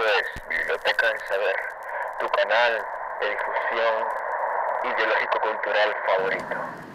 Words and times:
Esto 0.00 0.12
es 0.18 0.48
Biblioteca 0.48 1.08
del 1.08 1.20
Saber, 1.28 1.56
tu 2.20 2.28
canal 2.30 2.86
de 3.20 3.28
difusión 3.28 4.08
ideológico-cultural 4.82 5.94
favorito. 6.06 6.89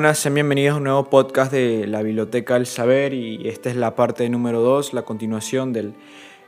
Buenas, 0.00 0.18
sean 0.18 0.32
bienvenidos 0.32 0.72
a 0.72 0.76
un 0.78 0.84
nuevo 0.84 1.10
podcast 1.10 1.52
de 1.52 1.86
la 1.86 2.00
Biblioteca 2.00 2.54
del 2.54 2.64
Saber 2.64 3.12
y 3.12 3.46
esta 3.46 3.68
es 3.68 3.76
la 3.76 3.94
parte 3.94 4.26
número 4.30 4.62
2, 4.62 4.94
la 4.94 5.02
continuación 5.02 5.74
del 5.74 5.92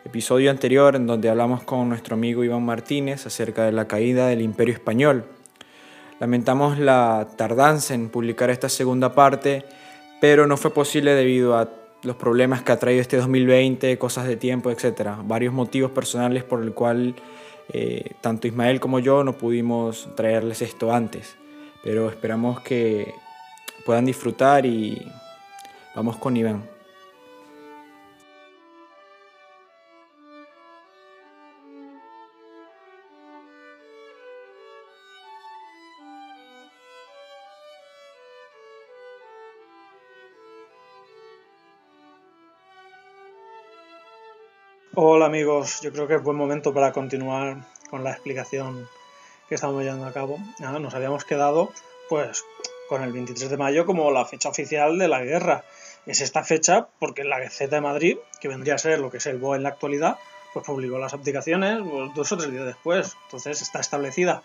episodio 0.07 0.51
anterior 0.51 0.97
en 0.97 1.07
donde 1.07 1.29
hablamos 1.29 1.63
con 1.63 1.91
nuestro 1.91 2.15
amigo 2.15 2.43
Iván 2.43 2.65
Martínez 2.65 3.27
acerca 3.27 3.67
de 3.67 3.73
la 3.73 3.87
caída 3.87 4.27
del 4.29 4.41
Imperio 4.41 4.73
Español. 4.73 5.27
Lamentamos 6.19 6.79
la 6.79 7.29
tardanza 7.37 7.93
en 7.93 8.09
publicar 8.09 8.49
esta 8.49 8.71
segunda 8.71 9.13
parte, 9.13 9.67
pero 10.19 10.47
no 10.47 10.57
fue 10.57 10.73
posible 10.73 11.15
debido 11.15 11.55
a 11.55 11.69
los 12.05 12.17
problemas 12.17 12.63
que 12.63 12.73
ha 12.73 12.79
traído 12.79 13.03
este 13.03 13.19
2020, 13.19 13.99
cosas 13.99 14.27
de 14.29 14.37
tiempo, 14.37 14.71
etc. 14.71 15.11
Varios 15.25 15.53
motivos 15.53 15.91
personales 15.91 16.43
por 16.43 16.63
el 16.63 16.73
cual 16.73 17.17
eh, 17.71 18.13
tanto 18.23 18.47
Ismael 18.47 18.81
como 18.81 18.99
yo 18.99 19.23
no 19.25 19.35
pudimos 19.35 20.09
traerles 20.17 20.63
esto 20.63 20.91
antes 20.91 21.37
pero 21.83 22.09
esperamos 22.09 22.61
que 22.61 23.13
puedan 23.85 24.05
disfrutar 24.05 24.67
y 24.67 25.11
vamos 25.95 26.17
con 26.17 26.37
Iván. 26.37 26.63
Hola 44.95 45.25
amigos, 45.25 45.81
yo 45.81 45.91
creo 45.91 46.07
que 46.07 46.17
es 46.17 46.23
buen 46.23 46.37
momento 46.37 46.75
para 46.75 46.93
continuar 46.93 47.65
con 47.89 48.05
la 48.05 48.11
explicación 48.11 48.87
que 49.49 49.55
estamos 49.55 49.83
llevando 49.83 50.07
a 50.07 50.13
cabo. 50.13 50.39
Nada, 50.59 50.79
nos 50.79 50.95
habíamos 50.95 51.25
quedado 51.25 51.73
pues 52.11 52.45
con 52.93 53.03
el 53.03 53.11
23 53.11 53.49
de 53.49 53.57
mayo 53.57 53.87
como 53.87 54.11
la 54.11 54.27
fecha 54.27 54.51
oficial 54.51 54.99
de 54.99 55.09
la 55.09 55.25
guerra. 55.25 55.65
Es 56.05 56.21
esta 56.21 56.45
fecha 56.45 56.89
porque 56.99 57.25
la 57.25 57.41
Gaceta 57.41 57.77
de 57.77 57.81
Madrid, 57.81 58.19
que 58.39 58.49
vendría 58.49 58.75
a 58.75 58.79
ser 58.79 58.99
lo 58.99 59.11
que 59.11 59.17
es 59.17 59.25
el 59.25 59.39
BOE 59.39 59.57
en 59.57 59.63
la 59.63 59.71
actualidad, 59.71 60.19
pues 60.53 60.67
publicó 60.67 60.99
las 60.99 61.15
abdicaciones 61.15 61.79
pues, 61.81 62.15
dos 62.15 62.33
o 62.33 62.37
tres 62.37 62.53
días 62.53 62.67
después. 62.67 63.17
Entonces 63.25 63.63
está 63.63 63.81
establecida 63.81 64.43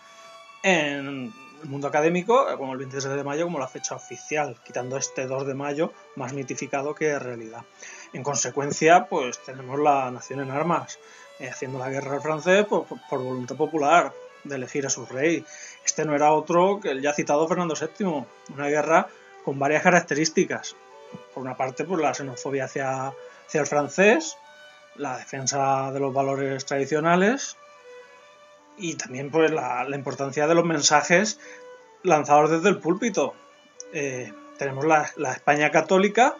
en 0.62 1.30
el 1.62 1.68
mundo 1.68 1.88
académico 1.88 2.46
como 2.56 2.72
el 2.72 2.78
23 2.78 3.16
de 3.16 3.22
mayo 3.22 3.44
como 3.44 3.58
la 3.58 3.68
fecha 3.68 3.94
oficial, 3.94 4.56
quitando 4.64 4.96
este 4.96 5.26
2 5.26 5.46
de 5.46 5.52
mayo 5.52 5.92
más 6.16 6.32
mitificado 6.32 6.94
que 6.94 7.18
realidad. 7.18 7.66
En 8.14 8.22
consecuencia, 8.22 9.08
pues 9.10 9.44
tenemos 9.44 9.78
la 9.78 10.10
nación 10.10 10.40
en 10.40 10.50
armas, 10.50 10.98
eh, 11.38 11.50
haciendo 11.50 11.78
la 11.78 11.90
guerra 11.90 12.14
al 12.14 12.22
francés 12.22 12.64
por 12.64 12.86
voluntad 13.10 13.56
popular, 13.56 14.10
de 14.48 14.56
elegir 14.56 14.86
a 14.86 14.90
su 14.90 15.06
rey. 15.06 15.44
Este 15.84 16.04
no 16.04 16.14
era 16.14 16.32
otro 16.32 16.80
que 16.80 16.90
el 16.90 17.02
ya 17.02 17.12
citado 17.12 17.46
Fernando 17.46 17.74
VII, 17.74 18.24
una 18.54 18.66
guerra 18.68 19.08
con 19.44 19.58
varias 19.58 19.82
características. 19.82 20.76
Por 21.32 21.42
una 21.42 21.56
parte, 21.56 21.84
pues 21.84 22.00
la 22.00 22.14
xenofobia 22.14 22.64
hacia, 22.64 23.08
hacia 23.46 23.60
el 23.60 23.66
francés, 23.66 24.36
la 24.96 25.16
defensa 25.16 25.90
de 25.92 26.00
los 26.00 26.12
valores 26.12 26.66
tradicionales 26.66 27.56
y 28.76 28.94
también 28.94 29.30
pues 29.30 29.50
la, 29.50 29.86
importancia 29.94 30.46
de 30.46 30.54
los 30.54 30.64
mensajes 30.64 31.40
lanzados 32.02 32.50
desde 32.50 32.68
el 32.68 32.78
púlpito. 32.78 33.34
Eh, 33.92 34.32
tenemos 34.58 34.84
la, 34.84 35.10
la 35.16 35.32
España 35.32 35.70
católica 35.70 36.36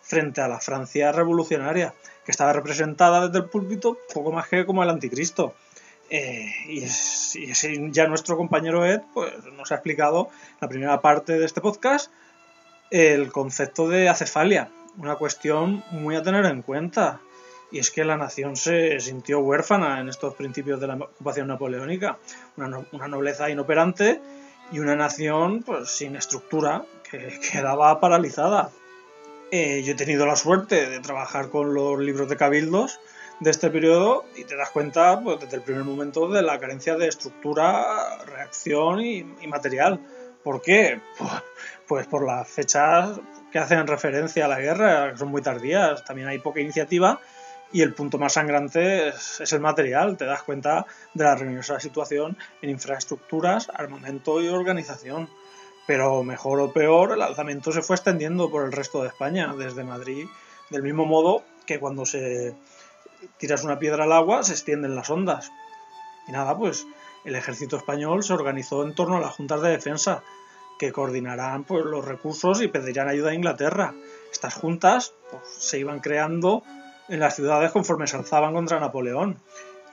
frente 0.00 0.40
a 0.40 0.48
la 0.48 0.60
Francia 0.60 1.12
revolucionaria, 1.12 1.94
que 2.24 2.30
estaba 2.30 2.52
representada 2.52 3.26
desde 3.26 3.38
el 3.38 3.50
púlpito 3.50 3.98
poco 4.12 4.32
más 4.32 4.48
que 4.48 4.66
como 4.66 4.82
el 4.82 4.90
anticristo. 4.90 5.54
Eh, 6.10 6.50
y, 6.68 6.84
ya 7.92 8.08
nuestro 8.08 8.36
compañero 8.36 8.84
Ed 8.84 9.00
pues, 9.14 9.32
nos 9.56 9.70
ha 9.70 9.76
explicado 9.76 10.28
la 10.60 10.68
primera 10.68 11.00
parte 11.00 11.38
de 11.38 11.46
este 11.46 11.60
podcast 11.60 12.10
el 12.90 13.30
concepto 13.30 13.88
de 13.88 14.08
acefalia, 14.08 14.68
una 14.98 15.14
cuestión 15.14 15.84
muy 15.92 16.16
a 16.16 16.22
tener 16.22 16.44
en 16.46 16.62
cuenta. 16.62 17.20
Y 17.72 17.78
es 17.78 17.92
que 17.92 18.04
la 18.04 18.16
nación 18.16 18.56
se 18.56 18.98
sintió 18.98 19.38
huérfana 19.38 20.00
en 20.00 20.08
estos 20.08 20.34
principios 20.34 20.80
de 20.80 20.88
la 20.88 20.94
ocupación 20.94 21.46
napoleónica. 21.46 22.18
Una, 22.56 23.06
nobleza 23.06 23.48
inoperante 23.48 24.20
y 24.72 24.80
una 24.80 24.96
nación 24.96 25.62
pues, 25.62 25.88
sin 25.88 26.16
estructura 26.16 26.84
que 27.08 27.38
quedaba 27.52 28.00
paralizada. 28.00 28.70
Eh, 29.52 29.82
yo 29.84 29.92
he 29.92 29.96
tenido 29.96 30.26
la 30.26 30.34
suerte 30.34 30.90
de 30.90 31.00
trabajar 31.00 31.48
con 31.48 31.74
los 31.74 31.98
libros 32.00 32.28
de 32.28 32.36
cabildos 32.36 32.98
de 33.40 33.50
este 33.50 33.70
periodo 33.70 34.26
y 34.36 34.44
te 34.44 34.54
das 34.56 34.70
cuenta 34.70 35.18
pues, 35.20 35.40
desde 35.40 35.56
el 35.56 35.62
primer 35.62 35.84
momento 35.84 36.28
de 36.28 36.42
la 36.42 36.60
carencia 36.60 36.96
de 36.96 37.08
estructura, 37.08 38.18
reacción 38.26 39.00
y, 39.00 39.24
material. 39.48 40.00
¿Por 40.44 40.62
qué? 40.62 41.00
Pues, 41.18 41.32
pues, 41.88 42.06
por 42.06 42.24
las 42.24 42.48
fechas 42.48 43.18
que 43.50 43.58
hacen 43.58 43.86
referencia 43.86 44.44
a 44.44 44.48
la 44.48 44.60
guerra, 44.60 45.12
que 45.12 45.18
son 45.18 45.28
muy 45.28 45.42
tardías, 45.42 46.04
también 46.04 46.28
hay 46.28 46.38
poca 46.38 46.60
iniciativa 46.60 47.20
y 47.72 47.82
el 47.82 47.94
punto 47.94 48.18
más 48.18 48.34
sangrante 48.34 49.08
es, 49.08 49.40
es 49.40 49.52
el 49.52 49.60
material. 49.60 50.16
Te 50.16 50.26
das 50.26 50.42
cuenta 50.42 50.86
de 51.14 51.24
la 51.24 51.34
ruinosa 51.34 51.80
situación 51.80 52.36
en 52.62 52.70
infraestructuras, 52.70 53.70
armamento 53.74 54.40
y 54.42 54.48
organización. 54.48 55.28
Pero 55.86 56.22
mejor 56.22 56.60
o 56.60 56.72
peor, 56.72 57.12
el 57.12 57.22
alzamiento 57.22 57.72
se 57.72 57.82
fue 57.82 57.96
extendiendo 57.96 58.50
por 58.50 58.64
el 58.64 58.72
resto 58.72 59.02
de 59.02 59.08
España, 59.08 59.52
desde 59.56 59.82
Madrid, 59.82 60.26
del 60.68 60.82
mismo 60.82 61.04
modo 61.04 61.42
que 61.66 61.80
cuando 61.80 62.04
se 62.04 62.54
tiras 63.38 63.64
una 63.64 63.78
piedra 63.78 64.04
al 64.04 64.12
agua, 64.12 64.42
se 64.42 64.52
extienden 64.52 64.94
las 64.94 65.10
ondas. 65.10 65.50
Y 66.28 66.32
nada, 66.32 66.56
pues 66.56 66.86
el 67.24 67.36
ejército 67.36 67.76
español 67.76 68.22
se 68.22 68.32
organizó 68.32 68.84
en 68.84 68.94
torno 68.94 69.16
a 69.16 69.20
las 69.20 69.34
juntas 69.34 69.60
de 69.62 69.70
defensa, 69.70 70.22
que 70.78 70.92
coordinarán 70.92 71.64
pues, 71.64 71.84
los 71.84 72.04
recursos 72.04 72.62
y 72.62 72.68
pedirán 72.68 73.08
ayuda 73.08 73.30
a 73.30 73.34
Inglaterra. 73.34 73.94
Estas 74.32 74.54
juntas 74.54 75.12
pues, 75.30 75.42
se 75.46 75.78
iban 75.78 76.00
creando 76.00 76.62
en 77.08 77.20
las 77.20 77.36
ciudades 77.36 77.72
conforme 77.72 78.06
se 78.06 78.16
alzaban 78.16 78.54
contra 78.54 78.80
Napoleón 78.80 79.36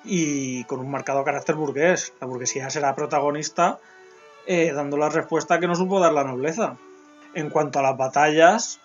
y 0.05 0.63
con 0.63 0.79
un 0.79 0.89
marcado 0.89 1.25
carácter 1.25 1.55
burgués. 1.55 2.13
La 2.21 2.27
burguesía 2.27 2.69
será 2.69 2.95
protagonista 2.95 3.79
eh, 4.45 4.71
dando 4.71 4.95
la 4.95 5.09
respuesta 5.09 5.59
que 5.59 5.67
no 5.67 5.75
supo 5.75 5.99
dar 5.99 6.13
la 6.13 6.23
nobleza. 6.23 6.77
En 7.33 7.49
cuanto 7.49 7.79
a 7.79 7.81
las 7.81 7.97
batallas, 7.97 8.79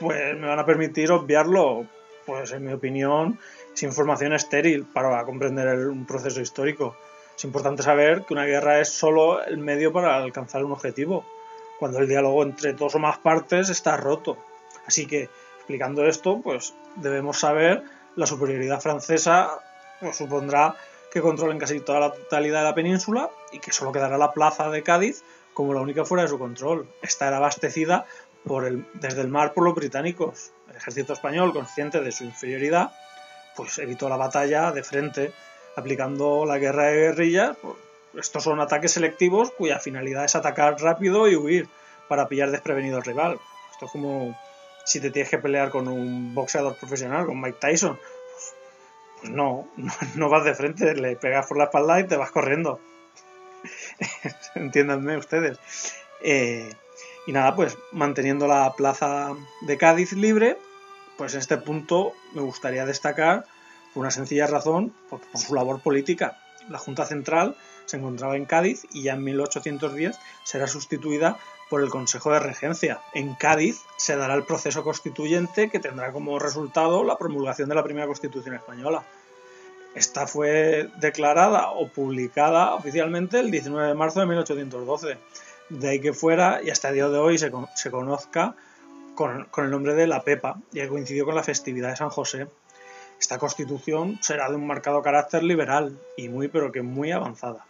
pues 0.00 0.36
me 0.36 0.48
van 0.48 0.58
a 0.58 0.66
permitir 0.66 1.12
obviarlo, 1.12 1.86
pues 2.26 2.52
en 2.52 2.64
mi 2.64 2.72
opinión, 2.72 3.38
es 3.74 3.82
información 3.82 4.32
estéril 4.32 4.84
para 4.84 5.24
comprender 5.24 5.88
un 5.88 6.06
proceso 6.06 6.40
histórico. 6.40 6.96
Es 7.36 7.44
importante 7.44 7.82
saber 7.82 8.24
que 8.24 8.34
una 8.34 8.44
guerra 8.44 8.80
es 8.80 8.88
solo 8.88 9.42
el 9.42 9.58
medio 9.58 9.92
para 9.92 10.16
alcanzar 10.16 10.64
un 10.64 10.72
objetivo, 10.72 11.24
cuando 11.78 11.98
el 11.98 12.08
diálogo 12.08 12.42
entre 12.42 12.72
dos 12.72 12.94
o 12.94 12.98
más 12.98 13.18
partes 13.18 13.68
está 13.68 13.96
roto. 13.96 14.36
Así 14.86 15.06
que, 15.06 15.28
explicando 15.56 16.06
esto, 16.06 16.40
pues 16.42 16.74
debemos 16.96 17.38
saber 17.40 17.82
la 18.16 18.26
superioridad 18.26 18.80
francesa 18.80 19.58
pues, 20.00 20.16
supondrá 20.16 20.76
que 21.10 21.20
controlen 21.20 21.58
casi 21.58 21.80
toda 21.80 22.00
la 22.00 22.12
totalidad 22.12 22.60
de 22.60 22.64
la 22.64 22.74
península 22.74 23.30
y 23.52 23.60
que 23.60 23.72
solo 23.72 23.92
quedará 23.92 24.18
la 24.18 24.32
plaza 24.32 24.68
de 24.70 24.82
Cádiz 24.82 25.22
como 25.52 25.72
la 25.72 25.80
única 25.80 26.04
fuera 26.04 26.24
de 26.24 26.28
su 26.28 26.38
control. 26.38 26.88
Esta 27.02 27.28
era 27.28 27.36
abastecida 27.36 28.06
desde 28.94 29.20
el 29.20 29.28
mar 29.28 29.54
por 29.54 29.64
los 29.64 29.74
británicos. 29.74 30.50
El 30.68 30.76
ejército 30.76 31.12
español, 31.12 31.52
consciente 31.52 32.00
de 32.00 32.12
su 32.12 32.24
inferioridad, 32.24 32.92
pues 33.56 33.78
evitó 33.78 34.08
la 34.08 34.16
batalla 34.16 34.72
de 34.72 34.82
frente, 34.82 35.32
aplicando 35.76 36.44
la 36.46 36.58
guerra 36.58 36.84
de 36.84 36.96
guerrillas. 36.96 37.56
Estos 38.14 38.44
son 38.44 38.60
ataques 38.60 38.92
selectivos 38.92 39.50
cuya 39.52 39.80
finalidad 39.80 40.24
es 40.24 40.34
atacar 40.34 40.80
rápido 40.80 41.28
y 41.28 41.36
huir 41.36 41.68
para 42.08 42.28
pillar 42.28 42.50
desprevenido 42.50 42.96
al 42.96 43.04
rival. 43.04 43.38
Esto 43.72 43.86
es 43.86 43.92
como 43.92 44.36
si 44.84 45.00
te 45.00 45.10
tienes 45.10 45.30
que 45.30 45.38
pelear 45.38 45.70
con 45.70 45.88
un 45.88 46.34
boxeador 46.34 46.76
profesional, 46.76 47.26
con 47.26 47.40
Mike 47.40 47.58
Tyson. 47.60 47.96
Pues, 47.96 48.54
pues 49.20 49.32
no, 49.32 49.68
no, 50.14 50.28
vas 50.28 50.44
de 50.44 50.54
frente, 50.54 50.94
le 50.94 51.16
pegas 51.16 51.46
por 51.46 51.58
la 51.58 51.64
espalda 51.64 52.00
y 52.00 52.06
te 52.06 52.16
vas 52.16 52.30
corriendo. 52.30 52.80
Entiéndanme 54.54 55.16
ustedes. 55.16 55.58
Eh, 56.22 56.70
y 57.26 57.32
nada, 57.32 57.54
pues 57.54 57.78
manteniendo 57.92 58.46
la 58.46 58.74
plaza 58.74 59.34
de 59.62 59.78
Cádiz 59.78 60.12
libre, 60.12 60.58
pues 61.16 61.34
en 61.34 61.40
este 61.40 61.56
punto 61.56 62.12
me 62.34 62.42
gustaría 62.42 62.84
destacar 62.86 63.46
por 63.92 64.02
una 64.02 64.10
sencilla 64.10 64.46
razón, 64.46 64.92
por, 65.08 65.20
su 65.34 65.54
labor 65.54 65.80
política. 65.80 66.38
La 66.68 66.78
Junta 66.78 67.06
Central 67.06 67.56
se 67.86 67.96
encontraba 67.96 68.36
en 68.36 68.44
Cádiz 68.44 68.86
y 68.92 69.02
ya 69.02 69.14
en 69.14 69.24
1810 69.24 70.16
será 70.44 70.66
sustituida 70.66 71.38
por 71.70 71.82
el 71.82 71.90
Consejo 71.90 72.32
de 72.32 72.40
Regencia. 72.40 73.00
En 73.14 73.34
Cádiz 73.34 73.80
se 73.96 74.16
dará 74.16 74.34
el 74.34 74.44
proceso 74.44 74.82
constituyente 74.82 75.70
que 75.70 75.78
tendrá 75.78 76.12
como 76.12 76.38
resultado 76.38 77.04
la 77.04 77.16
promulgación 77.16 77.68
de 77.68 77.74
la 77.74 77.84
primera 77.84 78.06
Constitución 78.06 78.54
española. 78.54 79.04
Esta 79.94 80.26
fue 80.26 80.90
declarada 80.96 81.70
o 81.70 81.88
publicada 81.88 82.74
oficialmente 82.74 83.38
el 83.38 83.50
19 83.50 83.88
de 83.88 83.94
marzo 83.94 84.20
de 84.20 84.26
1812. 84.26 85.18
De 85.68 85.88
ahí 85.88 86.00
que 86.00 86.12
fuera, 86.12 86.60
y 86.62 86.70
hasta 86.70 86.88
el 86.88 86.94
día 86.94 87.08
de 87.08 87.18
hoy 87.18 87.38
se, 87.38 87.50
se 87.74 87.90
conozca 87.90 88.54
con, 89.14 89.44
con, 89.46 89.64
el 89.64 89.70
nombre 89.70 89.94
de 89.94 90.06
la 90.06 90.22
Pepa, 90.22 90.60
ya 90.72 90.88
coincidió 90.88 91.24
con 91.24 91.34
la 91.34 91.42
festividad 91.42 91.90
de 91.90 91.96
San 91.96 92.10
José. 92.10 92.48
Esta 93.18 93.38
constitución 93.38 94.18
será 94.20 94.48
de 94.50 94.56
un 94.56 94.66
marcado 94.66 95.02
carácter 95.02 95.42
liberal 95.42 95.98
y 96.16 96.28
muy, 96.28 96.48
pero 96.48 96.72
que 96.72 96.82
muy 96.82 97.12
avanzada. 97.12 97.64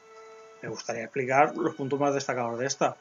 Me 0.62 0.69
gustaría 0.69 1.05
explicar 1.05 1.55
los 1.56 1.75
puntos 1.75 2.00
más 2.00 2.14
destacados 2.14 2.58
de 2.58 2.67
esta. 2.67 2.96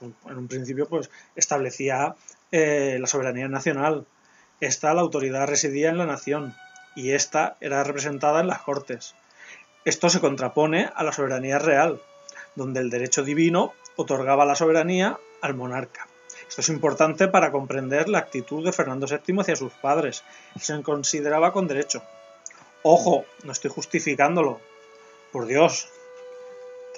En 0.00 0.38
un 0.38 0.46
principio, 0.46 0.86
pues 0.86 1.10
establecía 1.34 2.14
eh, 2.52 2.96
la 3.00 3.08
soberanía 3.08 3.48
nacional. 3.48 4.06
Esta, 4.60 4.94
la 4.94 5.00
autoridad 5.00 5.48
residía 5.48 5.90
en 5.90 5.98
la 5.98 6.06
nación, 6.06 6.54
y 6.94 7.10
esta 7.10 7.56
era 7.60 7.82
representada 7.84 8.40
en 8.40 8.46
las 8.46 8.62
Cortes. 8.62 9.14
Esto 9.84 10.10
se 10.10 10.20
contrapone 10.20 10.90
a 10.94 11.02
la 11.02 11.12
soberanía 11.12 11.58
real, 11.58 12.00
donde 12.54 12.80
el 12.80 12.90
derecho 12.90 13.24
divino 13.24 13.72
otorgaba 13.98 14.46
la 14.46 14.54
soberanía 14.54 15.18
al 15.42 15.54
monarca. 15.54 16.06
Esto 16.48 16.60
es 16.60 16.68
importante 16.68 17.26
para 17.26 17.50
comprender 17.50 18.08
la 18.08 18.20
actitud 18.20 18.64
de 18.64 18.72
Fernando 18.72 19.06
VII 19.06 19.40
hacia 19.40 19.56
sus 19.56 19.72
padres. 19.74 20.24
Se 20.58 20.80
consideraba 20.82 21.52
con 21.52 21.66
derecho. 21.66 22.02
Ojo, 22.84 23.24
no 23.42 23.52
estoy 23.52 23.70
justificándolo. 23.70 24.60
Por 25.32 25.46
Dios. 25.46 25.88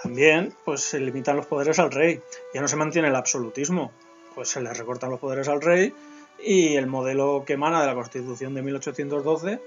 También, 0.02 0.54
pues 0.64 0.82
se 0.82 1.00
limitan 1.00 1.36
los 1.36 1.46
poderes 1.46 1.78
al 1.78 1.90
rey. 1.90 2.22
Ya 2.54 2.60
no 2.60 2.68
se 2.68 2.76
mantiene 2.76 3.08
el 3.08 3.16
absolutismo. 3.16 3.92
Pues 4.34 4.50
se 4.50 4.60
le 4.60 4.72
recortan 4.72 5.10
los 5.10 5.20
poderes 5.20 5.48
al 5.48 5.62
rey 5.62 5.92
y 6.38 6.76
el 6.76 6.86
modelo 6.86 7.44
que 7.46 7.54
emana 7.54 7.80
de 7.80 7.86
la 7.86 7.94
Constitución 7.94 8.54
de 8.54 8.62
1812 8.62 9.60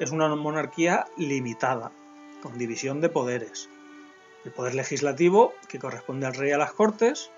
es 0.00 0.10
una 0.10 0.34
monarquía 0.34 1.06
limitada, 1.16 1.92
con 2.42 2.58
división 2.58 3.00
de 3.00 3.08
poderes. 3.08 3.68
El 4.44 4.52
poder 4.52 4.74
legislativo, 4.74 5.54
que 5.68 5.78
corresponde 5.78 6.26
al 6.26 6.34
rey 6.34 6.50
y 6.50 6.52
a 6.52 6.58
las 6.58 6.72
cortes, 6.72 7.30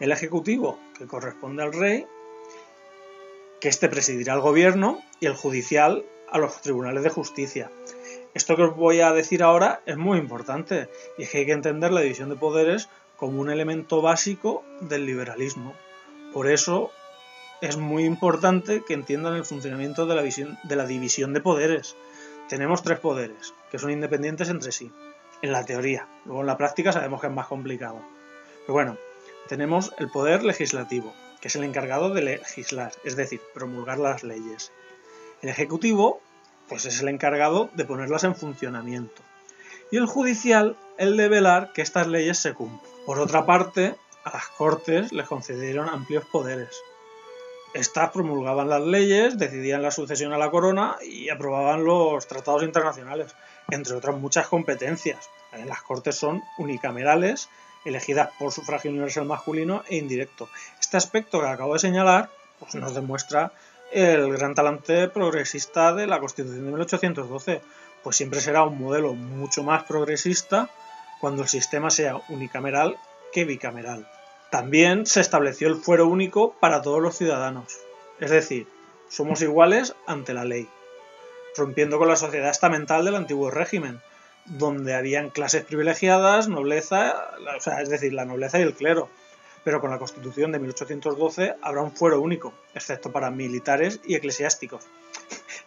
el 0.00 0.12
ejecutivo, 0.12 0.78
que 0.98 1.06
corresponde 1.06 1.62
al 1.62 1.72
rey, 1.72 2.06
que 3.60 3.68
éste 3.68 3.88
presidirá 3.88 4.34
el 4.34 4.40
gobierno, 4.40 5.00
y 5.18 5.26
el 5.26 5.34
judicial 5.34 6.04
a 6.30 6.38
los 6.38 6.60
tribunales 6.60 7.02
de 7.02 7.10
justicia. 7.10 7.70
Esto 8.34 8.54
que 8.54 8.64
os 8.64 8.76
voy 8.76 9.00
a 9.00 9.12
decir 9.12 9.42
ahora 9.42 9.80
es 9.86 9.96
muy 9.96 10.18
importante, 10.18 10.90
y 11.16 11.22
es 11.22 11.30
que 11.30 11.38
hay 11.38 11.46
que 11.46 11.52
entender 11.52 11.90
la 11.90 12.02
división 12.02 12.28
de 12.28 12.36
poderes 12.36 12.90
como 13.16 13.40
un 13.40 13.50
elemento 13.50 14.02
básico 14.02 14.62
del 14.82 15.06
liberalismo. 15.06 15.72
Por 16.34 16.50
eso 16.50 16.90
es 17.62 17.78
muy 17.78 18.04
importante 18.04 18.82
que 18.86 18.92
entiendan 18.92 19.34
el 19.34 19.46
funcionamiento 19.46 20.04
de 20.04 20.76
la 20.76 20.86
división 20.86 21.32
de 21.32 21.40
poderes. 21.40 21.96
Tenemos 22.50 22.82
tres 22.82 23.00
poderes, 23.00 23.54
que 23.70 23.78
son 23.78 23.90
independientes 23.90 24.50
entre 24.50 24.70
sí, 24.70 24.92
en 25.42 25.52
la 25.52 25.64
teoría. 25.64 26.06
Luego 26.24 26.40
en 26.40 26.46
la 26.46 26.56
práctica 26.56 26.92
sabemos 26.92 27.20
que 27.20 27.26
es 27.26 27.32
más 27.32 27.46
complicado. 27.46 28.00
Pero 28.62 28.72
bueno, 28.72 28.96
tenemos 29.48 29.92
el 29.98 30.10
poder 30.10 30.42
legislativo, 30.42 31.14
que 31.40 31.48
es 31.48 31.56
el 31.56 31.64
encargado 31.64 32.10
de 32.10 32.22
legislar, 32.22 32.92
es 33.04 33.16
decir, 33.16 33.40
promulgar 33.54 33.98
las 33.98 34.24
leyes. 34.24 34.72
El 35.42 35.50
ejecutivo, 35.50 36.20
pues 36.68 36.86
es 36.86 37.00
el 37.00 37.08
encargado 37.08 37.70
de 37.74 37.84
ponerlas 37.84 38.24
en 38.24 38.34
funcionamiento. 38.34 39.22
Y 39.90 39.98
el 39.98 40.06
judicial, 40.06 40.76
el 40.98 41.16
de 41.16 41.28
velar 41.28 41.72
que 41.72 41.82
estas 41.82 42.08
leyes 42.08 42.38
se 42.38 42.54
cumplan. 42.54 42.90
Por 43.04 43.20
otra 43.20 43.46
parte, 43.46 43.94
a 44.24 44.32
las 44.32 44.48
Cortes 44.48 45.12
les 45.12 45.28
concedieron 45.28 45.88
amplios 45.88 46.24
poderes. 46.24 46.76
Estas 47.72 48.10
promulgaban 48.10 48.68
las 48.68 48.80
leyes, 48.80 49.38
decidían 49.38 49.82
la 49.82 49.90
sucesión 49.90 50.32
a 50.32 50.38
la 50.38 50.50
corona 50.50 50.96
y 51.02 51.28
aprobaban 51.28 51.84
los 51.84 52.26
tratados 52.26 52.62
internacionales, 52.62 53.36
entre 53.70 53.94
otras 53.94 54.16
muchas 54.16 54.48
competencias. 54.48 55.30
Las 55.66 55.82
cortes 55.82 56.16
son 56.16 56.42
unicamerales, 56.58 57.48
elegidas 57.84 58.30
por 58.38 58.52
sufragio 58.52 58.90
universal 58.90 59.24
masculino 59.24 59.82
e 59.88 59.96
indirecto. 59.96 60.48
Este 60.80 60.96
aspecto 60.96 61.40
que 61.40 61.46
acabo 61.46 61.74
de 61.74 61.78
señalar 61.78 62.30
pues 62.58 62.74
nos 62.74 62.94
demuestra 62.94 63.52
el 63.92 64.32
gran 64.32 64.54
talante 64.54 65.08
progresista 65.08 65.94
de 65.94 66.06
la 66.06 66.18
Constitución 66.18 66.64
de 66.64 66.70
1812, 66.72 67.62
pues 68.02 68.16
siempre 68.16 68.40
será 68.40 68.64
un 68.64 68.78
modelo 68.78 69.14
mucho 69.14 69.62
más 69.62 69.84
progresista 69.84 70.68
cuando 71.20 71.42
el 71.42 71.48
sistema 71.48 71.90
sea 71.90 72.20
unicameral 72.28 72.96
que 73.32 73.44
bicameral. 73.44 74.08
También 74.50 75.06
se 75.06 75.20
estableció 75.20 75.68
el 75.68 75.76
fuero 75.76 76.06
único 76.06 76.52
para 76.60 76.82
todos 76.82 77.00
los 77.00 77.16
ciudadanos, 77.16 77.78
es 78.20 78.30
decir, 78.30 78.66
somos 79.08 79.42
iguales 79.42 79.94
ante 80.06 80.34
la 80.34 80.44
ley, 80.44 80.68
rompiendo 81.56 81.98
con 81.98 82.08
la 82.08 82.16
sociedad 82.16 82.50
estamental 82.50 83.04
del 83.04 83.16
antiguo 83.16 83.50
régimen, 83.50 84.00
donde 84.44 84.94
habían 84.94 85.30
clases 85.30 85.64
privilegiadas, 85.64 86.48
nobleza, 86.48 87.30
o 87.56 87.60
sea, 87.60 87.80
es 87.82 87.88
decir, 87.88 88.12
la 88.12 88.24
nobleza 88.24 88.58
y 88.58 88.62
el 88.62 88.74
clero. 88.74 89.08
Pero 89.64 89.80
con 89.80 89.90
la 89.90 89.98
Constitución 89.98 90.52
de 90.52 90.60
1812 90.60 91.56
habrá 91.60 91.82
un 91.82 91.90
fuero 91.90 92.20
único, 92.20 92.54
excepto 92.74 93.10
para 93.10 93.30
militares 93.30 94.00
y 94.04 94.14
eclesiásticos. 94.14 94.84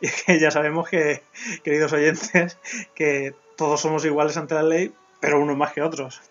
Y 0.02 0.06
es 0.06 0.24
que 0.24 0.40
ya 0.40 0.50
sabemos 0.50 0.88
que, 0.88 1.24
queridos 1.62 1.92
oyentes, 1.92 2.58
que 2.96 3.36
todos 3.58 3.82
somos 3.82 4.06
iguales 4.06 4.38
ante 4.38 4.56
la 4.56 4.64
ley, 4.64 4.94
pero 5.20 5.42
unos 5.42 5.58
más 5.58 5.74
que 5.74 5.82
otros 5.82 6.22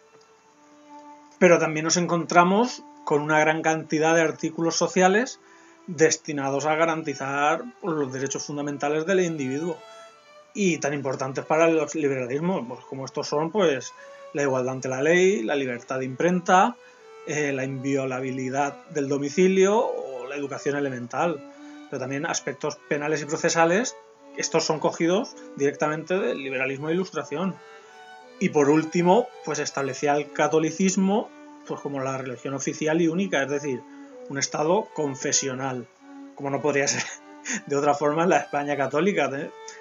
pero 1.39 1.59
también 1.59 1.85
nos 1.85 1.97
encontramos 1.97 2.83
con 3.05 3.23
una 3.23 3.41
gran 3.41 3.63
cantidad 3.63 4.15
de 4.15 4.23
artículos 4.23 4.77
sociales 4.77 5.41
destinados 5.89 6.67
a 6.67 6.77
garantizar 6.77 7.65
los 7.83 8.13
derechos 8.13 8.45
fundamentales 8.45 9.07
del 9.07 9.21
individuo 9.21 9.79
y 10.55 10.79
tan 10.79 10.93
importantes 10.95 11.45
para 11.45 11.69
los 11.69 11.95
liberalismos, 11.95 12.65
pues 12.69 12.85
como 12.85 13.07
estos 13.07 13.27
son 13.27 13.51
pues 13.51 13.93
la 14.35 14.43
igualdad 14.43 14.75
ante 14.75 14.89
la 14.89 15.03
ley, 15.03 15.43
la 15.43 15.57
libertad 15.57 15.99
de 15.99 16.05
imprenta, 16.05 16.77
eh, 17.27 17.53
la 17.53 17.65
inviolabilidad 17.65 18.87
del 18.91 19.09
domicilio 19.09 19.79
o 19.79 20.27
la 20.29 20.37
educación 20.37 20.77
elemental, 20.77 21.43
pero 21.91 22.01
también 22.01 22.27
aspectos 22.27 22.77
penales 22.89 23.23
y 23.23 23.25
procesales, 23.25 23.97
estos 24.37 24.65
son 24.65 24.81
cogidos 24.81 25.35
directamente 25.57 26.19
del 26.19 26.39
liberalismo 26.39 26.89
de 26.89 26.95
ilustración. 26.95 27.57
Y 28.41 28.51
por 28.51 28.69
último, 28.69 29.27
pues 29.45 29.59
establecía 29.59 30.15
el 30.17 30.33
catolicismo 30.33 31.31
pues 31.67 31.81
como 31.81 32.01
la 32.01 32.19
religión 32.19 32.55
oficial 32.55 33.01
y 33.01 33.09
única, 33.09 33.43
es 33.43 33.51
decir, 33.51 33.83
un 34.29 34.39
Estado 34.39 34.89
confesional, 34.95 35.87
como 36.35 36.51
no 36.51 36.61
podría 36.61 36.89
ser 36.89 37.03
de 37.67 37.77
otra 37.77 37.95
forma 37.95 38.25
en 38.25 38.31
la 38.31 38.39
España 38.39 38.77
católica. 38.77 39.31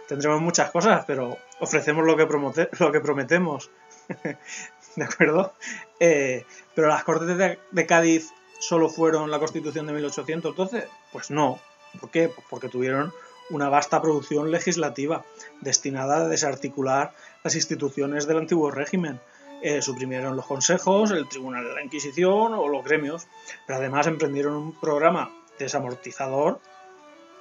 Tendremos 0.07 0.41
muchas 0.41 0.71
cosas, 0.71 1.03
pero 1.05 1.37
ofrecemos 1.59 2.05
lo 2.05 2.15
que, 2.15 2.69
lo 2.79 2.91
que 2.91 2.99
prometemos. 3.01 3.69
¿De 4.95 5.03
acuerdo? 5.03 5.53
Eh, 5.99 6.45
pero 6.73 6.87
las 6.87 7.03
Cortes 7.03 7.37
de, 7.37 7.59
de 7.71 7.85
Cádiz 7.85 8.31
solo 8.59 8.89
fueron 8.89 9.29
la 9.29 9.39
Constitución 9.39 9.85
de 9.87 9.93
1812? 9.93 10.87
Pues 11.11 11.29
no. 11.29 11.59
¿Por 11.99 12.09
qué? 12.09 12.29
Pues 12.29 12.45
porque 12.49 12.69
tuvieron 12.69 13.13
una 13.49 13.69
vasta 13.69 14.01
producción 14.01 14.51
legislativa 14.51 15.23
destinada 15.61 16.17
a 16.17 16.27
desarticular 16.27 17.13
las 17.43 17.55
instituciones 17.55 18.27
del 18.27 18.37
antiguo 18.37 18.71
régimen. 18.71 19.19
Eh, 19.61 19.81
suprimieron 19.81 20.35
los 20.35 20.45
consejos, 20.45 21.11
el 21.11 21.27
Tribunal 21.27 21.65
de 21.65 21.73
la 21.73 21.83
Inquisición 21.83 22.53
o 22.53 22.67
los 22.67 22.83
gremios, 22.83 23.27
pero 23.65 23.79
además 23.79 24.05
emprendieron 24.05 24.53
un 24.55 24.79
programa 24.79 25.31
desamortizador 25.57 26.59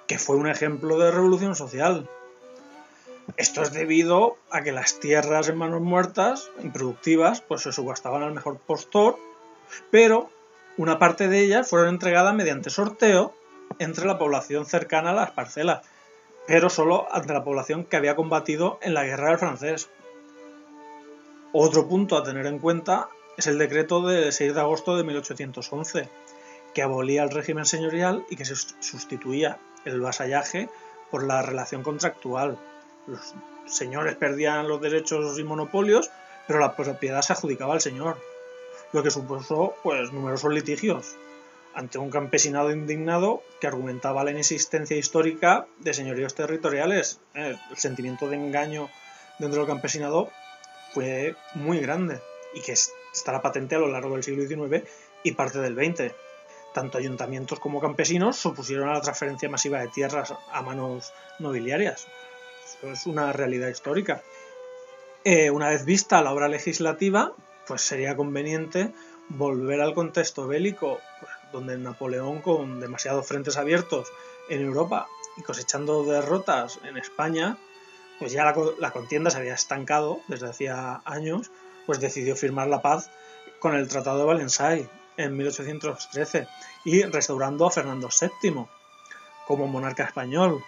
que 0.06 0.18
fue 0.18 0.36
un 0.36 0.48
ejemplo 0.48 0.98
de 0.98 1.10
revolución 1.10 1.54
social. 1.54 2.08
Esto 3.36 3.62
es 3.62 3.72
debido 3.72 4.36
a 4.50 4.62
que 4.62 4.72
las 4.72 5.00
tierras 5.00 5.48
en 5.48 5.58
manos 5.58 5.80
muertas, 5.80 6.50
improductivas, 6.62 7.40
pues 7.40 7.62
se 7.62 7.72
subastaban 7.72 8.22
al 8.22 8.32
mejor 8.32 8.58
postor, 8.58 9.18
pero 9.90 10.30
una 10.78 10.98
parte 10.98 11.28
de 11.28 11.40
ellas 11.40 11.68
fueron 11.68 11.88
entregadas 11.88 12.34
mediante 12.34 12.70
sorteo 12.70 13.34
entre 13.78 14.06
la 14.06 14.18
población 14.18 14.64
cercana 14.64 15.10
a 15.10 15.14
las 15.14 15.32
parcelas, 15.32 15.84
pero 16.46 16.70
solo 16.70 17.08
ante 17.10 17.32
la 17.32 17.44
población 17.44 17.84
que 17.84 17.96
había 17.96 18.14
combatido 18.14 18.78
en 18.80 18.94
la 18.94 19.04
guerra 19.04 19.30
del 19.30 19.38
francés. 19.38 19.90
Otro 21.58 21.88
punto 21.88 22.18
a 22.18 22.22
tener 22.22 22.44
en 22.44 22.58
cuenta 22.58 23.08
es 23.38 23.46
el 23.46 23.56
decreto 23.56 24.06
del 24.06 24.30
6 24.30 24.52
de 24.52 24.60
agosto 24.60 24.94
de 24.94 25.04
1811, 25.04 26.06
que 26.74 26.82
abolía 26.82 27.22
el 27.22 27.30
régimen 27.30 27.64
señorial 27.64 28.26
y 28.28 28.36
que 28.36 28.44
se 28.44 28.54
sustituía 28.54 29.58
el 29.86 30.02
vasallaje 30.02 30.68
por 31.10 31.24
la 31.24 31.40
relación 31.40 31.82
contractual. 31.82 32.58
Los 33.06 33.34
señores 33.64 34.16
perdían 34.16 34.68
los 34.68 34.82
derechos 34.82 35.38
y 35.38 35.44
monopolios, 35.44 36.10
pero 36.46 36.58
la 36.58 36.76
propiedad 36.76 37.22
se 37.22 37.32
adjudicaba 37.32 37.72
al 37.72 37.80
señor, 37.80 38.18
lo 38.92 39.02
que 39.02 39.10
supuso 39.10 39.76
pues 39.82 40.12
numerosos 40.12 40.52
litigios, 40.52 41.16
ante 41.72 41.96
un 41.96 42.10
campesinado 42.10 42.70
indignado 42.70 43.42
que 43.62 43.66
argumentaba 43.66 44.24
la 44.24 44.32
inexistencia 44.32 44.98
histórica 44.98 45.66
de 45.78 45.94
señoríos 45.94 46.34
territoriales. 46.34 47.18
Eh, 47.34 47.56
el 47.70 47.78
sentimiento 47.78 48.28
de 48.28 48.36
engaño 48.36 48.90
dentro 49.38 49.60
del 49.60 49.68
campesinado 49.68 50.30
fue 50.96 51.36
muy 51.52 51.78
grande 51.80 52.22
y 52.54 52.62
que 52.62 52.72
estará 52.72 53.42
patente 53.42 53.74
a 53.74 53.78
lo 53.78 53.88
largo 53.88 54.14
del 54.14 54.22
siglo 54.22 54.46
XIX 54.46 54.88
y 55.22 55.32
parte 55.32 55.58
del 55.58 55.74
XX. 55.74 56.14
Tanto 56.72 56.96
ayuntamientos 56.96 57.60
como 57.60 57.82
campesinos 57.82 58.38
se 58.38 58.48
opusieron 58.48 58.88
a 58.88 58.94
la 58.94 59.02
transferencia 59.02 59.50
masiva 59.50 59.80
de 59.80 59.88
tierras 59.88 60.32
a 60.50 60.62
manos 60.62 61.12
nobiliarias. 61.38 62.06
Eso 62.64 62.90
es 62.90 63.04
una 63.04 63.30
realidad 63.34 63.68
histórica. 63.68 64.22
Eh, 65.22 65.50
una 65.50 65.68
vez 65.68 65.84
vista 65.84 66.22
la 66.22 66.32
obra 66.32 66.48
legislativa, 66.48 67.34
pues 67.66 67.82
sería 67.82 68.16
conveniente 68.16 68.94
volver 69.28 69.82
al 69.82 69.92
contexto 69.92 70.46
bélico, 70.46 70.98
pues, 71.20 71.32
donde 71.52 71.76
Napoleón, 71.76 72.40
con 72.40 72.80
demasiados 72.80 73.26
frentes 73.26 73.58
abiertos 73.58 74.10
en 74.48 74.62
Europa 74.62 75.08
y 75.36 75.42
cosechando 75.42 76.04
derrotas 76.04 76.80
en 76.84 76.96
España, 76.96 77.58
pues 78.18 78.32
ya 78.32 78.44
la, 78.78 78.90
contienda 78.90 79.30
se 79.30 79.38
había 79.38 79.54
estancado 79.54 80.20
desde 80.28 80.48
hacía 80.48 81.02
años, 81.04 81.50
pues 81.86 82.00
decidió 82.00 82.36
firmar 82.36 82.68
la 82.68 82.82
paz 82.82 83.10
con 83.60 83.74
el 83.74 83.88
Tratado 83.88 84.18
de 84.18 84.24
Valensay 84.24 84.88
en 85.16 85.36
1813 85.36 86.46
y 86.84 87.02
restaurando 87.02 87.66
a 87.66 87.70
Fernando 87.70 88.08
VII 88.08 88.66
como 89.46 89.66
monarca 89.66 90.04
español 90.04 90.62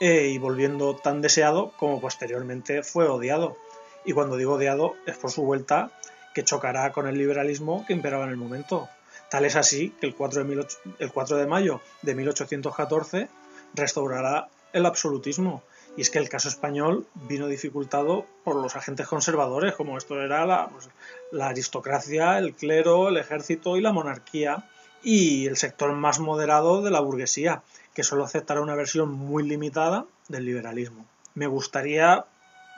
eh, 0.00 0.28
y 0.28 0.38
volviendo 0.38 0.96
tan 0.96 1.20
deseado 1.20 1.72
como 1.78 2.00
posteriormente 2.00 2.82
fue 2.82 3.08
odiado. 3.08 3.56
Y 4.04 4.12
cuando 4.12 4.36
digo 4.36 4.54
odiado 4.54 4.94
es 5.06 5.16
por 5.16 5.30
su 5.30 5.42
vuelta 5.42 5.90
que 6.34 6.44
chocará 6.44 6.92
con 6.92 7.06
el 7.06 7.16
liberalismo 7.16 7.84
que 7.86 7.92
imperaba 7.92 8.24
en 8.24 8.30
el 8.30 8.36
momento. 8.36 8.88
Tal 9.30 9.44
es 9.44 9.56
así 9.56 9.90
que 10.00 10.06
el 10.06 10.14
4 10.14 10.44
de, 10.44 10.66
el 10.98 11.12
4 11.12 11.36
de 11.36 11.46
mayo 11.46 11.80
de 12.02 12.14
1814 12.14 13.28
restaurará 13.74 14.48
el 14.72 14.86
absolutismo. 14.86 15.62
Y 15.96 16.00
es 16.00 16.10
que 16.10 16.18
el 16.18 16.28
caso 16.28 16.48
español 16.48 17.06
vino 17.14 17.46
dificultado 17.46 18.26
por 18.42 18.56
los 18.56 18.74
agentes 18.76 19.06
conservadores, 19.06 19.74
como 19.74 19.96
esto 19.96 20.20
era 20.20 20.44
la, 20.44 20.68
pues, 20.68 20.88
la 21.30 21.48
aristocracia, 21.48 22.38
el 22.38 22.54
clero, 22.54 23.08
el 23.08 23.16
ejército 23.16 23.76
y 23.76 23.80
la 23.80 23.92
monarquía, 23.92 24.64
y 25.02 25.46
el 25.46 25.56
sector 25.56 25.92
más 25.92 26.18
moderado 26.18 26.82
de 26.82 26.90
la 26.90 27.00
burguesía, 27.00 27.62
que 27.92 28.02
solo 28.02 28.24
aceptará 28.24 28.60
una 28.60 28.74
versión 28.74 29.12
muy 29.12 29.46
limitada 29.46 30.06
del 30.28 30.46
liberalismo. 30.46 31.06
Me 31.34 31.46
gustaría 31.46 32.24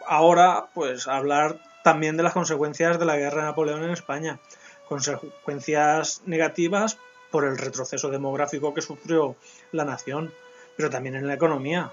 ahora 0.06 0.66
pues 0.74 1.08
hablar 1.08 1.60
también 1.84 2.16
de 2.16 2.24
las 2.24 2.32
consecuencias 2.32 2.98
de 2.98 3.04
la 3.04 3.16
guerra 3.16 3.42
de 3.42 3.48
Napoleón 3.48 3.84
en 3.84 3.90
España, 3.90 4.40
consecuencias 4.88 6.22
negativas 6.26 6.98
por 7.30 7.44
el 7.44 7.58
retroceso 7.58 8.10
demográfico 8.10 8.74
que 8.74 8.82
sufrió 8.82 9.36
la 9.72 9.84
nación, 9.84 10.32
pero 10.76 10.90
también 10.90 11.14
en 11.14 11.26
la 11.26 11.34
economía, 11.34 11.92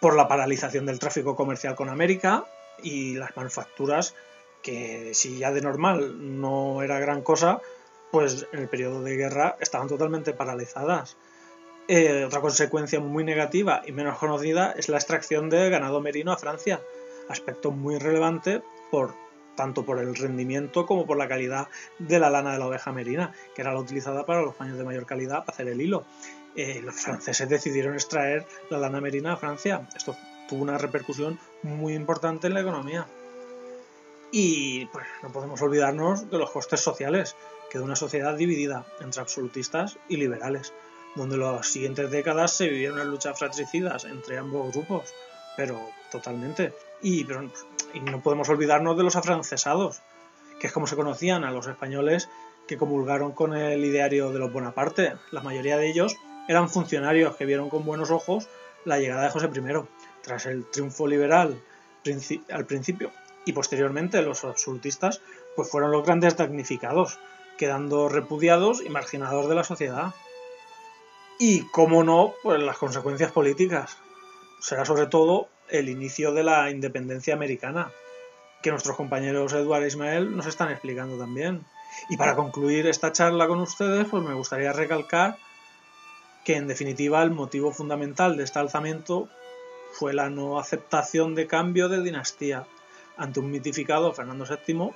por 0.00 0.16
la 0.16 0.28
paralización 0.28 0.86
del 0.86 0.98
tráfico 0.98 1.36
comercial 1.36 1.74
con 1.74 1.88
América 1.88 2.44
y 2.82 3.14
las 3.14 3.36
manufacturas 3.36 4.14
que 4.62 5.14
si 5.14 5.38
ya 5.38 5.52
de 5.52 5.60
normal 5.60 6.40
no 6.40 6.82
era 6.82 6.98
gran 6.98 7.22
cosa, 7.22 7.60
pues 8.10 8.46
en 8.52 8.60
el 8.60 8.68
periodo 8.68 9.02
de 9.02 9.16
guerra 9.16 9.56
estaban 9.60 9.88
totalmente 9.88 10.32
paralizadas. 10.32 11.16
Eh, 11.86 12.24
otra 12.24 12.40
consecuencia 12.40 13.00
muy 13.00 13.24
negativa 13.24 13.82
y 13.86 13.92
menos 13.92 14.18
conocida 14.18 14.72
es 14.72 14.88
la 14.88 14.98
extracción 14.98 15.48
de 15.48 15.70
ganado 15.70 16.00
merino 16.00 16.32
a 16.32 16.36
Francia, 16.36 16.82
aspecto 17.28 17.70
muy 17.70 17.98
relevante 17.98 18.62
por 18.90 19.14
tanto 19.56 19.84
por 19.84 19.98
el 19.98 20.14
rendimiento 20.14 20.86
como 20.86 21.04
por 21.04 21.16
la 21.16 21.26
calidad 21.26 21.66
de 21.98 22.20
la 22.20 22.30
lana 22.30 22.52
de 22.52 22.58
la 22.60 22.68
oveja 22.68 22.92
merina, 22.92 23.32
que 23.54 23.62
era 23.62 23.72
la 23.72 23.80
utilizada 23.80 24.24
para 24.24 24.42
los 24.42 24.54
paños 24.54 24.78
de 24.78 24.84
mayor 24.84 25.04
calidad 25.04 25.40
para 25.40 25.52
hacer 25.52 25.66
el 25.68 25.80
hilo. 25.80 26.04
Eh, 26.56 26.80
los 26.84 26.94
franceses 26.96 27.48
decidieron 27.48 27.94
extraer 27.94 28.46
la 28.70 28.78
lana 28.78 29.00
merina 29.00 29.34
a 29.34 29.36
Francia. 29.36 29.86
Esto 29.96 30.16
tuvo 30.48 30.62
una 30.62 30.78
repercusión 30.78 31.38
muy 31.62 31.94
importante 31.94 32.46
en 32.46 32.54
la 32.54 32.60
economía. 32.60 33.06
Y 34.32 34.86
pues 34.86 35.06
no 35.22 35.30
podemos 35.30 35.60
olvidarnos 35.62 36.30
de 36.30 36.38
los 36.38 36.50
costes 36.50 36.80
sociales, 36.80 37.36
que 37.70 37.78
de 37.78 37.84
una 37.84 37.96
sociedad 37.96 38.34
dividida 38.34 38.86
entre 39.00 39.20
absolutistas 39.20 39.98
y 40.08 40.16
liberales, 40.16 40.72
donde 41.14 41.36
las 41.36 41.66
siguientes 41.66 42.10
décadas 42.10 42.52
se 42.52 42.68
vivieron 42.68 42.98
las 42.98 43.06
luchas 43.06 43.38
fratricidas 43.38 44.04
entre 44.04 44.38
ambos 44.38 44.72
grupos, 44.72 45.14
pero 45.56 45.80
totalmente. 46.10 46.72
Y, 47.02 47.26
y 47.94 48.00
no 48.00 48.22
podemos 48.22 48.48
olvidarnos 48.48 48.96
de 48.96 49.02
los 49.04 49.16
afrancesados, 49.16 50.00
que 50.60 50.66
es 50.66 50.72
como 50.72 50.86
se 50.86 50.96
conocían 50.96 51.44
a 51.44 51.50
los 51.50 51.66
españoles 51.66 52.28
que 52.66 52.76
comulgaron 52.76 53.32
con 53.32 53.56
el 53.56 53.84
ideario 53.84 54.30
de 54.30 54.38
los 54.38 54.52
Bonaparte. 54.52 55.14
La 55.30 55.40
mayoría 55.40 55.78
de 55.78 55.88
ellos 55.88 56.16
eran 56.48 56.68
funcionarios 56.68 57.36
que 57.36 57.44
vieron 57.44 57.68
con 57.68 57.84
buenos 57.84 58.10
ojos 58.10 58.48
la 58.84 58.98
llegada 58.98 59.24
de 59.24 59.30
José 59.30 59.48
I. 59.54 59.72
Tras 60.22 60.46
el 60.46 60.64
triunfo 60.68 61.06
liberal 61.06 61.60
al 62.50 62.66
principio 62.66 63.12
y 63.44 63.52
posteriormente 63.52 64.20
los 64.22 64.44
absolutistas, 64.44 65.20
pues 65.56 65.70
fueron 65.70 65.90
los 65.90 66.04
grandes 66.04 66.36
damnificados, 66.36 67.18
quedando 67.56 68.08
repudiados 68.08 68.82
y 68.82 68.88
marginados 68.88 69.48
de 69.48 69.54
la 69.54 69.64
sociedad. 69.64 70.14
Y, 71.38 71.62
cómo 71.70 72.02
no, 72.02 72.34
pues 72.42 72.60
las 72.60 72.78
consecuencias 72.78 73.32
políticas. 73.32 73.96
Será 74.60 74.84
sobre 74.84 75.06
todo 75.06 75.48
el 75.68 75.88
inicio 75.88 76.32
de 76.32 76.42
la 76.42 76.70
independencia 76.70 77.34
americana, 77.34 77.92
que 78.62 78.70
nuestros 78.70 78.96
compañeros 78.96 79.52
Eduardo 79.52 79.84
e 79.84 79.88
Ismael 79.88 80.36
nos 80.36 80.46
están 80.46 80.70
explicando 80.70 81.16
también. 81.16 81.64
Y 82.10 82.16
para 82.16 82.34
concluir 82.34 82.86
esta 82.86 83.12
charla 83.12 83.46
con 83.46 83.60
ustedes, 83.60 84.06
pues 84.10 84.22
me 84.22 84.34
gustaría 84.34 84.72
recalcar 84.72 85.38
que 86.48 86.56
en 86.56 86.66
definitiva 86.66 87.22
el 87.22 87.30
motivo 87.30 87.72
fundamental 87.72 88.38
de 88.38 88.44
este 88.44 88.58
alzamiento 88.58 89.28
fue 89.92 90.14
la 90.14 90.30
no 90.30 90.58
aceptación 90.58 91.34
de 91.34 91.46
cambio 91.46 91.90
de 91.90 92.02
dinastía 92.02 92.66
ante 93.18 93.40
un 93.40 93.50
mitificado 93.50 94.14
Fernando 94.14 94.46
VII 94.46 94.92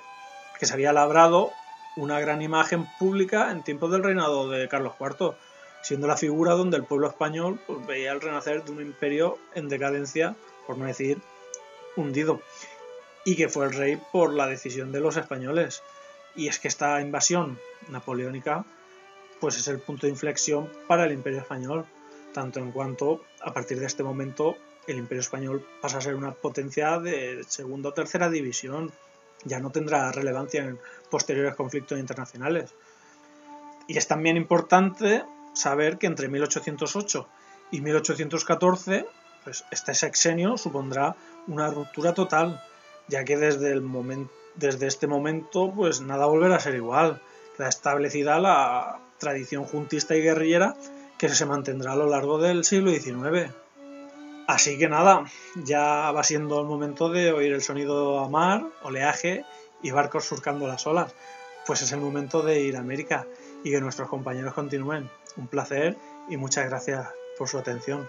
que 0.59 0.65
se 0.65 0.73
había 0.73 0.95
labrado 0.95 1.51
una 1.95 2.19
gran 2.21 2.41
imagen 2.41 2.89
pública 2.99 3.51
en 3.51 3.63
tiempos 3.63 3.91
del 3.91 4.03
reinado 4.03 4.49
de 4.49 4.67
Carlos 4.67 4.95
IV, 4.99 5.35
siendo 5.83 6.07
la 6.07 6.17
figura 6.17 6.55
donde 6.55 6.79
el 6.79 6.85
pueblo 6.85 7.07
español 7.07 7.61
pues, 7.67 7.87
veía 7.87 8.13
el 8.13 8.23
renacer 8.23 8.65
de 8.65 8.73
un 8.73 8.81
imperio 8.81 9.37
en 9.55 9.69
decadencia, 9.69 10.35
por 10.67 10.79
no 10.79 10.87
decir 10.87 11.21
hundido, 11.97 12.41
y 13.27 13.37
que 13.37 13.51
fue 13.51 13.67
el 13.67 13.75
rey 13.75 14.01
por 14.11 14.33
la 14.33 14.47
decisión 14.47 14.91
de 14.91 15.01
los 15.01 15.19
españoles. 15.19 15.83
Y 16.35 16.49
es 16.49 16.59
que 16.59 16.69
esta 16.69 16.99
invasión 17.03 17.59
napoleónica 17.91 18.65
pues 19.43 19.59
es 19.59 19.67
el 19.67 19.81
punto 19.81 20.07
de 20.07 20.13
inflexión 20.13 20.71
para 20.87 21.05
el 21.05 21.11
imperio 21.11 21.41
español, 21.41 21.85
tanto 22.33 22.61
en 22.61 22.71
cuanto 22.71 23.23
a 23.43 23.53
partir 23.53 23.81
de 23.81 23.87
este 23.87 24.05
momento 24.05 24.57
el 24.87 24.99
imperio 24.99 25.21
español 25.21 25.67
pasa 25.81 25.99
a 25.99 26.01
ser 26.01 26.15
una 26.15 26.31
potencia 26.31 27.01
de 27.01 27.43
segunda 27.49 27.89
o 27.89 27.93
tercera 27.93 28.31
división, 28.31 28.93
ya 29.43 29.59
no 29.59 29.71
tendrá 29.71 30.13
relevancia 30.13 30.63
en 30.63 30.79
posteriores 31.11 31.57
conflictos 31.57 31.99
internacionales. 31.99 32.73
Y 33.89 33.99
es 33.99 34.07
también 34.07 34.37
importante 34.37 35.25
saber 35.55 35.99
que 35.99 36.07
entre 36.07 36.29
1808 36.29 37.27
y 37.73 37.81
1814, 37.81 39.07
pues 39.43 39.65
este 39.73 39.93
sexenio 39.95 40.57
supondrá 40.57 41.17
una 41.49 41.69
ruptura 41.69 42.15
total, 42.15 42.63
ya 43.09 43.25
que 43.25 43.37
desde, 43.37 43.73
el 43.73 43.83
desde 44.55 44.87
este 44.87 45.09
momento 45.09 45.73
pues 45.75 46.01
nada 46.01 46.27
volverá 46.27 46.55
a 46.55 46.61
ser 46.61 46.77
igual. 46.77 47.21
Queda 47.57 47.69
establecida 47.69 48.39
la 48.39 49.01
tradición 49.23 49.65
juntista 49.65 50.17
y 50.17 50.21
guerrillera 50.21 50.75
que 51.17 51.29
se 51.29 51.47
mantendrá 51.47 51.93
a 51.93 51.97
lo 51.97 52.09
largo 52.09 52.39
del 52.39 52.65
siglo 52.65 52.91
XIX. 52.91 53.53
Así 54.49 54.77
que 54.77 54.89
nada, 54.89 55.25
ya 55.65 56.11
va 56.11 56.25
siendo 56.25 56.61
el 56.61 56.67
momento 56.67 57.09
de 57.09 57.31
oír 57.31 57.53
el 57.53 57.63
sonido 57.63 58.19
a 58.19 58.29
mar, 58.29 58.65
oleaje 58.83 59.45
y 59.81 59.93
barcos 59.93 60.25
surcando 60.25 60.67
las 60.67 60.85
olas. 60.89 61.15
Pues 61.65 61.83
es 61.83 61.93
el 61.93 62.01
momento 62.01 62.43
de 62.43 62.61
ir 62.61 62.77
a 62.77 62.81
América 62.81 63.25
y 63.63 63.71
que 63.71 63.81
nuestros 63.81 64.09
compañeros 64.09 64.55
continúen. 64.55 65.09
Un 65.37 65.47
placer 65.47 65.97
y 66.29 66.37
muchas 66.37 66.69
gracias 66.69 67.07
por 67.39 67.49
su 67.49 67.59
atención. 67.59 68.09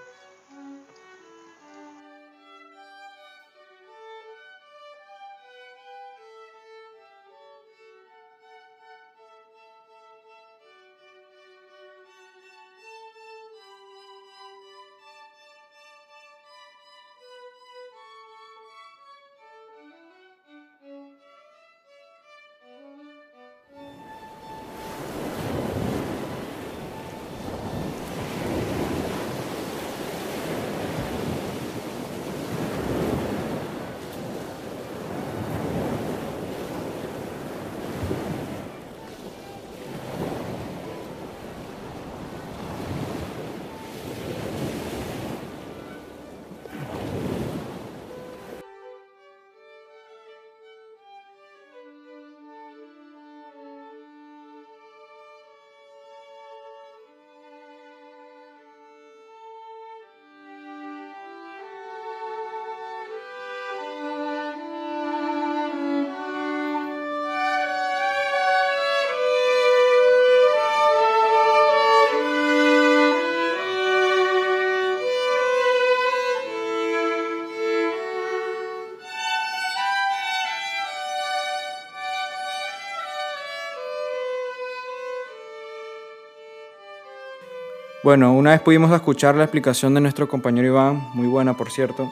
Bueno, 88.03 88.33
una 88.33 88.51
vez 88.51 88.59
pudimos 88.59 88.91
escuchar 88.91 89.35
la 89.35 89.45
explicación 89.45 89.93
de 89.93 90.01
nuestro 90.01 90.27
compañero 90.27 90.67
Iván, 90.67 91.07
muy 91.13 91.25
buena 91.25 91.55
por 91.55 91.71
cierto. 91.71 92.11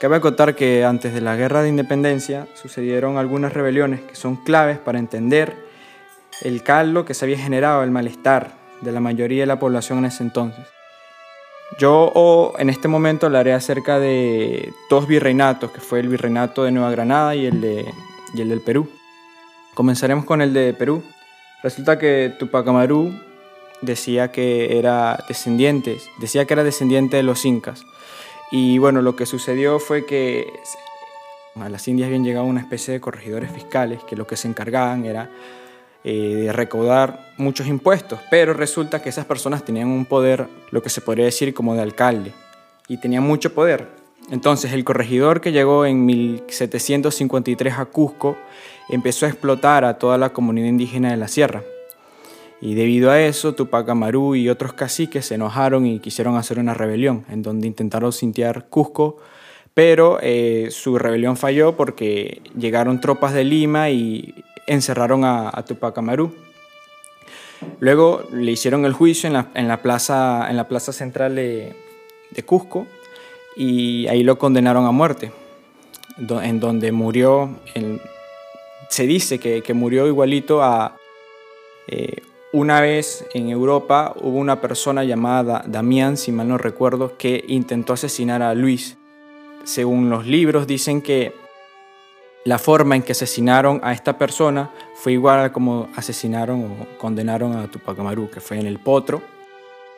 Cabe 0.00 0.16
acotar 0.16 0.54
que 0.54 0.86
antes 0.86 1.12
de 1.12 1.20
la 1.20 1.36
guerra 1.36 1.60
de 1.60 1.68
independencia 1.68 2.48
sucedieron 2.54 3.18
algunas 3.18 3.52
rebeliones 3.52 4.00
que 4.00 4.14
son 4.14 4.36
claves 4.36 4.78
para 4.78 4.98
entender 4.98 5.54
el 6.40 6.62
caldo 6.62 7.04
que 7.04 7.12
se 7.12 7.26
había 7.26 7.36
generado, 7.36 7.82
el 7.82 7.90
malestar 7.90 8.52
de 8.80 8.90
la 8.90 9.00
mayoría 9.00 9.42
de 9.42 9.46
la 9.46 9.58
población 9.58 9.98
en 9.98 10.06
ese 10.06 10.22
entonces. 10.22 10.64
Yo 11.78 12.54
en 12.58 12.70
este 12.70 12.88
momento 12.88 13.26
hablaré 13.26 13.52
acerca 13.52 13.98
de 13.98 14.72
dos 14.88 15.06
virreinatos, 15.06 15.70
que 15.72 15.80
fue 15.80 16.00
el 16.00 16.08
virreinato 16.08 16.64
de 16.64 16.72
Nueva 16.72 16.90
Granada 16.90 17.34
y 17.34 17.44
el, 17.44 17.60
de, 17.60 17.84
y 18.32 18.40
el 18.40 18.48
del 18.48 18.62
Perú. 18.62 18.88
Comenzaremos 19.74 20.24
con 20.24 20.40
el 20.40 20.54
de 20.54 20.72
Perú. 20.72 21.02
Resulta 21.62 21.98
que 21.98 22.34
Tupac 22.38 22.66
Amaru 22.66 23.27
decía 23.80 24.32
que 24.32 24.78
era 24.78 25.24
descendiente, 25.28 25.98
decía 26.18 26.44
que 26.46 26.54
era 26.54 26.64
descendiente 26.64 27.16
de 27.16 27.22
los 27.22 27.44
incas. 27.44 27.84
Y 28.50 28.78
bueno, 28.78 29.02
lo 29.02 29.14
que 29.16 29.26
sucedió 29.26 29.78
fue 29.78 30.06
que 30.06 30.52
a 31.56 31.68
las 31.68 31.86
Indias 31.88 32.06
habían 32.06 32.24
llegado 32.24 32.46
una 32.46 32.60
especie 32.60 32.94
de 32.94 33.00
corregidores 33.00 33.50
fiscales 33.50 34.02
que 34.04 34.16
lo 34.16 34.26
que 34.26 34.36
se 34.36 34.48
encargaban 34.48 35.04
era 35.04 35.30
eh, 36.04 36.12
de 36.12 36.52
recaudar 36.52 37.32
muchos 37.36 37.66
impuestos, 37.66 38.20
pero 38.30 38.54
resulta 38.54 39.02
que 39.02 39.08
esas 39.08 39.26
personas 39.26 39.64
tenían 39.64 39.88
un 39.88 40.06
poder, 40.06 40.46
lo 40.70 40.82
que 40.82 40.90
se 40.90 41.00
podría 41.00 41.24
decir 41.24 41.52
como 41.52 41.74
de 41.74 41.82
alcalde, 41.82 42.32
y 42.86 42.98
tenían 42.98 43.24
mucho 43.24 43.52
poder. 43.52 43.88
Entonces 44.30 44.72
el 44.72 44.84
corregidor 44.84 45.40
que 45.40 45.52
llegó 45.52 45.86
en 45.86 46.04
1753 46.06 47.74
a 47.78 47.86
Cusco 47.86 48.36
empezó 48.88 49.26
a 49.26 49.28
explotar 49.28 49.84
a 49.84 49.98
toda 49.98 50.18
la 50.18 50.30
comunidad 50.30 50.68
indígena 50.68 51.10
de 51.10 51.16
la 51.16 51.28
sierra. 51.28 51.62
Y 52.60 52.74
debido 52.74 53.10
a 53.10 53.20
eso, 53.20 53.54
Tupac 53.54 53.88
Amaru 53.88 54.34
y 54.34 54.48
otros 54.48 54.72
caciques 54.72 55.26
se 55.26 55.36
enojaron 55.36 55.86
y 55.86 56.00
quisieron 56.00 56.36
hacer 56.36 56.58
una 56.58 56.74
rebelión, 56.74 57.24
en 57.30 57.42
donde 57.42 57.68
intentaron 57.68 58.12
sintiar 58.12 58.68
Cusco, 58.68 59.18
pero 59.74 60.18
eh, 60.20 60.68
su 60.72 60.98
rebelión 60.98 61.36
falló 61.36 61.76
porque 61.76 62.42
llegaron 62.58 63.00
tropas 63.00 63.32
de 63.32 63.44
Lima 63.44 63.90
y 63.90 64.34
encerraron 64.66 65.24
a, 65.24 65.52
Tupac 65.66 65.96
Amaru. 65.98 66.34
Luego 67.78 68.24
le 68.32 68.50
hicieron 68.50 68.84
el 68.84 68.92
juicio 68.92 69.28
en 69.28 69.68
la, 69.68 69.82
plaza, 69.82 70.48
en 70.50 70.56
la 70.56 70.66
plaza 70.66 70.92
central 70.92 71.36
de, 71.36 71.76
Cusco 72.44 72.86
y 73.56 74.06
ahí 74.08 74.22
lo 74.24 74.38
condenaron 74.38 74.84
a 74.86 74.90
muerte, 74.90 75.32
en 76.18 76.60
donde 76.60 76.90
murió, 76.92 77.56
se 78.88 79.06
dice 79.06 79.38
que, 79.38 79.74
murió 79.74 80.08
igualito 80.08 80.60
a... 80.62 80.96
Eh, 81.86 82.16
una 82.52 82.80
vez 82.80 83.26
en 83.34 83.50
Europa 83.50 84.14
hubo 84.20 84.38
una 84.38 84.60
persona 84.60 85.04
llamada 85.04 85.62
Damián, 85.66 86.16
si 86.16 86.32
mal 86.32 86.48
no 86.48 86.56
recuerdo, 86.56 87.18
que 87.18 87.44
intentó 87.48 87.92
asesinar 87.92 88.42
a 88.42 88.54
Luis. 88.54 88.96
Según 89.64 90.08
los 90.08 90.26
libros 90.26 90.66
dicen 90.66 91.02
que 91.02 91.34
la 92.44 92.58
forma 92.58 92.96
en 92.96 93.02
que 93.02 93.12
asesinaron 93.12 93.80
a 93.82 93.92
esta 93.92 94.16
persona 94.16 94.70
fue 94.94 95.12
igual 95.12 95.40
a 95.40 95.52
como 95.52 95.88
asesinaron 95.96 96.64
o 96.64 96.98
condenaron 96.98 97.54
a 97.54 97.70
Tupac 97.70 97.98
Amaru, 97.98 98.30
que 98.30 98.40
fue 98.40 98.58
en 98.58 98.66
el 98.66 98.78
potro, 98.78 99.20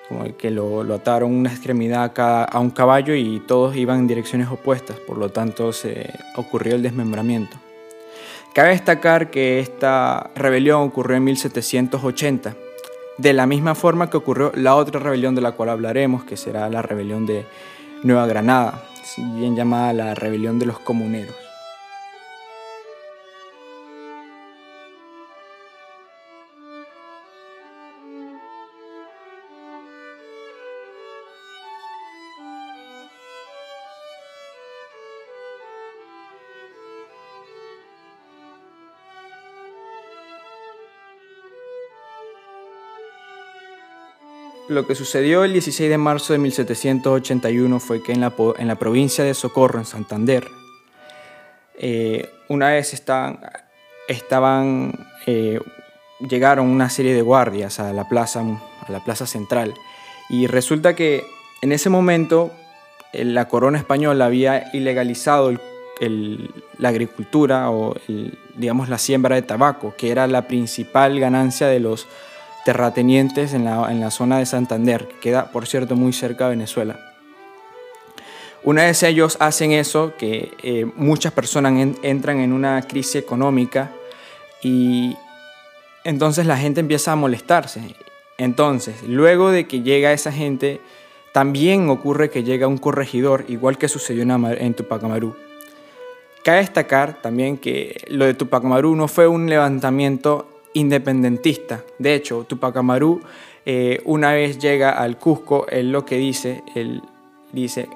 como 0.08 0.36
que 0.36 0.50
lo, 0.50 0.82
lo 0.82 0.94
ataron 0.94 1.32
una 1.32 1.50
extremidad 1.50 2.12
a, 2.18 2.44
a, 2.44 2.58
un 2.58 2.70
caballo 2.70 3.14
y 3.14 3.38
todos 3.46 3.76
iban 3.76 4.00
en 4.00 4.06
direcciones 4.08 4.48
opuestas, 4.48 4.98
por 4.98 5.18
lo 5.18 5.30
tanto 5.30 5.72
se 5.72 6.12
ocurrió 6.34 6.74
el 6.74 6.82
desmembramiento. 6.82 7.56
Cabe 8.52 8.70
destacar 8.70 9.30
que 9.30 9.60
esta 9.60 10.30
rebelión 10.34 10.82
ocurrió 10.82 11.16
en 11.16 11.24
1780, 11.24 12.56
de 13.16 13.32
la 13.32 13.46
misma 13.46 13.76
forma 13.76 14.10
que 14.10 14.16
ocurrió 14.16 14.50
la 14.56 14.74
otra 14.74 14.98
rebelión 14.98 15.36
de 15.36 15.40
la 15.40 15.52
cual 15.52 15.68
hablaremos, 15.68 16.24
que 16.24 16.36
será 16.36 16.68
la 16.68 16.82
rebelión 16.82 17.26
de 17.26 17.46
Nueva 18.02 18.26
Granada, 18.26 18.82
bien 19.36 19.54
llamada 19.54 19.92
la 19.92 20.14
rebelión 20.16 20.58
de 20.58 20.66
los 20.66 20.80
comuneros. 20.80 21.49
Lo 44.70 44.86
que 44.86 44.94
sucedió 44.94 45.42
el 45.42 45.52
16 45.52 45.90
de 45.90 45.98
marzo 45.98 46.32
de 46.32 46.38
1781 46.38 47.80
fue 47.80 48.04
que 48.04 48.12
en 48.12 48.20
la, 48.20 48.32
en 48.56 48.68
la 48.68 48.76
provincia 48.76 49.24
de 49.24 49.34
Socorro, 49.34 49.80
en 49.80 49.84
Santander, 49.84 50.46
eh, 51.76 52.30
una 52.46 52.68
vez 52.68 52.94
estaban, 52.94 53.40
estaban 54.06 55.08
eh, 55.26 55.58
llegaron 56.20 56.68
una 56.68 56.88
serie 56.88 57.14
de 57.14 57.20
guardias 57.20 57.80
a 57.80 57.92
la, 57.92 58.08
plaza, 58.08 58.42
a 58.42 58.92
la 58.92 59.02
plaza 59.02 59.26
central. 59.26 59.74
Y 60.28 60.46
resulta 60.46 60.94
que 60.94 61.24
en 61.62 61.72
ese 61.72 61.90
momento 61.90 62.52
eh, 63.12 63.24
la 63.24 63.48
corona 63.48 63.76
española 63.76 64.26
había 64.26 64.70
ilegalizado 64.72 65.50
la 66.78 66.88
agricultura 66.88 67.72
o 67.72 67.96
digamos 68.54 68.88
la 68.88 68.98
siembra 68.98 69.34
de 69.34 69.42
tabaco, 69.42 69.94
que 69.98 70.12
era 70.12 70.28
la 70.28 70.46
principal 70.46 71.18
ganancia 71.18 71.66
de 71.66 71.80
los 71.80 72.06
terratenientes 72.64 73.54
en 73.54 73.64
la, 73.64 73.90
en 73.90 74.00
la 74.00 74.10
zona 74.10 74.38
de 74.38 74.46
Santander, 74.46 75.08
que 75.08 75.18
queda, 75.20 75.50
por 75.50 75.66
cierto, 75.66 75.96
muy 75.96 76.12
cerca 76.12 76.44
de 76.44 76.50
Venezuela. 76.50 76.98
Una 78.62 78.84
vez 78.84 79.02
ellos 79.02 79.38
hacen 79.40 79.72
eso, 79.72 80.12
que 80.18 80.52
eh, 80.62 80.86
muchas 80.96 81.32
personas 81.32 81.96
entran 82.02 82.40
en 82.40 82.52
una 82.52 82.82
crisis 82.82 83.16
económica 83.16 83.90
y 84.62 85.16
entonces 86.04 86.44
la 86.44 86.58
gente 86.58 86.80
empieza 86.80 87.12
a 87.12 87.16
molestarse. 87.16 87.80
Entonces, 88.36 89.02
luego 89.02 89.50
de 89.50 89.66
que 89.66 89.80
llega 89.80 90.12
esa 90.12 90.30
gente, 90.30 90.80
también 91.32 91.88
ocurre 91.88 92.28
que 92.28 92.42
llega 92.42 92.66
un 92.66 92.76
corregidor, 92.76 93.46
igual 93.48 93.78
que 93.78 93.88
sucedió 93.88 94.22
en, 94.22 94.30
en 94.30 94.74
Tupac 94.74 95.02
Amaru. 95.04 95.36
Cabe 96.44 96.58
destacar 96.58 97.22
también 97.22 97.56
que 97.56 98.02
lo 98.08 98.26
de 98.26 98.34
Tupac 98.34 98.62
Amaru 98.62 98.94
no 98.94 99.08
fue 99.08 99.26
un 99.26 99.48
levantamiento 99.48 100.59
independentista. 100.74 101.82
De 101.98 102.14
hecho, 102.14 102.44
Tupac 102.48 102.76
Amaru 102.76 103.20
eh, 103.66 104.00
una 104.04 104.32
vez 104.32 104.58
llega 104.58 104.90
al 104.90 105.18
Cusco, 105.18 105.66
él 105.68 105.92
lo 105.92 106.04
que 106.04 106.16
dice, 106.16 106.62
él 106.74 107.02
dice 107.52 107.88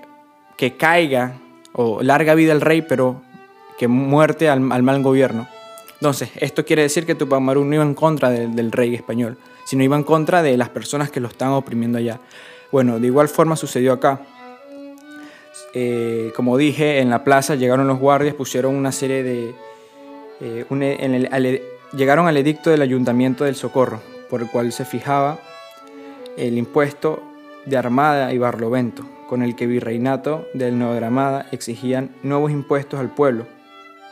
que 0.56 0.76
caiga 0.76 1.38
o 1.72 2.02
larga 2.02 2.34
vida 2.34 2.52
al 2.52 2.60
rey, 2.60 2.82
pero 2.82 3.22
que 3.78 3.88
muerte 3.88 4.48
al, 4.48 4.60
mal 4.60 5.02
gobierno. 5.02 5.48
Entonces, 5.94 6.30
esto 6.36 6.64
quiere 6.64 6.82
decir 6.82 7.06
que 7.06 7.14
Tupac 7.14 7.38
Amaru 7.38 7.64
no 7.64 7.74
iba 7.74 7.84
en 7.84 7.94
contra 7.94 8.30
del, 8.30 8.72
rey 8.72 8.94
español, 8.94 9.38
sino 9.64 9.82
iba 9.82 9.96
en 9.96 10.04
contra 10.04 10.42
de 10.42 10.56
las 10.56 10.68
personas 10.68 11.10
que 11.10 11.20
lo 11.20 11.28
estaban 11.28 11.54
oprimiendo 11.54 11.98
allá. 11.98 12.20
Bueno, 12.70 13.00
de 13.00 13.06
igual 13.06 13.28
forma 13.28 13.56
sucedió 13.56 13.94
acá. 13.94 14.20
Eh, 15.72 16.32
como 16.36 16.56
dije, 16.56 17.00
en 17.00 17.10
la 17.10 17.24
plaza 17.24 17.54
llegaron 17.54 17.88
los 17.88 17.98
guardias, 17.98 18.34
pusieron 18.34 18.74
una 18.74 18.92
serie 18.92 19.22
de... 19.22 19.54
Eh, 20.40 20.66
en 20.70 21.14
el, 21.14 21.62
llegaron 21.96 22.26
al 22.26 22.36
edicto 22.36 22.70
del 22.70 22.82
Ayuntamiento 22.82 23.44
del 23.44 23.56
Socorro, 23.56 24.00
por 24.28 24.42
el 24.42 24.50
cual 24.50 24.72
se 24.72 24.84
fijaba 24.84 25.38
el 26.36 26.58
impuesto 26.58 27.22
de 27.66 27.76
Armada 27.76 28.32
y 28.32 28.38
Barlovento, 28.38 29.04
con 29.28 29.42
el 29.42 29.56
que 29.56 29.66
Virreinato 29.66 30.46
del 30.54 30.78
Granada 30.78 31.46
exigían 31.52 32.14
nuevos 32.22 32.50
impuestos 32.50 33.00
al 33.00 33.10
pueblo. 33.10 33.46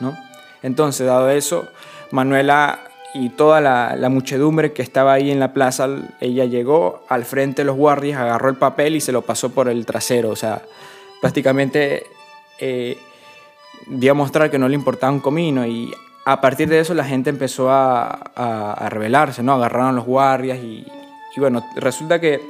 ¿no? 0.01 0.17
Entonces, 0.63 1.07
dado 1.07 1.31
eso, 1.31 1.69
Manuela 2.11 2.81
y 3.15 3.29
toda 3.31 3.61
la, 3.61 4.09
muchedumbre 4.09 4.73
que 4.73 4.83
estaba 4.83 5.13
ahí 5.13 5.31
en 5.31 5.41
la 5.41 5.53
plaza, 5.53 5.89
ella 6.21 6.45
llegó 6.45 7.05
al 7.09 7.25
frente 7.25 7.63
de 7.63 7.67
los 7.67 7.77
guardias, 7.77 8.19
agarró 8.19 8.49
el 8.49 8.57
papel 8.57 8.97
y 8.97 9.01
se 9.01 9.13
lo 9.13 9.23
pasó 9.23 9.51
por 9.51 9.69
el 9.69 9.85
trasero. 9.85 10.31
O 10.31 10.37
sea, 10.37 10.63
prácticamente 11.21 12.07
eh, 12.59 12.97
dio 13.87 14.13
a 14.13 14.15
mostrar 14.15 14.51
que 14.51 14.59
no 14.59 14.69
le 14.69 14.77
importaba 14.77 15.13
un 15.13 15.21
comino 15.21 15.67
y 15.67 15.93
a 16.25 16.41
partir 16.41 16.69
de 16.69 16.81
eso 16.81 16.95
la 16.95 17.05
gente 17.05 17.31
empezó 17.31 17.71
a, 17.71 18.11
a, 18.11 18.89
rebelarse, 18.89 19.43
¿no? 19.43 19.55
Agarraron 19.55 19.97
los 19.97 20.05
guardias 20.05 20.59
y, 20.59 20.87
bueno, 21.37 21.65
resulta 21.77 22.21
que 22.21 22.41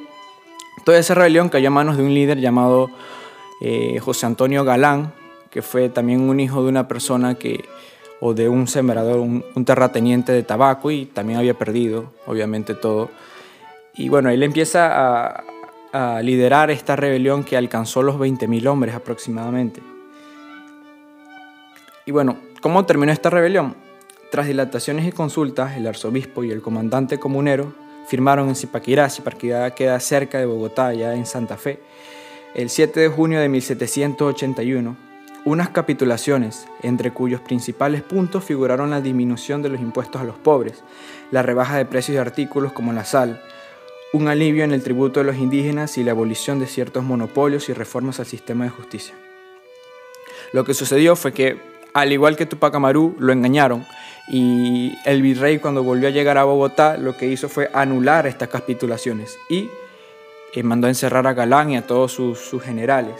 toda 0.85 0.99
esa 0.99 1.15
rebelión 1.15 1.49
cayó 1.49 1.69
a 1.69 1.71
manos 1.71 1.97
de 1.97 2.03
un 2.03 2.13
líder 2.13 2.39
llamado 2.39 2.91
eh, 3.61 3.99
José 4.01 4.27
Antonio 4.27 4.65
Galán, 4.65 5.13
que 5.51 5.63
fue 5.63 5.89
también 5.89 6.21
un 6.29 6.41
hijo 6.41 6.63
de 6.63 6.69
una 6.69 6.87
persona 6.87 7.37
que, 7.37 7.65
o 8.21 8.35
de 8.35 8.49
un 8.49 8.67
sembrador, 8.69 9.19
un, 9.19 9.65
terrateniente 9.65 10.33
de 10.33 10.43
tabaco 10.43 10.91
y 10.91 11.07
también 11.07 11.39
había 11.39 11.55
perdido, 11.55 12.13
obviamente, 12.27 12.75
todo. 12.75 13.11
Y 13.95 14.09
bueno, 14.09 14.29
él 14.29 14.43
empieza 14.43 15.31
a, 15.31 15.45
a 15.93 16.23
liderar 16.23 16.71
esta 16.71 16.97
rebelión 16.97 17.45
que 17.45 17.57
alcanzó 17.57 18.03
los 18.03 18.17
20.000 18.17 18.67
hombres 18.67 18.95
aproximadamente. 18.95 19.83
Y 22.05 22.11
bueno, 22.11 22.37
¿Cómo 22.63 22.87
terminó 22.87 23.11
esta 23.11 23.29
rebelión? 23.29 23.75
Tras 24.31 24.47
dilataciones 24.47 25.05
y 25.05 25.11
consultas, 25.11 25.77
el 25.77 25.85
arzobispo 25.85 26.45
y 26.45 26.53
el 26.53 26.63
comandante 26.63 27.19
comunero 27.19 27.75
firmaron 28.07 28.49
en 28.49 28.55
Zipaquirá. 28.55 29.11
Zipaquirá 29.11 29.75
queda 29.75 29.99
cerca 29.99 30.39
de 30.39 30.47
Bogotá, 30.47 30.95
ya 30.95 31.13
en 31.17 31.27
Santa 31.27 31.57
Fe. 31.57 31.81
El 32.55 32.71
7 32.71 33.01
de 33.01 33.09
junio 33.09 33.41
de 33.41 33.49
1781, 33.49 34.97
unas 35.45 35.71
capitulaciones, 35.71 36.69
entre 36.83 37.13
cuyos 37.13 37.41
principales 37.41 38.03
puntos 38.03 38.45
figuraron 38.45 38.91
la 38.91 39.01
disminución 39.01 39.61
de 39.61 39.71
los 39.71 39.81
impuestos 39.81 40.23
a 40.23 40.25
los 40.25 40.39
pobres, 40.39 40.85
la 41.33 41.43
rebaja 41.43 41.77
de 41.79 41.85
precios 41.85 42.15
de 42.15 42.21
artículos 42.21 42.73
como 42.73 42.93
la 42.93 43.05
sal, 43.05 43.43
un 44.13 44.29
alivio 44.29 44.63
en 44.63 44.71
el 44.71 44.85
tributo 44.85 45.19
de 45.19 45.27
los 45.27 45.37
indígenas 45.37 45.99
y 45.99 46.05
la 46.05 46.13
abolición 46.13 46.61
de 46.61 46.69
ciertos 46.69 47.03
monopolios 47.03 47.69
y 47.69 47.73
reformas 47.73 48.21
al 48.21 48.27
sistema 48.27 48.63
de 48.63 48.71
justicia. 48.71 49.17
Lo 50.53 50.63
que 50.63 50.75
sucedió 50.75 51.17
fue 51.17 51.33
que, 51.33 51.72
al 51.95 52.13
igual 52.13 52.37
que 52.37 52.47
Tupac 52.47 52.75
Amaru, 52.75 53.17
lo 53.19 53.33
engañaron 53.33 53.85
y 54.29 54.97
el 55.05 55.21
virrey 55.23 55.59
cuando 55.59 55.83
volvió 55.83 56.09
a 56.09 56.11
llegar 56.11 56.39
a 56.39 56.45
Bogotá 56.45 56.97
lo 56.97 57.17
que 57.17 57.27
hizo 57.27 57.49
fue 57.49 57.71
anular 57.75 58.27
estas 58.27 58.49
capitulaciones 58.49 59.37
y 59.51 59.69
eh, 60.55 60.63
mandó 60.63 60.87
a 60.87 60.91
encerrar 60.91 61.27
a 61.27 61.35
Galán 61.35 61.71
y 61.71 61.77
a 61.77 61.87
todos 61.87 62.13
sus, 62.13 62.63
generales. 62.63 63.17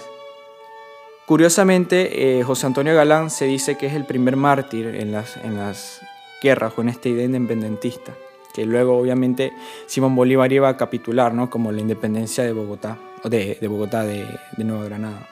Curiosamente, 1.27 2.39
eh, 2.39 2.43
José 2.43 2.67
Antonio 2.67 2.95
Galán 2.95 3.31
se 3.31 3.47
dice 3.47 3.77
que 3.77 3.87
es 3.87 3.95
el 3.95 4.05
primer 4.05 4.37
mártir 4.37 4.87
en 4.87 5.13
las, 5.13 5.37
en 5.39 5.57
las 5.57 6.01
guerras 6.43 6.73
con 6.75 6.89
esta 6.89 7.09
idea 7.09 7.25
independentista, 7.25 8.13
que 8.55 8.67
luego 8.67 8.99
obviamente 8.99 9.53
Simón 9.87 10.15
Bolívar 10.15 10.53
iba 10.53 10.69
a 10.69 10.77
capitular, 10.77 11.33
¿no? 11.33 11.49
como 11.49 11.73
la 11.73 11.81
independencia 11.81 12.45
de 12.45 12.53
Bogotá, 12.53 12.99
de, 13.25 13.57
de 13.61 13.69
Bogotá, 13.69 14.05
de, 14.05 14.27
de 14.57 14.65
Nueva 14.65 14.85
Granada. 14.85 15.29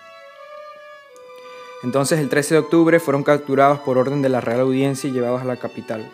Entonces 1.83 2.19
el 2.19 2.29
13 2.29 2.55
de 2.55 2.61
octubre 2.61 3.01
fueron 3.01 3.23
capturados 3.23 3.79
por 3.81 3.97
orden 3.97 4.21
de 4.21 4.29
la 4.29 4.41
Real 4.41 4.61
Audiencia 4.61 5.09
y 5.09 5.13
llevados 5.13 5.41
a 5.41 5.47
la 5.47 5.57
capital. 5.57 6.11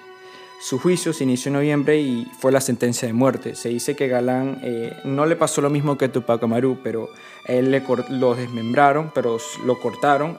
Su 0.61 0.79
juicio 0.79 1.12
se 1.12 1.24
inició 1.24 1.50
en 1.50 1.55
noviembre 1.55 1.98
y 1.98 2.26
fue 2.38 2.50
la 2.50 2.61
sentencia 2.61 3.07
de 3.07 3.12
muerte. 3.12 3.55
Se 3.57 3.68
dice 3.68 3.94
que 3.94 4.09
Galán 4.09 4.61
eh, 4.62 4.96
no 5.05 5.26
le 5.26 5.37
pasó 5.37 5.61
lo 5.61 5.68
mismo 5.68 5.98
que 5.98 6.09
Tupac 6.09 6.42
Amaru, 6.42 6.79
pero 6.83 7.11
él 7.46 7.70
le 7.70 7.83
lo 8.11 8.35
desmembraron, 8.35 9.11
pero 9.14 9.38
lo 9.64 9.79
cortaron 9.81 10.38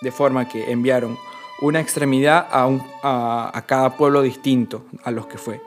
de 0.00 0.10
forma 0.10 0.48
que 0.48 0.72
enviaron 0.72 1.16
una 1.60 1.80
extremidad 1.80 2.48
a, 2.50 3.50
a, 3.54 3.62
cada 3.66 3.96
pueblo 3.96 4.20
distinto 4.20 4.84
a 5.04 5.12
los 5.12 5.26
que 5.26 5.38
fue. 5.38 5.60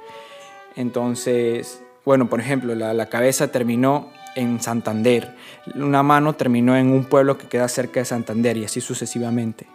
Entonces, 0.75 1.81
bueno, 2.03 2.27
por 2.27 2.41
ejemplo, 2.41 2.75
la 2.75 3.05
cabeza 3.05 3.49
terminó 3.49 4.11
en 4.35 4.61
Santander, 4.61 5.35
una 5.75 6.03
mano 6.03 6.35
terminó 6.35 6.75
en 6.75 6.91
un 6.91 7.05
pueblo 7.05 7.37
que 7.37 7.47
queda 7.47 7.67
cerca 7.67 8.01
de 8.01 8.05
Santander 8.05 8.57
y 8.57 8.65
así 8.65 8.81
sucesivamente. 8.81 9.65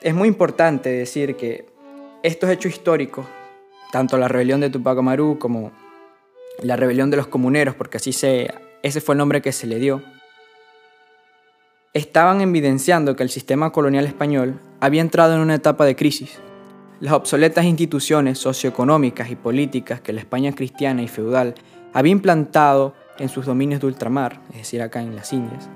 Es 0.00 0.14
muy 0.14 0.28
importante 0.28 0.90
decir 0.90 1.36
que 1.36 1.66
estos 2.22 2.50
hechos 2.50 2.72
históricos, 2.72 3.26
tanto 3.90 4.18
la 4.18 4.28
rebelión 4.28 4.60
de 4.60 4.70
Tupac 4.70 4.98
Amaru 4.98 5.38
como 5.38 5.72
la 6.62 6.76
rebelión 6.76 7.10
de 7.10 7.16
los 7.16 7.26
comuneros, 7.26 7.74
porque 7.74 7.96
así 7.96 8.12
se, 8.12 8.52
ese 8.82 9.00
fue 9.00 9.14
el 9.14 9.18
nombre 9.18 9.42
que 9.42 9.52
se 9.52 9.66
le 9.66 9.78
dio, 9.78 10.02
estaban 11.94 12.40
evidenciando 12.40 13.16
que 13.16 13.22
el 13.22 13.30
sistema 13.30 13.70
colonial 13.70 14.04
español 14.04 14.60
había 14.80 15.00
entrado 15.00 15.34
en 15.34 15.40
una 15.40 15.54
etapa 15.54 15.84
de 15.86 15.96
crisis. 15.96 16.38
Las 17.00 17.14
obsoletas 17.14 17.64
instituciones 17.64 18.38
socioeconómicas 18.38 19.30
y 19.30 19.36
políticas 19.36 20.00
que 20.00 20.12
la 20.12 20.20
España 20.20 20.54
cristiana 20.54 21.02
y 21.02 21.08
feudal 21.08 21.54
había 21.92 22.12
implantado 22.12 22.94
en 23.18 23.28
sus 23.28 23.46
dominios 23.46 23.80
de 23.80 23.86
ultramar, 23.86 24.40
es 24.50 24.58
decir, 24.58 24.82
acá 24.82 25.00
en 25.02 25.14
las 25.14 25.32
Indias, 25.32 25.68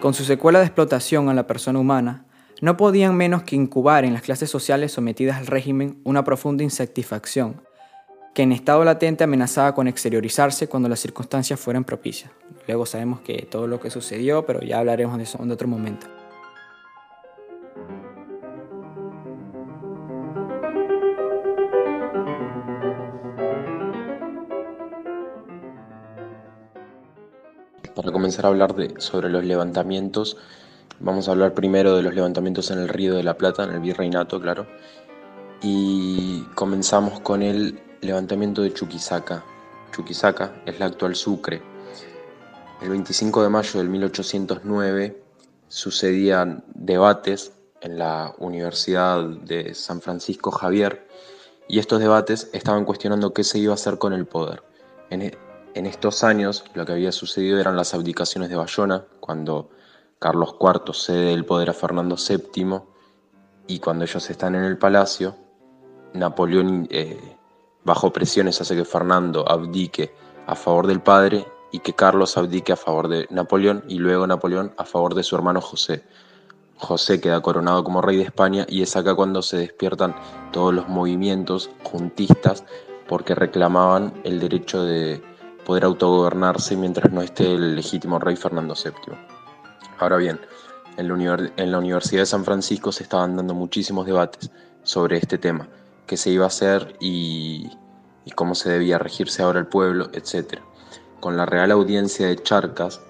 con 0.00 0.14
su 0.14 0.24
secuela 0.24 0.60
de 0.60 0.66
explotación 0.66 1.28
a 1.28 1.34
la 1.34 1.46
persona 1.46 1.78
humana, 1.78 2.24
no 2.60 2.76
podían 2.76 3.16
menos 3.16 3.42
que 3.42 3.56
incubar 3.56 4.04
en 4.04 4.12
las 4.12 4.22
clases 4.22 4.50
sociales 4.50 4.92
sometidas 4.92 5.38
al 5.38 5.46
régimen 5.46 6.00
una 6.04 6.24
profunda 6.24 6.64
insatisfacción, 6.64 7.60
que 8.34 8.42
en 8.42 8.52
estado 8.52 8.84
latente 8.84 9.24
amenazaba 9.24 9.74
con 9.74 9.88
exteriorizarse 9.88 10.68
cuando 10.68 10.88
las 10.88 11.00
circunstancias 11.00 11.58
fueran 11.58 11.84
propicias. 11.84 12.30
Luego 12.66 12.86
sabemos 12.86 13.20
que 13.20 13.46
todo 13.50 13.66
lo 13.66 13.80
que 13.80 13.90
sucedió, 13.90 14.44
pero 14.46 14.60
ya 14.60 14.78
hablaremos 14.78 15.16
de 15.16 15.24
eso 15.24 15.42
en 15.42 15.50
otro 15.50 15.68
momento. 15.68 16.06
Para 28.08 28.14
comenzar 28.14 28.46
a 28.46 28.48
hablar 28.48 28.74
de, 28.74 28.98
sobre 29.02 29.28
los 29.28 29.44
levantamientos, 29.44 30.38
Vamos 30.98 31.28
a 31.28 31.32
hablar 31.32 31.52
primero 31.52 31.94
de 31.94 32.02
los 32.02 32.14
levantamientos 32.14 32.70
en 32.70 32.78
el 32.78 32.88
Río 32.88 33.14
de 33.14 33.22
la 33.22 33.36
Plata, 33.36 33.64
en 33.64 33.70
el 33.72 33.80
Virreinato, 33.80 34.40
claro. 34.40 34.66
Y 35.60 36.40
comenzamos 36.54 37.20
con 37.20 37.42
el 37.42 37.78
levantamiento 38.00 38.62
de 38.62 38.72
Chuquisaca. 38.72 39.44
Chuquisaca 39.92 40.54
es 40.64 40.80
la 40.80 40.86
actual 40.86 41.14
Sucre. 41.16 41.60
El 42.80 42.88
25 42.88 43.42
de 43.42 43.48
mayo 43.50 43.78
del 43.78 43.90
1809 43.90 45.22
sucedían 45.68 46.64
debates 46.74 47.52
en 47.82 47.98
la 47.98 48.34
Universidad 48.38 49.22
de 49.22 49.74
San 49.74 50.00
Francisco 50.00 50.50
Javier 50.50 51.06
y 51.68 51.78
estos 51.78 52.00
debates 52.00 52.48
estaban 52.54 52.86
cuestionando 52.86 53.34
qué 53.34 53.44
se 53.44 53.58
iba 53.58 53.72
a 53.72 53.74
hacer 53.74 53.98
con 53.98 54.14
el 54.14 54.24
poder. 54.24 54.62
En, 55.10 55.22
e, 55.22 55.38
en 55.74 55.86
estos 55.86 56.24
años 56.24 56.64
lo 56.74 56.84
que 56.84 56.92
había 56.92 57.12
sucedido 57.12 57.58
eran 57.60 57.76
las 57.76 57.94
abdicaciones 57.94 58.48
de 58.48 58.56
Bayona, 58.56 59.04
cuando 59.20 59.70
Carlos 60.18 60.56
IV 60.60 60.94
cede 60.94 61.32
el 61.32 61.44
poder 61.44 61.70
a 61.70 61.74
Fernando 61.74 62.16
VII 62.16 62.80
y 63.66 63.78
cuando 63.78 64.04
ellos 64.04 64.28
están 64.30 64.54
en 64.54 64.64
el 64.64 64.78
palacio, 64.78 65.36
Napoleón 66.14 66.88
eh, 66.90 67.36
bajo 67.84 68.12
presiones 68.12 68.60
hace 68.60 68.74
que 68.74 68.84
Fernando 68.84 69.48
abdique 69.48 70.12
a 70.46 70.54
favor 70.54 70.86
del 70.86 71.00
padre 71.00 71.46
y 71.70 71.80
que 71.80 71.92
Carlos 71.92 72.36
abdique 72.36 72.72
a 72.72 72.76
favor 72.76 73.08
de 73.08 73.26
Napoleón 73.30 73.84
y 73.88 73.98
luego 73.98 74.26
Napoleón 74.26 74.72
a 74.76 74.84
favor 74.84 75.14
de 75.14 75.22
su 75.22 75.36
hermano 75.36 75.60
José. 75.60 76.04
José 76.76 77.20
queda 77.20 77.42
coronado 77.42 77.84
como 77.84 78.00
rey 78.00 78.16
de 78.16 78.22
España 78.22 78.64
y 78.68 78.82
es 78.82 78.96
acá 78.96 79.14
cuando 79.14 79.42
se 79.42 79.58
despiertan 79.58 80.14
todos 80.52 80.72
los 80.72 80.88
movimientos 80.88 81.70
juntistas 81.82 82.64
porque 83.08 83.34
reclamaban 83.34 84.20
el 84.24 84.38
derecho 84.40 84.84
de 84.84 85.22
poder 85.68 85.84
autogobernarse 85.84 86.78
mientras 86.78 87.12
no 87.12 87.20
esté 87.20 87.54
el 87.54 87.76
legítimo 87.76 88.18
rey 88.18 88.36
Fernando 88.36 88.74
VII. 88.74 89.14
Ahora 89.98 90.16
bien, 90.16 90.40
en 90.96 91.08
la, 91.08 91.78
Universidad 91.78 92.22
de 92.22 92.26
San 92.26 92.42
Francisco 92.42 92.90
se 92.90 93.02
estaban 93.02 93.36
dando 93.36 93.52
muchísimos 93.52 94.06
debates 94.06 94.50
sobre 94.82 95.18
este 95.18 95.36
tema, 95.36 95.68
qué 96.06 96.16
se 96.16 96.30
iba 96.30 96.44
a 96.44 96.46
hacer 96.46 96.96
y, 97.00 97.70
cómo 98.34 98.54
se 98.54 98.70
debía 98.70 98.96
regirse 98.96 99.42
ahora 99.42 99.58
el 99.58 99.66
pueblo, 99.66 100.08
etc. 100.14 100.58
Con 101.20 101.36
la 101.36 101.44
Real 101.44 101.70
Audiencia 101.70 102.28
de 102.28 102.42
Charcas 102.42 103.02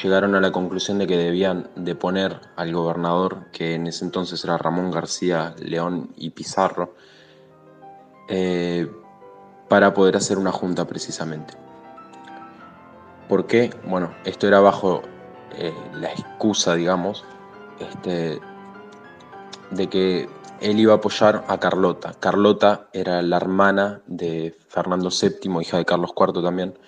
llegaron 0.00 0.36
a 0.36 0.40
la 0.40 0.52
conclusión 0.52 0.98
de 0.98 1.08
que 1.08 1.16
debían 1.16 1.68
deponer 1.74 2.42
al 2.54 2.72
gobernador, 2.72 3.50
que 3.50 3.74
en 3.74 3.88
ese 3.88 4.04
entonces 4.04 4.44
era 4.44 4.56
Ramón 4.56 4.92
García 4.92 5.56
León 5.58 6.12
y 6.16 6.30
Pizarro, 6.30 6.94
eh, 8.28 8.88
para 9.68 9.92
poder 9.92 10.16
hacer 10.16 10.38
una 10.38 10.52
junta 10.52 10.86
precisamente. 10.86 11.61
¿Por 13.28 13.46
qué? 13.46 13.70
Bueno, 13.86 14.14
esto 14.24 14.46
era 14.46 14.60
bajo 14.60 15.02
eh, 15.56 15.74
la 15.94 16.10
excusa, 16.12 16.74
digamos, 16.74 17.24
este, 17.78 18.40
de 19.70 19.88
que 19.88 20.28
él 20.60 20.78
iba 20.78 20.92
a 20.92 20.96
apoyar 20.96 21.44
a 21.48 21.58
Carlota. 21.58 22.14
Carlota 22.20 22.88
era 22.92 23.20
la 23.22 23.36
hermana 23.36 24.02
de 24.06 24.56
Fernando 24.68 25.10
VII, 25.10 25.60
hija 25.60 25.78
de 25.78 25.84
Carlos 25.84 26.12
IV 26.16 26.42
también, 26.42 26.78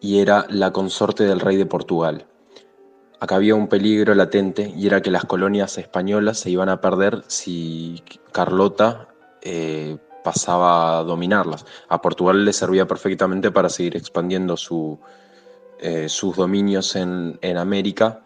y 0.00 0.20
era 0.20 0.46
la 0.48 0.72
consorte 0.72 1.24
del 1.24 1.40
rey 1.40 1.56
de 1.56 1.66
Portugal. 1.66 2.26
Acá 3.18 3.36
había 3.36 3.54
un 3.54 3.68
peligro 3.68 4.14
latente 4.14 4.72
y 4.74 4.86
era 4.86 5.02
que 5.02 5.10
las 5.10 5.26
colonias 5.26 5.76
españolas 5.76 6.38
se 6.38 6.50
iban 6.50 6.70
a 6.70 6.80
perder 6.80 7.22
si 7.26 8.02
Carlota 8.32 9.08
eh, 9.42 9.98
pasaba 10.24 10.98
a 10.98 11.02
dominarlas. 11.02 11.66
A 11.88 12.00
Portugal 12.00 12.44
le 12.44 12.52
servía 12.54 12.86
perfectamente 12.86 13.50
para 13.50 13.68
seguir 13.68 13.96
expandiendo 13.96 14.56
su, 14.56 14.98
eh, 15.82 16.10
sus 16.10 16.36
dominios 16.36 16.94
en, 16.94 17.38
América, 17.56 18.20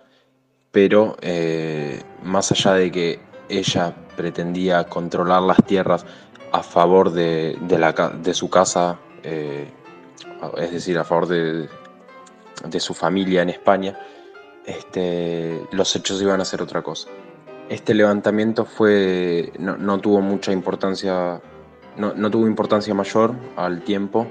pero 0.72 1.16
eh, 1.20 2.02
más 2.24 2.50
allá 2.50 2.72
de 2.72 2.90
que 2.90 3.20
ella 3.48 3.94
pretendía 4.16 4.82
controlar 4.84 5.40
las 5.42 5.58
tierras 5.64 6.04
a 6.50 6.64
favor 6.64 7.12
de, 7.12 7.56
de, 7.60 8.34
su 8.34 8.50
casa, 8.50 8.98
eh, 9.22 9.70
es 10.56 10.72
decir, 10.72 10.98
a 10.98 11.04
favor 11.04 11.28
de, 11.28 11.68
su 12.80 12.92
familia 12.92 13.42
en 13.42 13.50
España, 13.50 14.00
este, 14.66 15.62
los 15.70 15.94
hechos 15.94 16.20
iban 16.20 16.40
a 16.40 16.44
ser 16.44 16.60
otra 16.60 16.82
cosa. 16.82 17.08
Este 17.68 17.94
levantamiento 17.94 18.64
fue, 18.64 19.52
no, 19.60 20.00
tuvo 20.00 20.20
mucha 20.20 20.50
importancia, 20.50 21.40
no, 21.96 22.14
no 22.14 22.30
tuvo 22.32 22.48
importancia 22.48 22.92
mayor 22.94 23.32
al 23.54 23.82
tiempo, 23.82 24.26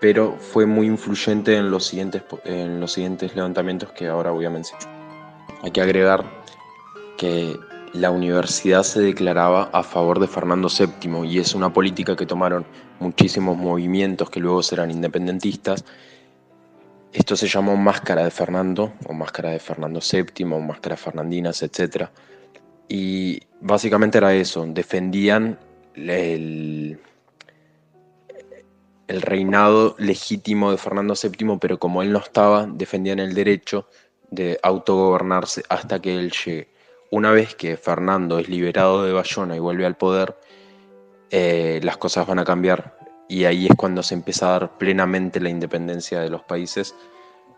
pero 0.00 0.36
fue 0.38 0.66
muy 0.66 0.86
influyente 0.86 1.56
en 1.56 1.70
los 1.70 1.86
siguientes, 1.86 2.22
en 2.44 2.80
los 2.80 2.92
siguientes 2.92 3.34
levantamientos 3.34 3.90
que 3.92 4.08
ahora 4.08 4.30
voy 4.30 4.44
a 4.44 4.50
mencionar. 4.50 4.86
Hay 5.62 5.70
que 5.70 5.80
agregar 5.80 6.24
que 7.16 7.56
la 7.92 8.10
universidad 8.10 8.82
se 8.82 9.00
declaraba 9.00 9.70
a 9.72 9.82
favor 9.82 10.20
de 10.20 10.28
Fernando 10.28 10.68
VII 10.68 11.26
y 11.26 11.38
es 11.38 11.54
una 11.54 11.72
política 11.72 12.14
que 12.14 12.26
tomaron 12.26 12.66
muchísimos 13.00 13.56
movimientos 13.56 14.28
que 14.28 14.40
luego 14.40 14.62
serán 14.62 14.90
independentistas. 14.90 15.84
Esto 17.12 17.36
se 17.36 17.48
llamó 17.48 17.76
Máscara 17.76 18.24
de 18.24 18.30
Fernando 18.30 18.92
o 19.06 19.14
Máscara 19.14 19.50
de 19.50 19.58
Fernando 19.58 20.00
VII 20.00 20.44
o 20.44 20.60
Máscara 20.60 20.96
Fernandinas, 20.96 21.62
etc. 21.62 22.08
Y 22.88 23.40
básicamente 23.60 24.18
era 24.18 24.34
eso, 24.34 24.66
defendían 24.66 25.58
el, 25.94 27.00
el 29.08 29.22
reinado 29.22 29.94
legítimo 29.98 30.70
de 30.70 30.78
Fernando 30.78 31.14
VII, 31.14 31.58
pero 31.60 31.78
como 31.78 32.02
él 32.02 32.12
no 32.12 32.18
estaba, 32.18 32.66
defendían 32.66 33.18
el 33.18 33.34
derecho 33.34 33.88
de 34.30 34.58
autogobernarse 34.62 35.62
hasta 35.68 36.00
que 36.00 36.18
él 36.18 36.32
llegue. 36.32 36.68
Una 37.10 37.30
vez 37.30 37.54
que 37.54 37.76
Fernando 37.76 38.38
es 38.38 38.48
liberado 38.48 39.04
de 39.04 39.12
Bayona 39.12 39.56
y 39.56 39.60
vuelve 39.60 39.86
al 39.86 39.96
poder, 39.96 40.36
eh, 41.30 41.80
las 41.82 41.96
cosas 41.96 42.26
van 42.26 42.40
a 42.40 42.44
cambiar 42.44 42.96
y 43.28 43.44
ahí 43.44 43.66
es 43.66 43.74
cuando 43.76 44.02
se 44.02 44.14
empieza 44.14 44.48
a 44.48 44.58
dar 44.58 44.78
plenamente 44.78 45.40
la 45.40 45.50
independencia 45.50 46.20
de 46.20 46.30
los 46.30 46.42
países, 46.42 46.94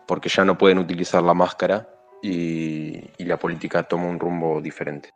porque 0.07 0.29
ya 0.29 0.45
no 0.45 0.57
pueden 0.57 0.79
utilizar 0.79 1.23
la 1.23 1.35
máscara 1.35 1.89
y, 2.23 3.01
la 3.19 3.37
política 3.37 3.83
toma 3.83 4.07
un 4.07 4.19
rumbo 4.19 4.61
diferente. 4.63 5.13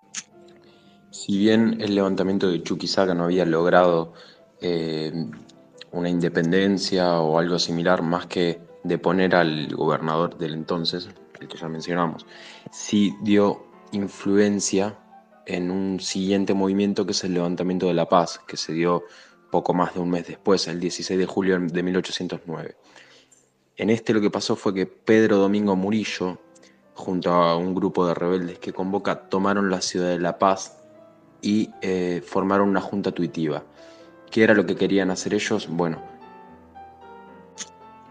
Si 1.10 1.38
bien 1.38 1.78
el 1.80 1.94
levantamiento 1.94 2.50
de 2.50 2.62
Chuquisaca 2.62 3.14
no 3.14 3.24
había 3.24 3.46
logrado 3.46 4.12
eh, 4.60 5.12
una 5.92 6.08
independencia 6.08 7.20
o 7.20 7.38
algo 7.38 7.58
similar, 7.58 8.02
más 8.02 8.26
que 8.26 8.60
deponer 8.82 9.34
al 9.34 9.68
gobernador 9.74 10.36
del 10.38 10.54
entonces, 10.54 11.08
el 11.40 11.48
que 11.48 11.58
ya 11.58 11.68
mencionamos, 11.68 12.26
sí 12.70 13.14
dio 13.22 13.66
influencia 13.92 14.98
en 15.46 15.70
un 15.70 16.00
siguiente 16.00 16.54
movimiento 16.54 17.04
que 17.04 17.12
es 17.12 17.24
el 17.24 17.34
levantamiento 17.34 17.86
de 17.86 17.94
la 17.94 18.08
paz, 18.08 18.40
que 18.46 18.56
se 18.56 18.72
dio 18.72 19.04
poco 19.50 19.74
más 19.74 19.94
de 19.94 20.00
un 20.00 20.10
mes 20.10 20.26
después, 20.26 20.66
el 20.68 20.80
16 20.80 21.18
de 21.18 21.26
julio 21.26 21.58
de 21.60 21.82
1809. 21.82 22.76
En 23.76 23.90
este 23.90 24.12
lo 24.12 24.20
que 24.20 24.30
pasó 24.30 24.56
fue 24.56 24.72
que 24.72 24.86
Pedro 24.86 25.36
Domingo 25.36 25.76
Murillo, 25.76 26.38
junto 26.94 27.30
a 27.32 27.56
un 27.56 27.74
grupo 27.74 28.06
de 28.06 28.14
rebeldes 28.14 28.58
que 28.58 28.72
convoca, 28.72 29.28
tomaron 29.28 29.70
la 29.70 29.80
ciudad 29.80 30.08
de 30.08 30.20
La 30.20 30.38
Paz 30.38 30.78
y 31.42 31.70
eh, 31.82 32.22
formaron 32.24 32.68
una 32.68 32.80
junta 32.80 33.12
tuitiva. 33.12 33.64
¿Qué 34.32 34.42
era 34.42 34.54
lo 34.54 34.64
que 34.64 34.76
querían 34.76 35.10
hacer 35.10 35.34
ellos? 35.34 35.68
Bueno, 35.68 36.00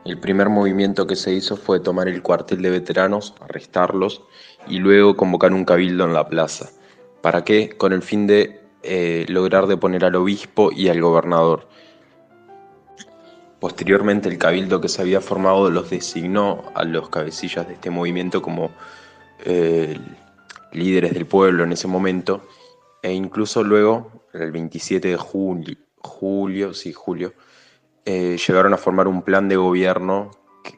el 0.05 0.19
primer 0.19 0.49
movimiento 0.49 1.07
que 1.07 1.15
se 1.15 1.33
hizo 1.33 1.57
fue 1.57 1.79
tomar 1.79 2.07
el 2.07 2.21
cuartel 2.21 2.61
de 2.61 2.69
veteranos, 2.69 3.33
arrestarlos 3.41 4.21
y 4.67 4.77
luego 4.77 5.17
convocar 5.17 5.51
un 5.51 5.65
cabildo 5.65 6.05
en 6.05 6.13
la 6.13 6.27
plaza. 6.27 6.69
¿Para 7.23 7.43
qué? 7.43 7.75
Con 7.75 7.91
el 7.91 8.03
fin 8.03 8.27
de 8.27 8.61
eh, 8.83 9.25
lograr 9.29 9.65
deponer 9.65 10.05
al 10.05 10.15
obispo 10.15 10.71
y 10.71 10.89
al 10.89 11.01
gobernador. 11.01 11.67
Posteriormente 13.59 14.29
el 14.29 14.37
cabildo 14.37 14.79
que 14.79 14.89
se 14.89 15.01
había 15.01 15.21
formado 15.21 15.71
los 15.71 15.89
designó 15.89 16.65
a 16.75 16.83
los 16.83 17.09
cabecillas 17.09 17.67
de 17.67 17.73
este 17.73 17.89
movimiento 17.89 18.43
como 18.43 18.69
eh, 19.43 19.97
líderes 20.71 21.15
del 21.15 21.25
pueblo 21.25 21.63
en 21.63 21.71
ese 21.71 21.87
momento 21.87 22.47
e 23.01 23.11
incluso 23.11 23.63
luego, 23.63 24.27
el 24.33 24.51
27 24.51 25.07
de 25.07 25.17
julio, 25.17 25.77
julio, 26.03 26.73
sí, 26.73 26.93
julio, 26.93 27.33
eh, 28.05 28.37
llegaron 28.37 28.73
a 28.73 28.77
formar 28.77 29.07
un 29.07 29.21
plan 29.21 29.47
de 29.47 29.55
gobierno, 29.55 30.31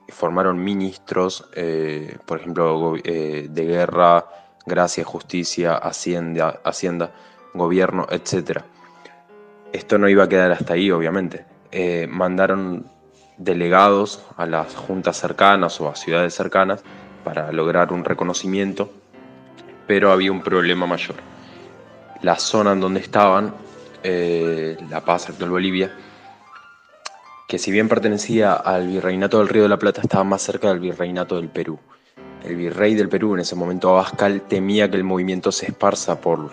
formaron 0.10 0.64
ministros, 0.64 1.50
eh, 1.56 2.18
por 2.26 2.40
ejemplo, 2.40 2.96
eh, 3.04 3.48
de 3.50 3.66
guerra, 3.66 4.26
gracia, 4.66 5.04
justicia, 5.06 5.76
hacienda, 5.76 6.60
hacienda, 6.64 7.12
gobierno, 7.54 8.08
etc. 8.10 8.62
Esto 9.72 9.98
no 9.98 10.10
iba 10.10 10.26
a 10.26 10.30
quedar 10.30 10.52
hasta 10.52 10.74
ahí, 10.74 10.92
obviamente. 10.92 11.46
mandaron 12.08 12.86
delegados 13.38 14.24
a 14.38 14.46
las 14.46 14.76
juntas 14.76 15.18
cercanas 15.18 15.82
o 15.82 15.90
a 15.90 15.96
ciudades 15.96 16.36
cercanas 16.36 16.84
para 17.24 17.52
lograr 17.52 17.92
un 17.92 18.06
reconocimiento, 18.06 18.92
pero 19.88 20.12
había 20.12 20.32
un 20.32 20.42
problema 20.42 20.86
mayor. 20.86 21.16
La 22.22 22.38
zona 22.38 22.74
en 22.74 22.80
donde 22.80 23.00
estaban, 23.00 23.56
La 24.04 25.02
Paz, 25.02 25.30
actual 25.30 25.50
Bolivia, 25.50 25.92
que 27.48 27.60
si 27.60 27.72
bien 27.72 27.88
pertenecía 27.88 28.54
al 28.54 28.88
virreinato 28.88 29.38
del 29.38 29.48
Río 29.48 29.63
de 29.63 29.70
la 29.70 29.78
Plata, 29.78 30.02
estaba 30.02 30.24
más 30.24 30.42
cerca 30.42 30.70
del 30.70 30.80
virreinato 30.80 31.36
del 31.36 31.50
Perú. 31.50 31.80
El 32.44 32.56
virrey 32.56 32.96
del 32.96 33.10
Perú, 33.10 33.36
en 33.36 33.42
ese 33.42 33.56
momento 33.56 33.89
Abascal, 33.89 34.42
temía 34.42 34.89
que 34.89 34.98
el 34.98 35.04
movimiento 35.04 35.52
se 35.52 35.68
esparza 35.68 36.20
por 36.20 36.52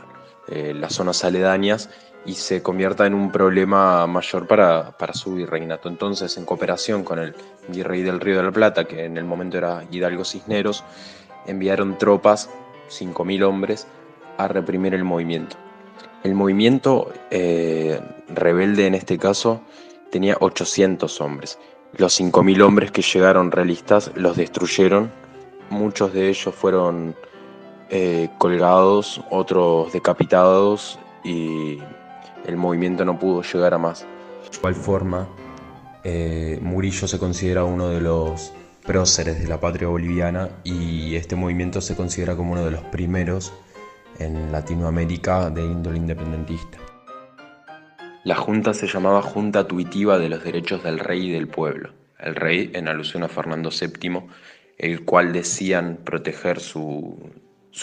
eh, 0.49 0.75
las 0.75 0.93
zonas 0.93 1.25
aledañas 1.25 1.91
y 2.27 2.35
se 2.35 2.63
convierta 2.63 3.07
en 3.07 3.15
un 3.15 3.33
problema 3.33 4.07
mayor 4.07 4.47
para, 4.47 4.97
para, 4.99 5.15
su 5.15 5.35
virreinato. 5.35 5.89
Entonces, 5.89 6.37
en 6.37 6.45
cooperación 6.45 7.03
con 7.03 7.19
el 7.19 7.35
virrey 7.69 8.03
del 8.03 8.21
Río 8.21 8.37
de 8.37 8.43
la 8.43 8.53
Plata, 8.53 8.85
que 8.85 9.05
en 9.05 9.17
el 9.17 9.25
momento 9.25 9.57
era 9.59 9.85
Hidalgo 9.91 10.25
Cisneros, 10.25 10.85
enviaron 11.47 11.99
tropas, 11.99 12.51
5.000 12.91 13.43
hombres, 13.43 13.87
a 14.37 14.49
reprimir 14.49 14.95
el 14.95 15.05
movimiento. 15.05 15.57
El 16.23 16.35
movimiento 16.35 17.13
eh, 17.31 18.01
rebelde 18.29 18.87
en 18.87 18.95
este 18.95 19.19
caso 19.19 19.63
tenía 20.11 20.37
800 20.39 21.21
hombres. 21.21 21.59
Los 21.97 22.21
5.000 22.21 22.63
hombres 22.63 22.91
que 22.91 23.03
llegaron 23.03 23.51
realistas 23.51 24.11
los 24.15 24.37
destruyeron. 24.37 25.11
Muchos 25.71 26.13
de 26.13 26.29
ellos 26.29 26.55
fueron 26.55 27.15
eh, 27.89 28.29
colgados, 28.39 29.23
otros 29.31 29.93
decapitados 29.93 30.99
y 31.25 31.79
el 32.47 32.57
movimiento 32.57 33.05
no 33.05 33.19
pudo 33.19 33.43
llegar 33.43 33.75
a 33.75 33.79
más. 33.79 34.03
De 34.51 34.57
igual 34.57 34.75
forma, 34.75 35.29
eh, 36.05 36.59
Murillo 36.63 37.09
se 37.09 37.19
considera 37.19 37.65
uno 37.65 37.89
de 37.89 38.01
los 38.01 38.53
próceres 38.87 39.41
de 39.41 39.49
la 39.49 39.61
patria 39.61 39.89
boliviana 39.89 40.51
y 40.65 41.15
este 41.15 41.37
movimiento 41.37 41.81
se 41.81 41.97
considera 41.97 42.37
como 42.37 42.53
uno 42.53 42.65
de 42.65 42.73
los 42.73 42.83
primeros 42.85 43.53
en 44.21 44.53
Latinoamérica 44.53 45.51
de 45.51 45.63
índole 45.63 45.97
independentista. 45.97 46.79
La 48.23 48.35
junta 48.35 48.75
se 48.75 48.87
llamaba 48.87 49.23
Junta 49.23 49.67
Tuitiva 49.67 50.19
de 50.19 50.29
los 50.29 50.45
Derechos 50.45 50.85
del 50.85 50.99
Rey 50.99 51.29
y 51.29 51.33
del 51.33 51.49
Pueblo. 51.49 51.91
El 52.19 52.35
rey 52.35 52.71
en 52.75 52.87
alusión 52.87 53.23
a 53.23 53.29
Fernando 53.29 53.71
VII, 53.71 54.23
el 54.77 55.05
cual 55.05 55.33
decían 55.33 55.99
proteger 56.05 56.61
su, 56.61 57.33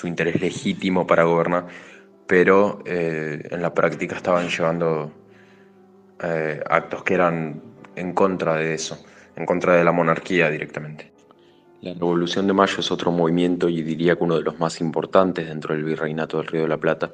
interés 0.03 0.39
legítimo 0.39 1.07
para 1.07 1.23
gobernar, 1.23 1.65
pero 2.27 2.83
eh, 2.85 3.41
en 3.49 3.61
la 3.63 3.73
práctica 3.73 4.15
estaban 4.15 4.47
llevando 4.49 5.11
eh, 6.21 6.61
actos 6.69 7.03
que 7.03 7.15
eran 7.15 7.61
en 7.95 8.13
contra 8.13 8.55
de 8.55 8.75
eso, 8.75 9.03
en 9.35 9.45
contra 9.47 9.73
de 9.73 9.83
la 9.83 9.91
monarquía 9.91 10.51
directamente. 10.51 11.16
La 11.81 11.93
Revolución 11.93 12.47
de 12.47 12.53
Mayo 12.53 12.79
es 12.79 12.91
otro 12.91 13.11
movimiento 13.11 13.69
y 13.69 13.83
diría 13.83 14.15
que 14.15 14.23
uno 14.23 14.35
de 14.35 14.43
los 14.43 14.57
más 14.59 14.81
importantes 14.81 15.47
dentro 15.47 15.75
del 15.75 15.83
Virreinato 15.83 16.37
del 16.37 16.47
Río 16.47 16.61
de 16.63 16.67
la 16.67 16.77
Plata 16.77 17.13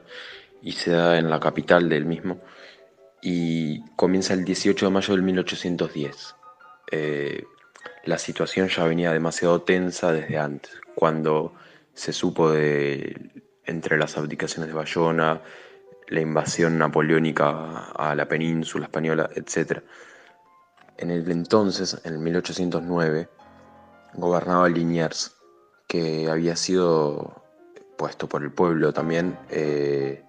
y 0.61 0.71
se 0.71 0.91
da 0.91 1.17
en 1.17 1.29
la 1.29 1.39
capital 1.39 1.89
del 1.89 2.05
mismo 2.05 2.39
y 3.21 3.81
comienza 3.95 4.33
el 4.33 4.45
18 4.45 4.85
de 4.85 4.91
mayo 4.91 5.13
del 5.13 5.23
1810. 5.23 6.35
Eh, 6.91 7.43
la 8.05 8.17
situación 8.17 8.69
ya 8.69 8.85
venía 8.85 9.11
demasiado 9.11 9.61
tensa 9.61 10.11
desde 10.11 10.37
antes, 10.37 10.71
cuando 10.95 11.53
se 11.93 12.13
supo 12.13 12.51
de 12.51 13.31
entre 13.65 13.97
las 13.97 14.17
abdicaciones 14.17 14.67
de 14.67 14.73
Bayona, 14.73 15.41
la 16.07 16.21
invasión 16.21 16.77
napoleónica 16.77 17.91
a 17.95 18.13
la 18.15 18.27
península 18.27 18.85
española, 18.85 19.29
etc. 19.35 19.81
En 20.97 21.11
el 21.11 21.29
entonces, 21.31 21.99
en 22.03 22.13
el 22.13 22.19
1809, 22.19 23.29
gobernaba 24.15 24.69
Liniers, 24.69 25.35
que 25.87 26.29
había 26.29 26.55
sido 26.55 27.43
puesto 27.97 28.27
por 28.27 28.43
el 28.43 28.51
pueblo 28.51 28.91
también 28.91 29.37
eh, 29.49 30.23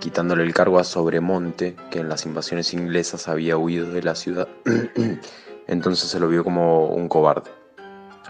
quitándole 0.00 0.44
el 0.44 0.54
cargo 0.54 0.78
a 0.78 0.84
Sobremonte, 0.84 1.76
que 1.90 2.00
en 2.00 2.08
las 2.08 2.26
invasiones 2.26 2.72
inglesas 2.72 3.28
había 3.28 3.56
huido 3.56 3.90
de 3.90 4.02
la 4.02 4.14
ciudad. 4.14 4.48
Entonces 5.66 6.08
se 6.08 6.20
lo 6.20 6.28
vio 6.28 6.44
como 6.44 6.86
un 6.86 7.08
cobarde. 7.08 7.50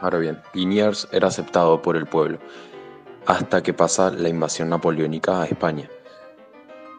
Ahora 0.01 0.19
bien, 0.19 0.41
Liniers 0.55 1.09
era 1.13 1.29
aceptado 1.29 1.83
por 1.83 1.97
el 1.97 2.07
pueblo 2.07 2.39
hasta 3.27 3.63
que 3.63 3.75
pasa 3.75 4.11
la 4.11 4.29
invasión 4.29 4.71
napoleónica 4.71 5.43
a 5.43 5.45
España. 5.45 5.89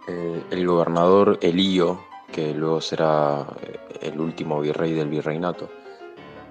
Eh, 0.08 0.44
el 0.52 0.68
gobernador 0.68 1.40
Elío, 1.42 2.04
que 2.32 2.54
luego 2.54 2.82
será 2.82 3.48
eh, 3.62 3.80
el 4.02 4.20
último 4.20 4.62
virrey 4.62 4.94
del 4.94 5.10
virreinato, 5.10 5.72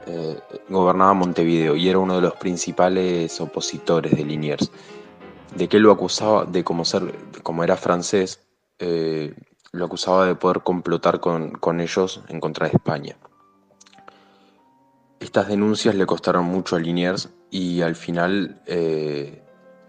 eh, 0.08 0.40
gobernaba 0.70 1.12
Montevideo 1.12 1.76
y 1.76 1.88
era 1.88 1.98
uno 1.98 2.16
de 2.16 2.22
los 2.22 2.34
principales 2.34 3.38
opositores 3.42 4.16
de 4.16 4.24
Liniers 4.24 4.70
de 5.54 5.68
que 5.68 5.78
lo 5.78 5.92
acusaba 5.92 6.46
de 6.46 6.64
como 6.64 6.86
ser, 6.86 7.14
como 7.42 7.62
era 7.62 7.76
francés, 7.76 8.40
eh, 8.78 9.34
lo 9.72 9.84
acusaba 9.84 10.26
de 10.26 10.34
poder 10.34 10.60
complotar 10.62 11.20
con, 11.20 11.80
ellos 11.80 12.22
en 12.28 12.40
contra 12.40 12.68
de 12.68 12.74
España. 12.74 13.16
Estas 15.20 15.48
denuncias 15.48 15.94
le 15.94 16.06
costaron 16.06 16.46
mucho 16.46 16.76
a 16.76 16.80
Liniers 16.80 17.28
y 17.50 17.82
al 17.82 17.94
final 17.94 18.62
eh, 18.66 19.42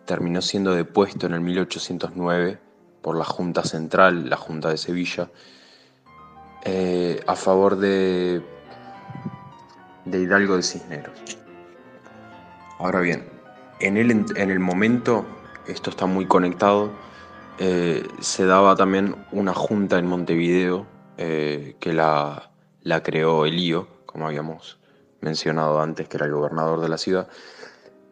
terminó 0.05 0.41
siendo 0.41 0.73
depuesto 0.73 1.27
en 1.27 1.33
el 1.33 1.41
1809 1.41 2.59
por 3.01 3.17
la 3.17 3.25
Junta 3.25 3.63
Central, 3.63 4.29
la 4.29 4.37
Junta 4.37 4.69
de 4.69 4.77
Sevilla, 4.77 5.29
a 7.25 7.35
favor 7.35 7.77
de, 7.77 8.43
de 10.11 10.19
Hidalgo 10.21 10.55
de 10.55 10.63
Cisneros. 10.63 11.37
Ahora 12.79 13.01
bien, 13.01 13.25
en 13.79 13.97
el, 13.97 14.11
en 14.11 14.51
el 14.51 14.59
momento, 14.59 15.25
esto 15.67 15.89
está 15.89 16.05
muy 16.05 16.25
conectado, 16.25 16.91
eh, 17.59 18.07
se 18.19 18.45
daba 18.45 18.75
también 18.75 19.15
una 19.31 19.53
junta 19.53 19.99
en 19.99 20.05
Montevideo 20.05 20.87
eh, 21.17 21.75
que 21.79 21.93
la, 21.93 22.51
la 22.83 23.03
creó 23.03 23.45
Elío, 23.45 23.87
como 24.05 24.27
habíamos 24.27 24.79
mencionado 25.21 25.81
antes, 25.81 26.07
que 26.07 26.17
era 26.17 26.25
el 26.25 26.31
gobernador 26.31 26.79
de 26.79 26.89
la 26.89 26.97
ciudad, 26.97 27.27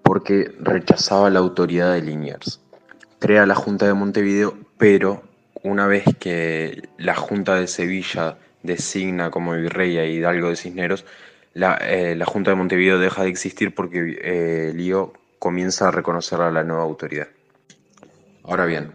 porque 0.04 0.52
rechazaba 0.60 1.30
la 1.30 1.40
autoridad 1.40 1.94
de 1.94 2.02
Liniers. 2.02 2.62
Crea 3.20 3.46
la 3.46 3.56
Junta 3.56 3.88
de 3.88 3.94
Montevideo, 3.94 4.58
pero 4.78 5.24
una 5.64 5.88
vez 5.88 6.04
que 6.20 6.90
la 6.98 7.16
Junta 7.16 7.56
de 7.56 7.68
Sevilla 7.68 8.38
designa 8.64 9.32
como 9.32 9.54
virrey 9.54 9.98
a 9.98 10.06
Hidalgo 10.06 10.50
de 10.50 10.56
Cisneros, 10.56 11.06
la, 11.58 11.76
eh, 11.82 12.16
la 12.16 12.26
Junta 12.26 12.52
de 12.52 12.56
Montevideo 12.56 13.00
deja 13.00 13.24
de 13.24 13.30
existir 13.30 13.74
porque 13.74 14.20
eh, 14.22 14.72
Lío 14.76 15.14
comienza 15.40 15.88
a 15.88 15.92
reconocer 15.92 16.40
a 16.40 16.52
la 16.52 16.64
nueva 16.64 16.84
autoridad. 16.84 17.30
Ahora 18.44 18.66
bien, 18.66 18.92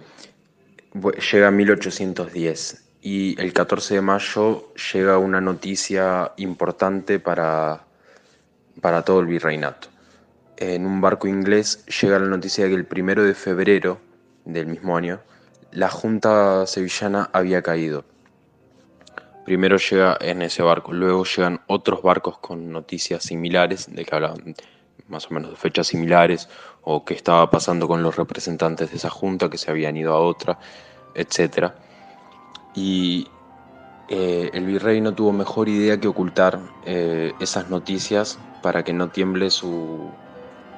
llega 1.32 1.50
1810 1.50 2.84
y 3.02 3.40
el 3.40 3.52
14 3.52 3.94
de 3.96 4.00
mayo 4.00 4.72
llega 4.92 5.18
una 5.18 5.40
noticia 5.40 6.32
importante 6.36 7.18
para, 7.18 7.84
para 8.80 9.02
todo 9.02 9.18
el 9.18 9.26
virreinato. 9.26 9.88
En 10.56 10.86
un 10.86 11.00
barco 11.00 11.26
inglés 11.26 11.84
llega 11.86 12.20
la 12.20 12.28
noticia 12.28 12.62
de 12.62 12.70
que 12.70 12.76
el 12.76 12.84
primero 12.84 13.24
de 13.24 13.34
febrero 13.34 13.98
del 14.44 14.68
mismo 14.68 14.96
año 14.96 15.20
la 15.72 15.88
Junta 15.88 16.64
Sevillana 16.68 17.28
había 17.32 17.60
caído. 17.62 18.04
Primero 19.44 19.76
llega 19.76 20.16
en 20.20 20.42
ese 20.42 20.62
barco, 20.62 20.92
luego 20.92 21.24
llegan 21.24 21.60
otros 21.66 22.02
barcos 22.02 22.38
con 22.38 22.70
noticias 22.70 23.24
similares, 23.24 23.92
de 23.92 24.04
que 24.04 24.14
hablaban 24.14 24.54
más 25.08 25.30
o 25.30 25.34
menos 25.34 25.50
de 25.50 25.56
fechas 25.56 25.88
similares, 25.88 26.48
o 26.82 27.04
qué 27.04 27.14
estaba 27.14 27.50
pasando 27.50 27.88
con 27.88 28.02
los 28.02 28.16
representantes 28.16 28.90
de 28.90 28.96
esa 28.96 29.10
junta 29.10 29.50
que 29.50 29.58
se 29.58 29.70
habían 29.70 29.96
ido 29.96 30.12
a 30.12 30.20
otra, 30.20 30.58
etc. 31.14 31.72
Y 32.74 33.26
eh, 34.08 34.50
el 34.52 34.64
virrey 34.64 35.00
no 35.00 35.12
tuvo 35.12 35.32
mejor 35.32 35.68
idea 35.68 35.98
que 35.98 36.08
ocultar 36.08 36.60
eh, 36.84 37.32
esas 37.40 37.68
noticias 37.68 38.38
para 38.62 38.84
que 38.84 38.92
no 38.92 39.08
tiemble 39.08 39.50
su, 39.50 40.08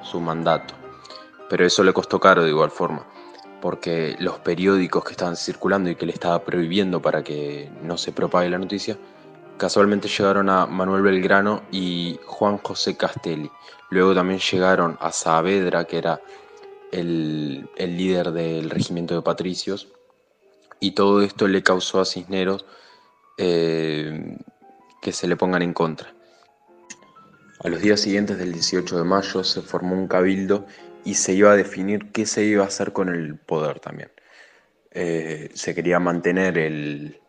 su 0.01 0.19
mandato. 0.19 0.73
Pero 1.49 1.65
eso 1.65 1.83
le 1.83 1.93
costó 1.93 2.19
caro 2.19 2.43
de 2.43 2.49
igual 2.49 2.71
forma 2.71 3.05
porque 3.65 4.15
los 4.19 4.37
periódicos 4.37 5.03
que 5.03 5.13
estaban 5.13 5.35
circulando 5.35 5.89
y 5.89 5.95
que 5.95 6.05
le 6.05 6.11
estaba 6.11 6.43
prohibiendo 6.43 7.01
para 7.01 7.23
que 7.23 7.67
no 7.81 7.97
se 7.97 8.11
propague 8.11 8.47
la 8.47 8.59
noticia, 8.59 8.95
casualmente 9.57 10.07
llegaron 10.07 10.51
a 10.51 10.67
Manuel 10.67 11.01
Belgrano 11.01 11.63
y 11.71 12.19
Juan 12.27 12.59
José 12.59 12.95
Castelli. 12.95 13.49
Luego 13.89 14.13
también 14.13 14.39
llegaron 14.39 14.99
a 15.01 15.11
Saavedra, 15.11 15.85
que 15.85 15.97
era 15.97 16.21
el, 16.91 17.67
líder 17.75 18.33
del 18.33 18.69
regimiento 18.69 19.15
de 19.15 19.23
patricios, 19.23 19.87
y 20.79 20.91
todo 20.91 21.23
esto 21.23 21.47
le 21.47 21.63
causó 21.63 21.99
a 21.99 22.05
Cisneros 22.05 22.67
eh, 23.39 24.37
que 25.01 25.11
se 25.11 25.27
le 25.27 25.37
pongan 25.37 25.63
en 25.63 25.73
contra. 25.73 26.13
A 27.63 27.69
los 27.69 27.81
días 27.81 27.99
siguientes 27.99 28.37
del 28.37 28.53
18 28.53 28.95
de 28.95 29.03
mayo 29.05 29.43
se 29.43 29.63
formó 29.63 29.95
un 29.95 30.07
cabildo 30.07 30.67
y 31.05 31.13
se 31.13 31.33
iba 31.33 31.51
a 31.51 31.55
definir 31.55 32.11
qué 32.11 32.25
se 32.25 32.43
iba 32.43 32.65
a 32.65 32.67
hacer 32.67 32.91
con 32.91 33.09
el 33.09 33.37
poder 33.37 33.79
también. 33.79 34.11
Eh, 34.91 35.49
se 35.53 35.75
quería 35.75 35.99
mantener 35.99 37.21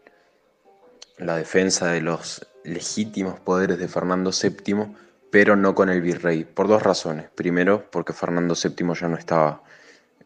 la 1.19 1.37
defensa 1.37 1.89
de 1.93 2.01
los 2.01 2.47
legítimos 2.65 3.39
poderes 3.39 3.79
de 3.79 3.87
Fernando 3.87 4.31
VII, 4.31 4.97
pero 5.31 5.57
no 5.57 5.75
con 5.75 5.91
el 5.91 6.01
virrey, 6.01 6.45
por 6.45 6.69
dos 6.69 6.83
razones. 6.83 7.29
Primero, 7.35 7.89
porque 7.91 8.13
Fernando 8.13 8.55
VII 8.55 8.95
ya 8.99 9.09
no 9.09 9.17
estaba 9.17 9.63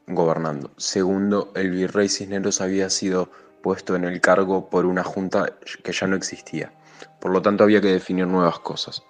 gobernando. 0.07 0.71
Segundo, 0.77 1.53
el 1.57 1.71
virrey 1.71 2.09
Cisneros 2.09 2.61
había 2.61 2.89
sido 2.89 3.31
puesto 3.63 3.97
en 3.97 4.05
el 4.05 4.21
cargo 4.21 4.71
por 4.71 4.87
una 4.87 5.03
junta 5.03 5.57
que 5.83 5.93
ya 5.93 6.07
no 6.07 6.17
existía. 6.17 6.73
Por 7.21 7.33
lo 7.33 7.43
tanto, 7.43 7.65
había 7.65 7.81
que 7.81 7.89
definir 7.89 8.27
nuevas 8.27 8.61
cosas. 8.61 9.03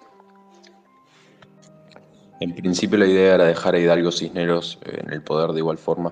En 2.41 2.55
principio 2.55 2.97
la 2.97 3.05
idea 3.05 3.35
era 3.35 3.45
dejar 3.45 3.75
a 3.75 3.79
Hidalgo 3.79 4.11
Cisneros 4.11 4.79
eh, 4.83 5.01
en 5.05 5.13
el 5.13 5.21
poder 5.21 5.51
de 5.51 5.59
igual 5.59 5.77
forma, 5.77 6.11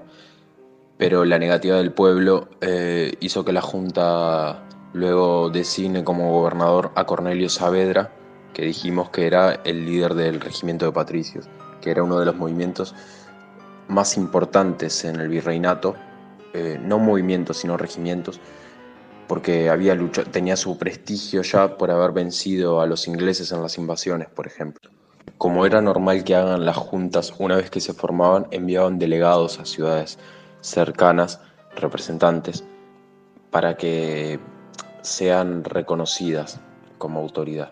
pero 0.96 1.26
la 1.26 1.40
negativa 1.40 1.78
del 1.78 1.92
pueblo 1.92 2.50
eh, 2.62 3.16
hizo 3.20 3.44
que 3.44 3.52
la 3.52 3.62
Junta 3.62 4.64
luego 4.94 5.50
designe 5.50 6.04
como 6.04 6.32
gobernador 6.32 6.92
a 6.94 7.06
Cornelio 7.06 7.50
Saavedra, 7.50 8.14
que 8.54 8.62
dijimos 8.62 9.10
que 9.10 9.26
era 9.26 9.54
el 9.64 9.88
líder 9.88 10.14
del 10.14 10.40
regimiento 10.40 10.86
de 10.86 10.92
patricios, 10.92 11.50
que 11.82 11.90
era 11.90 12.04
uno 12.04 12.20
de 12.20 12.28
los 12.28 12.36
movimientos 12.36 12.94
más 13.88 14.16
importantes 14.16 15.04
en 15.06 15.20
el 15.20 15.30
virreinato, 15.30 15.96
eh, 16.54 16.80
no 16.80 17.00
movimientos 17.00 17.58
sino 17.58 17.76
regimientos, 17.76 18.40
porque 19.28 19.68
había 19.72 19.98
tenía 20.32 20.58
su 20.58 20.78
prestigio 20.78 21.42
ya 21.42 21.76
por 21.76 21.90
haber 21.90 22.12
vencido 22.12 22.82
a 22.82 22.86
los 22.86 23.08
ingleses 23.08 23.52
en 23.52 23.64
las 23.64 23.80
invasiones, 23.80 24.30
por 24.30 24.46
ejemplo. 24.46 24.92
Como 25.38 25.66
era 25.66 25.82
normal 25.82 26.24
que 26.24 26.36
hagan 26.36 26.66
las 26.66 26.76
juntas 26.76 27.34
una 27.40 27.56
vez 27.56 27.70
que 27.70 27.80
se 27.80 27.94
formaban, 27.94 28.48
enviaban 28.52 29.00
delegados 29.00 29.60
a 29.60 29.66
ciudades 29.66 30.20
cercanas, 30.62 31.40
representantes, 31.76 32.66
para 33.50 33.78
que 33.78 34.40
sean 35.02 35.64
reconocidas 35.64 36.60
como 36.98 37.22
autoridad. 37.22 37.72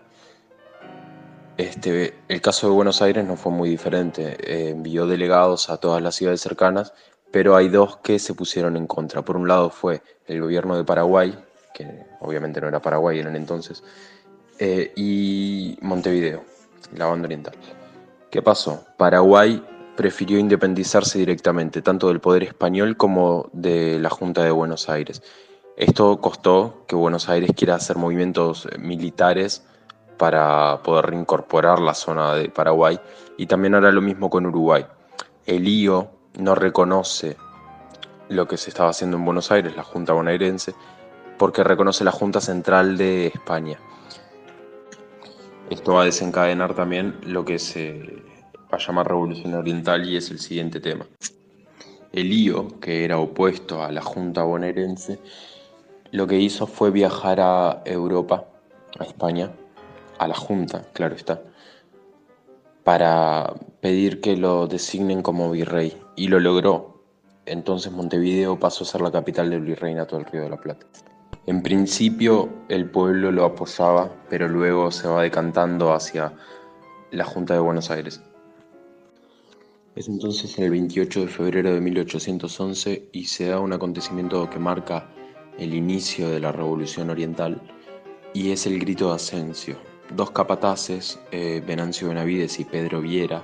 Este, 1.58 2.14
el 2.28 2.40
caso 2.40 2.68
de 2.68 2.72
Buenos 2.72 3.02
Aires 3.02 3.24
no 3.26 3.36
fue 3.36 3.52
muy 3.52 3.68
diferente, 3.68 4.36
eh, 4.40 4.70
envió 4.70 5.06
delegados 5.06 5.70
a 5.70 5.76
todas 5.76 6.00
las 6.02 6.14
ciudades 6.14 6.40
cercanas, 6.40 6.94
pero 7.30 7.56
hay 7.56 7.68
dos 7.68 7.98
que 7.98 8.18
se 8.18 8.32
pusieron 8.32 8.76
en 8.76 8.86
contra. 8.86 9.22
Por 9.22 9.36
un 9.36 9.46
lado 9.46 9.68
fue 9.68 10.00
el 10.26 10.40
gobierno 10.40 10.76
de 10.76 10.84
Paraguay, 10.84 11.36
que 11.74 12.06
obviamente 12.20 12.60
no 12.60 12.68
era 12.68 12.80
Paraguay 12.80 13.18
en 13.18 13.26
el 13.26 13.36
entonces, 13.36 13.82
eh, 14.58 14.92
y 14.96 15.76
Montevideo 15.82 16.57
la 16.96 17.06
banda 17.06 17.26
oriental. 17.26 17.54
¿Qué 18.30 18.42
pasó? 18.42 18.84
Paraguay 18.96 19.62
prefirió 19.96 20.38
independizarse 20.38 21.18
directamente, 21.18 21.82
tanto 21.82 22.08
del 22.08 22.20
poder 22.20 22.44
español 22.44 22.96
como 22.96 23.48
de 23.52 23.98
la 23.98 24.10
Junta 24.10 24.44
de 24.44 24.50
Buenos 24.50 24.88
Aires. 24.88 25.22
Esto 25.76 26.20
costó 26.20 26.84
que 26.86 26.96
Buenos 26.96 27.28
Aires 27.28 27.50
quiera 27.56 27.76
hacer 27.76 27.96
movimientos 27.96 28.68
militares 28.78 29.64
para 30.16 30.82
poder 30.82 31.06
reincorporar 31.06 31.80
la 31.80 31.94
zona 31.94 32.34
de 32.34 32.48
Paraguay 32.48 33.00
y 33.36 33.46
también 33.46 33.74
hará 33.74 33.90
lo 33.92 34.02
mismo 34.02 34.28
con 34.28 34.46
Uruguay. 34.46 34.84
El 35.46 35.66
IO 35.66 36.10
no 36.38 36.54
reconoce 36.54 37.36
lo 38.28 38.46
que 38.46 38.56
se 38.56 38.70
estaba 38.70 38.90
haciendo 38.90 39.16
en 39.16 39.24
Buenos 39.24 39.50
Aires, 39.50 39.74
la 39.74 39.82
Junta 39.82 40.12
bonaerense, 40.12 40.74
porque 41.38 41.64
reconoce 41.64 42.04
la 42.04 42.12
Junta 42.12 42.40
Central 42.40 42.98
de 42.98 43.28
España. 43.28 43.78
Esto 45.70 45.94
va 45.94 46.02
a 46.02 46.04
desencadenar 46.06 46.74
también 46.74 47.16
lo 47.22 47.44
que 47.44 47.58
se 47.58 48.22
va 48.72 48.78
a 48.78 48.78
llamar 48.78 49.06
Revolución 49.06 49.54
Oriental 49.54 50.08
y 50.08 50.16
es 50.16 50.30
el 50.30 50.38
siguiente 50.38 50.80
tema. 50.80 51.06
El 52.10 52.32
IO, 52.32 52.80
que 52.80 53.04
era 53.04 53.18
opuesto 53.18 53.82
a 53.82 53.92
la 53.92 54.00
Junta 54.00 54.44
bonaerense, 54.44 55.18
lo 56.10 56.26
que 56.26 56.38
hizo 56.38 56.66
fue 56.66 56.90
viajar 56.90 57.40
a 57.40 57.82
Europa, 57.84 58.46
a 58.98 59.04
España, 59.04 59.52
a 60.18 60.26
la 60.26 60.34
Junta, 60.34 60.84
claro 60.94 61.14
está, 61.14 61.42
para 62.82 63.52
pedir 63.82 64.22
que 64.22 64.38
lo 64.38 64.68
designen 64.68 65.20
como 65.20 65.50
virrey. 65.50 65.94
Y 66.16 66.28
lo 66.28 66.40
logró. 66.40 67.04
Entonces 67.44 67.92
Montevideo 67.92 68.58
pasó 68.58 68.84
a 68.84 68.86
ser 68.86 69.02
la 69.02 69.12
capital 69.12 69.50
del 69.50 69.60
virreinato 69.60 70.16
del 70.16 70.24
Río 70.24 70.42
de 70.42 70.50
la 70.50 70.56
Plata. 70.56 70.86
En 71.48 71.62
principio 71.62 72.50
el 72.68 72.90
pueblo 72.90 73.32
lo 73.32 73.46
apoyaba, 73.46 74.12
pero 74.28 74.48
luego 74.48 74.90
se 74.90 75.08
va 75.08 75.22
decantando 75.22 75.94
hacia 75.94 76.34
la 77.10 77.24
Junta 77.24 77.54
de 77.54 77.60
Buenos 77.60 77.90
Aires. 77.90 78.20
Es 79.96 80.08
entonces 80.08 80.58
el 80.58 80.68
28 80.68 81.22
de 81.22 81.28
febrero 81.28 81.72
de 81.72 81.80
1811 81.80 83.08
y 83.12 83.24
se 83.24 83.46
da 83.46 83.60
un 83.60 83.72
acontecimiento 83.72 84.50
que 84.50 84.58
marca 84.58 85.08
el 85.58 85.72
inicio 85.72 86.28
de 86.28 86.38
la 86.38 86.52
Revolución 86.52 87.08
Oriental 87.08 87.62
y 88.34 88.50
es 88.50 88.66
el 88.66 88.78
grito 88.78 89.08
de 89.08 89.14
Asensio. 89.14 89.78
Dos 90.14 90.32
capataces, 90.32 91.18
eh, 91.32 91.62
Venancio 91.66 92.08
Benavides 92.08 92.60
y 92.60 92.66
Pedro 92.66 93.00
Viera, 93.00 93.42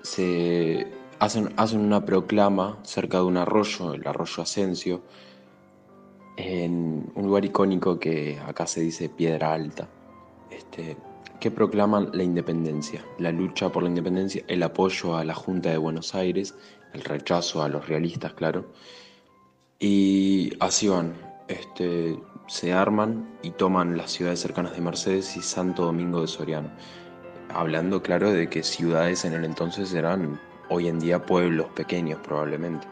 se 0.00 0.90
hacen, 1.18 1.52
hacen 1.58 1.80
una 1.80 2.06
proclama 2.06 2.78
cerca 2.84 3.18
de 3.18 3.24
un 3.24 3.36
arroyo, 3.36 3.92
el 3.92 4.06
arroyo 4.08 4.42
Asensio, 4.42 5.02
en 6.36 7.10
un 7.14 7.26
lugar 7.26 7.44
icónico 7.44 7.98
que 7.98 8.38
acá 8.46 8.66
se 8.66 8.80
dice 8.80 9.08
Piedra 9.08 9.52
Alta, 9.52 9.88
este, 10.50 10.96
que 11.40 11.50
proclaman 11.50 12.10
la 12.12 12.22
independencia, 12.22 13.04
la 13.18 13.32
lucha 13.32 13.70
por 13.70 13.82
la 13.82 13.88
independencia, 13.88 14.44
el 14.48 14.62
apoyo 14.62 15.16
a 15.16 15.24
la 15.24 15.34
Junta 15.34 15.70
de 15.70 15.76
Buenos 15.76 16.14
Aires, 16.14 16.54
el 16.92 17.02
rechazo 17.02 17.62
a 17.62 17.68
los 17.68 17.88
realistas, 17.88 18.32
claro. 18.34 18.66
Y 19.78 20.52
así 20.60 20.88
van, 20.88 21.14
este, 21.48 22.18
se 22.46 22.72
arman 22.72 23.28
y 23.42 23.50
toman 23.50 23.96
las 23.96 24.12
ciudades 24.12 24.40
cercanas 24.40 24.74
de 24.74 24.82
Mercedes 24.82 25.36
y 25.36 25.42
Santo 25.42 25.84
Domingo 25.84 26.20
de 26.20 26.28
Soriano. 26.28 26.70
Hablando, 27.48 28.02
claro, 28.02 28.32
de 28.32 28.48
que 28.48 28.62
ciudades 28.62 29.24
en 29.24 29.34
el 29.34 29.44
entonces 29.44 29.92
eran 29.94 30.40
hoy 30.68 30.88
en 30.88 31.00
día 31.00 31.24
pueblos 31.26 31.66
pequeños 31.74 32.20
probablemente. 32.22 32.86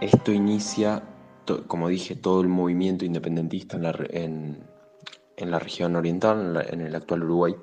Esto 0.00 0.32
inicia, 0.32 1.02
como 1.66 1.88
dije, 1.88 2.16
todo 2.16 2.40
el 2.40 2.48
movimiento 2.48 3.04
independentista 3.04 3.76
en 3.76 4.58
la, 5.38 5.58
región 5.58 5.96
oriental, 5.96 6.66
en, 6.70 6.80
el 6.80 6.94
actual 6.94 7.24
Uruguay. 7.24 7.56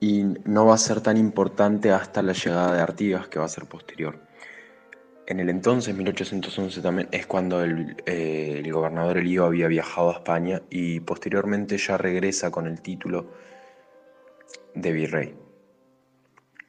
Y 0.00 0.24
no 0.44 0.66
va 0.66 0.74
a 0.74 0.78
ser 0.78 1.00
tan 1.00 1.16
importante 1.16 1.90
hasta 1.90 2.22
la 2.22 2.32
llegada 2.32 2.74
de 2.74 2.80
Artigas, 2.80 3.28
que 3.28 3.38
va 3.38 3.46
a 3.46 3.48
ser 3.48 3.66
posterior. 3.66 4.20
En 5.26 5.40
el 5.40 5.48
entonces, 5.48 5.94
1811 5.94 6.82
también, 6.82 7.08
es 7.10 7.26
cuando 7.26 7.62
el, 7.62 7.96
eh, 8.04 8.60
el 8.62 8.72
gobernador 8.72 9.18
Elío 9.18 9.46
había 9.46 9.68
viajado 9.68 10.10
a 10.10 10.14
España 10.14 10.60
y 10.68 11.00
posteriormente 11.00 11.78
ya 11.78 11.96
regresa 11.96 12.50
con 12.50 12.66
el 12.66 12.82
título 12.82 13.30
de 14.74 14.92
virrey. 14.92 15.34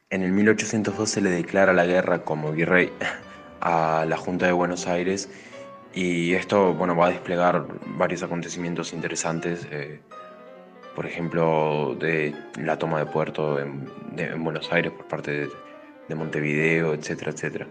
En 0.08 0.22
el 0.22 0.32
1812 0.32 1.20
le 1.20 1.30
declara 1.30 1.72
la 1.72 1.84
guerra 1.84 2.24
como 2.24 2.52
virrey 2.52 2.92
a 3.60 4.04
la 4.06 4.16
Junta 4.16 4.46
de 4.46 4.52
Buenos 4.52 4.86
Aires 4.86 5.28
y 5.96 6.34
esto 6.34 6.74
bueno, 6.74 6.94
va 6.94 7.06
a 7.06 7.10
desplegar 7.10 7.66
varios 7.96 8.22
acontecimientos 8.22 8.92
interesantes, 8.92 9.66
eh, 9.70 10.00
por 10.94 11.06
ejemplo, 11.06 11.96
de 11.98 12.34
la 12.58 12.78
toma 12.78 12.98
de 12.98 13.06
puerto 13.06 13.58
en, 13.58 13.90
Buenos 14.44 14.70
Aires 14.72 14.92
por 14.92 15.06
parte 15.08 15.48
de, 16.08 16.14
Montevideo, 16.14 16.92
etcétera, 16.92 17.30
etcétera. 17.32 17.66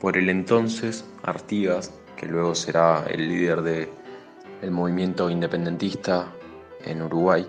Por 0.00 0.16
el 0.16 0.28
entonces, 0.28 1.04
Artigas, 1.22 1.92
que 2.16 2.26
luego 2.26 2.54
será 2.54 3.04
el 3.08 3.28
líder 3.28 3.62
del 3.62 4.70
movimiento 4.70 5.30
independentista 5.30 6.32
en 6.84 7.02
Uruguay, 7.02 7.46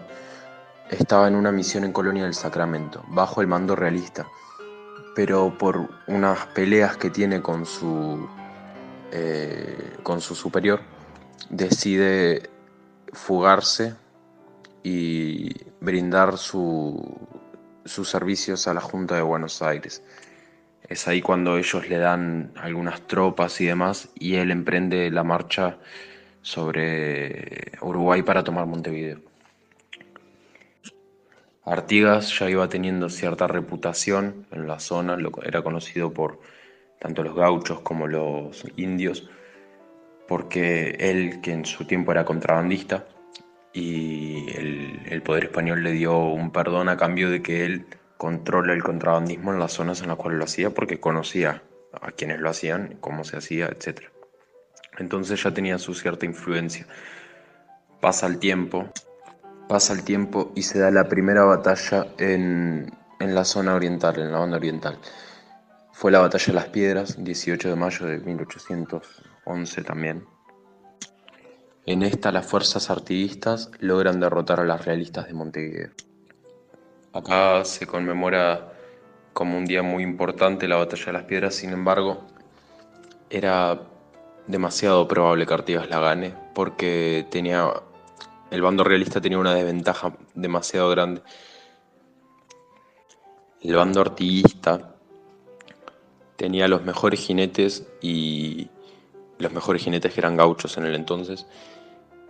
estaba 0.90 1.28
en 1.28 1.36
una 1.36 1.52
misión 1.52 1.84
en 1.84 1.92
Colonia 1.92 2.24
del 2.24 2.34
Sacramento, 2.34 3.04
bajo 3.10 3.42
el 3.42 3.48
mando 3.48 3.76
realista, 3.76 4.28
pero 5.16 5.58
por 5.58 5.90
unas 6.08 6.46
peleas 6.48 6.98
que 6.98 7.10
tiene 7.10 7.42
con 7.42 7.66
su 7.66 8.28
eh, 9.12 9.98
con 10.04 10.22
su 10.22 10.36
superior, 10.36 10.82
decide 11.50 12.50
fugarse 13.12 13.96
y 14.84 15.52
brindar 15.82 16.38
sus 16.38 17.18
servicios 17.86 18.68
a 18.68 18.74
la 18.74 18.82
Junta 18.82 19.16
de 19.16 19.22
Buenos 19.22 19.62
Aires. 19.62 20.04
Es 20.88 21.08
ahí 21.08 21.22
cuando 21.22 21.58
ellos 21.58 21.90
le 21.90 21.98
dan 21.98 22.52
algunas 22.56 23.02
tropas 23.08 23.60
y 23.62 23.66
demás 23.66 24.10
y 24.16 24.36
él 24.36 24.52
emprende 24.52 25.10
la 25.12 25.24
marcha 25.24 25.78
sobre 26.42 27.72
Uruguay 27.82 28.22
para 28.24 28.44
tomar 28.44 28.66
Montevideo. 28.66 29.29
Artigas 31.70 32.40
ya 32.40 32.50
iba 32.50 32.68
teniendo 32.68 33.10
cierta 33.10 33.46
reputación 33.46 34.48
en 34.50 34.68
la 34.68 34.80
zona, 34.80 35.16
era 35.44 35.62
conocido 35.62 36.12
por 36.12 36.40
tanto 37.00 37.24
los 37.24 37.36
gauchos 37.36 37.82
como 37.82 38.08
los 38.08 38.66
indios, 38.76 39.30
porque 40.28 40.98
él, 41.00 41.42
que 41.42 41.52
en 41.52 41.66
su 41.66 41.86
tiempo 41.86 42.12
era 42.12 42.26
contrabandista, 42.26 43.06
y 43.72 44.50
el, 44.58 45.22
poder 45.22 45.44
español 45.44 45.84
le 45.84 45.92
dio 45.92 46.18
un 46.18 46.52
perdón 46.52 46.90
a 46.90 46.98
cambio 46.98 47.30
de 47.30 47.44
que 47.44 47.66
él 47.66 47.86
controla 48.18 48.74
el 48.74 48.82
contrabandismo 48.82 49.54
en 49.54 49.60
las 49.60 49.74
zonas 49.74 50.02
en 50.02 50.08
las 50.08 50.18
cuales 50.18 50.40
lo 50.40 50.46
hacía, 50.46 50.72
porque 50.72 51.00
conocía 51.00 51.62
a 52.02 52.12
quienes 52.12 52.40
lo 52.40 52.50
hacían, 52.50 52.98
cómo 53.00 53.24
se 53.24 53.38
hacía, 53.38 53.68
etc. 53.68 54.06
Entonces 54.98 55.44
ya 55.44 55.54
tenía 55.54 55.78
su 55.78 55.94
cierta 55.94 56.26
influencia. 56.26 56.88
Pasa 58.02 58.26
el 58.26 58.40
tiempo, 58.40 58.92
pasa 59.70 59.94
el 59.94 60.04
tiempo 60.04 60.52
y 60.56 60.64
se 60.64 60.80
da 60.80 60.90
la 60.90 61.08
primera 61.08 61.44
batalla 61.44 62.08
en, 62.18 62.92
en 63.20 63.36
la 63.36 63.46
zona 63.46 63.76
oriental, 63.76 64.20
en 64.20 64.32
la 64.32 64.40
banda 64.40 64.58
oriental. 64.58 64.98
Fue 65.94 66.12
la 66.12 66.20
Batalla 66.20 66.46
de 66.48 66.54
las 66.54 66.70
Piedras, 66.70 67.24
18 67.24 67.70
de 67.70 67.76
mayo 67.76 68.08
de 68.08 68.18
1811 68.18 69.84
también. 69.84 70.26
En 71.86 72.02
esta 72.02 72.32
las 72.32 72.48
fuerzas 72.48 72.90
artiguistas 72.90 73.70
logran 73.80 74.20
derrotar 74.20 74.60
a 74.60 74.64
las 74.64 74.86
realistas 74.86 75.28
de 75.28 75.34
Montevideo. 75.34 75.92
Acá 77.14 77.64
se 77.64 77.86
conmemora 77.86 78.74
como 79.34 79.56
un 79.56 79.66
día 79.66 79.84
muy 79.84 80.02
importante 80.02 80.68
la 80.68 80.78
Batalla 80.78 81.06
de 81.06 81.14
las 81.14 81.24
Piedras, 81.26 81.54
sin 81.54 81.74
embargo, 81.74 82.26
era 83.30 83.82
demasiado 84.48 85.08
probable 85.08 85.46
que 85.46 85.54
Artigas 85.54 85.90
la 85.92 86.00
gane 86.00 86.34
porque 86.56 87.28
tenía 87.30 87.72
el 88.52 88.62
bando 88.62 88.84
realista 88.84 89.22
tenía 89.22 89.38
una 89.38 89.54
desventaja 89.54 90.14
demasiado 90.34 90.90
grande. 90.90 91.22
El 93.62 93.76
bando 93.76 94.02
artiguista 94.02 94.96
tenía 96.36 96.68
los 96.68 96.84
mejores 96.84 97.20
jinetes 97.20 97.86
y 98.02 98.70
los 99.38 99.52
mejores 99.52 99.84
jinetes 99.84 100.14
que 100.14 100.22
eran 100.22 100.38
gauchos 100.38 100.78
en 100.78 100.86
el 100.86 100.96
entonces 100.96 101.46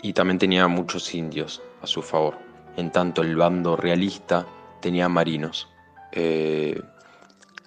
y 0.02 0.14
también 0.14 0.40
tenía 0.40 0.68
muchos 0.68 1.14
indios 1.14 1.62
a 1.82 1.88
su 1.88 2.02
favor. 2.02 2.38
En 2.78 2.92
tanto 2.92 3.22
el 3.22 3.36
bando 3.36 3.76
realista 3.76 4.46
tenía 4.82 5.10
marinos. 5.10 5.68
Eh, 6.12 6.82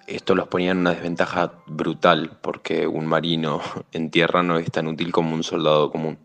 esto 0.07 0.35
los 0.35 0.47
ponía 0.47 0.71
en 0.71 0.79
una 0.79 0.91
desventaja 0.91 1.53
brutal 1.65 2.37
porque 2.41 2.87
un 2.87 3.05
marino 3.05 3.61
en 3.91 4.11
tierra 4.11 4.43
no 4.43 4.57
es 4.57 4.69
tan 4.71 4.87
útil 4.87 5.11
como 5.11 5.33
un 5.33 5.43
soldado 5.43 5.91
común. 5.91 6.19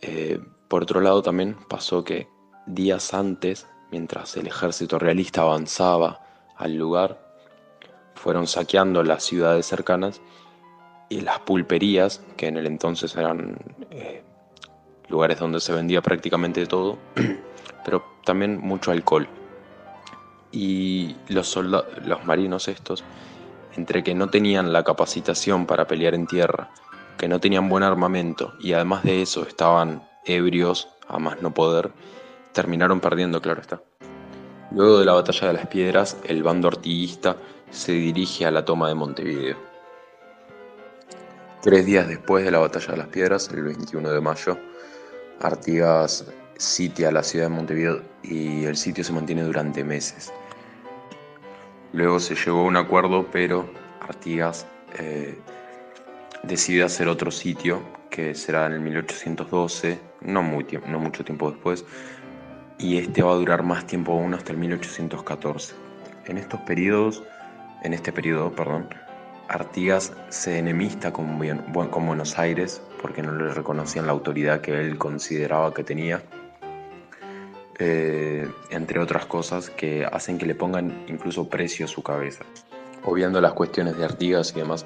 Eh, 0.00 0.40
por 0.68 0.82
otro 0.82 1.00
lado 1.00 1.22
también 1.22 1.56
pasó 1.68 2.04
que 2.04 2.28
días 2.66 3.14
antes, 3.14 3.66
mientras 3.90 4.36
el 4.36 4.46
ejército 4.46 4.98
realista 4.98 5.42
avanzaba 5.42 6.20
al 6.56 6.74
lugar, 6.76 7.20
fueron 8.14 8.46
saqueando 8.46 9.02
las 9.02 9.22
ciudades 9.24 9.66
cercanas 9.66 10.20
y 11.08 11.20
las 11.20 11.38
pulperías, 11.40 12.22
que 12.36 12.48
en 12.48 12.56
el 12.56 12.66
entonces 12.66 13.14
eran 13.16 13.58
eh, 13.90 14.24
lugares 15.08 15.38
donde 15.38 15.60
se 15.60 15.72
vendía 15.72 16.02
prácticamente 16.02 16.66
todo, 16.66 16.98
pero 17.84 18.04
también 18.24 18.58
mucho 18.60 18.90
alcohol. 18.90 19.28
Y 20.50 21.14
los, 21.28 21.54
los 21.56 22.24
marinos 22.24 22.66
estos, 22.68 23.04
entre 23.76 24.02
que 24.02 24.14
no 24.14 24.30
tenían 24.30 24.72
la 24.72 24.82
capacitación 24.82 25.66
para 25.66 25.86
pelear 25.86 26.14
en 26.14 26.26
tierra, 26.26 26.70
que 27.18 27.28
no 27.28 27.38
tenían 27.38 27.68
buen 27.68 27.82
armamento 27.82 28.54
y 28.58 28.72
además 28.72 29.04
de 29.04 29.22
eso 29.22 29.42
estaban 29.46 30.02
ebrios 30.26 30.88
a 31.08 31.18
más 31.18 31.40
no 31.42 31.54
poder, 31.54 31.90
terminaron 32.52 33.00
perdiendo, 33.00 33.40
claro 33.40 33.60
está. 33.60 33.82
Luego 34.72 34.98
de 34.98 35.04
la 35.04 35.12
batalla 35.12 35.48
de 35.48 35.52
las 35.54 35.66
piedras, 35.68 36.16
el 36.24 36.42
bando 36.42 36.68
artiguista 36.68 37.36
se 37.70 37.92
dirige 37.92 38.46
a 38.46 38.50
la 38.50 38.64
toma 38.64 38.88
de 38.88 38.94
Montevideo. 38.94 39.56
Tres 41.62 41.84
días 41.84 42.06
después 42.06 42.44
de 42.44 42.50
la 42.50 42.58
Batalla 42.58 42.92
de 42.92 42.96
las 42.96 43.08
Piedras, 43.08 43.48
el 43.52 43.64
21 43.64 44.12
de 44.12 44.20
mayo, 44.20 44.56
Artigas 45.40 46.24
sitia 46.56 47.10
la 47.10 47.22
ciudad 47.22 47.46
de 47.46 47.54
Montevideo 47.54 48.02
y 48.22 48.64
el 48.64 48.76
sitio 48.76 49.02
se 49.02 49.12
mantiene 49.12 49.42
durante 49.42 49.82
meses. 49.82 50.32
Luego 51.92 52.20
se 52.20 52.34
llegó 52.34 52.60
a 52.60 52.64
un 52.64 52.76
acuerdo, 52.76 53.26
pero 53.32 53.68
Artigas 54.00 54.66
eh, 54.98 55.36
decide 56.44 56.84
hacer 56.84 57.08
otro 57.08 57.30
sitio 57.30 57.82
que 58.10 58.34
será 58.34 58.66
en 58.66 58.74
el 58.74 58.80
1812, 58.80 59.98
no, 60.26 60.42
mucho 60.42 61.24
tiempo 61.24 61.50
después, 61.50 61.84
y 62.78 62.98
este 62.98 63.22
va 63.22 63.32
a 63.32 63.36
durar 63.36 63.62
más 63.62 63.86
tiempo 63.86 64.12
aún 64.12 64.34
hasta 64.34 64.52
el 64.52 64.58
1814. 64.58 65.74
En 66.26 66.38
estos 66.38 66.60
periodos 66.60 67.22
en 67.82 67.94
este 67.94 68.12
periodo, 68.12 68.50
perdón, 68.52 68.88
Artigas 69.48 70.12
se 70.28 70.58
enemista 70.58 71.12
con, 71.12 71.38
con 71.90 72.06
Buenos 72.06 72.38
Aires 72.38 72.82
porque 73.00 73.22
no 73.22 73.32
le 73.32 73.52
reconocían 73.52 74.06
la 74.06 74.12
autoridad 74.12 74.60
que 74.60 74.80
él 74.80 74.98
consideraba 74.98 75.72
que 75.72 75.84
tenía, 75.84 76.22
eh, 77.78 78.48
entre 78.70 78.98
otras 78.98 79.26
cosas 79.26 79.70
que 79.70 80.04
hacen 80.04 80.38
que 80.38 80.46
le 80.46 80.54
pongan 80.54 81.04
incluso 81.06 81.48
precio 81.48 81.86
a 81.86 81.88
su 81.88 82.02
cabeza. 82.02 82.44
Obviando 83.04 83.40
las 83.40 83.52
cuestiones 83.52 83.96
de 83.96 84.04
Artigas 84.04 84.52
y 84.56 84.58
demás, 84.58 84.84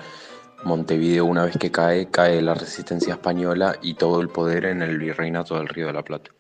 Montevideo 0.65 1.25
una 1.25 1.45
vez 1.45 1.57
que 1.57 1.71
cae, 1.71 2.11
cae 2.11 2.43
la 2.43 2.55
resistencia 2.55 3.15
española 3.15 3.77
y 3.81 3.95
todo 3.95 4.21
el 4.21 4.29
poder 4.29 4.67
en 4.67 4.83
el 4.83 4.99
virreinato 4.99 5.57
del 5.57 5.69
Río 5.69 5.87
de 5.87 5.93
la 5.95 6.03
Plata. 6.03 6.31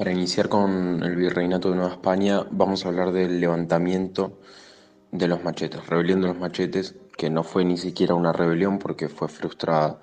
Para 0.00 0.12
iniciar 0.12 0.48
con 0.48 1.02
el 1.02 1.14
virreinato 1.14 1.68
de 1.68 1.76
Nueva 1.76 1.92
España, 1.92 2.46
vamos 2.50 2.86
a 2.86 2.88
hablar 2.88 3.12
del 3.12 3.38
levantamiento 3.38 4.38
de 5.12 5.28
los 5.28 5.44
machetes, 5.44 5.86
rebelión 5.88 6.22
de 6.22 6.28
los 6.28 6.38
machetes, 6.38 6.94
que 7.20 7.28
no 7.28 7.44
fue 7.44 7.66
ni 7.66 7.76
siquiera 7.76 8.14
una 8.14 8.32
rebelión 8.32 8.78
porque 8.78 9.10
fue 9.10 9.28
frustrada, 9.28 10.00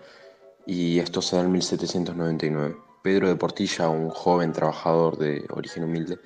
y 0.68 1.00
esto 1.00 1.24
se 1.24 1.36
da 1.36 1.42
en 1.42 1.52
1799. 1.52 2.78
Pedro 3.02 3.28
de 3.28 3.36
Portilla, 3.36 3.90
un 3.90 4.12
joven 4.12 4.54
trabajador 4.54 5.18
de 5.18 5.44
origen 5.50 5.86
humilde, 5.86 6.20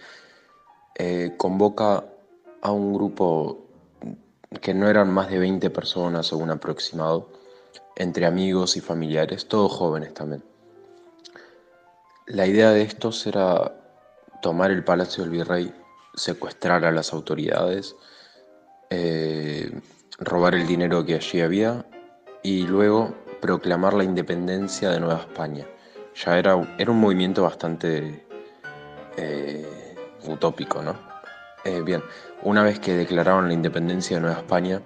eh, 0.95 1.33
convoca 1.37 2.03
a 2.61 2.71
un 2.73 2.93
grupo 2.93 3.69
que 4.59 4.73
no 4.73 4.89
eran 4.89 5.13
más 5.13 5.29
de 5.29 5.39
20 5.39 5.69
personas 5.69 6.33
un 6.33 6.49
aproximado, 6.49 7.29
entre 7.95 8.25
amigos 8.25 8.75
y 8.75 8.81
familiares, 8.81 9.47
todos 9.47 9.71
jóvenes 9.71 10.13
también. 10.13 10.43
La 12.25 12.45
idea 12.47 12.71
de 12.71 12.81
estos 12.81 13.25
era 13.27 13.81
tomar 14.41 14.71
el 14.71 14.83
palacio 14.83 15.23
del 15.23 15.31
virrey, 15.31 15.73
secuestrar 16.15 16.83
a 16.83 16.91
las 16.91 17.13
autoridades, 17.13 17.95
eh, 18.89 19.71
robar 20.21 20.55
el 20.55 20.67
dinero 20.67 21.05
que 21.05 21.15
allí 21.15 21.41
había 21.41 21.85
y 22.43 22.63
luego 22.63 23.13
proclamar 23.41 23.93
la 23.93 24.03
independencia 24.03 24.89
de 24.89 24.99
Nueva 24.99 25.21
España. 25.21 25.65
Ya 26.15 26.37
era, 26.37 26.75
era 26.77 26.91
un 26.91 26.99
movimiento 26.99 27.43
bastante 27.43 28.25
eh, 29.17 29.95
utópico, 30.27 30.81
¿no? 30.81 30.95
Eh, 31.63 31.81
bien, 31.81 32.03
una 32.43 32.63
vez 32.63 32.79
que 32.79 32.93
declararon 32.93 33.47
la 33.47 33.53
independencia 33.53 34.17
de 34.17 34.21
Nueva 34.21 34.37
España, 34.37 34.81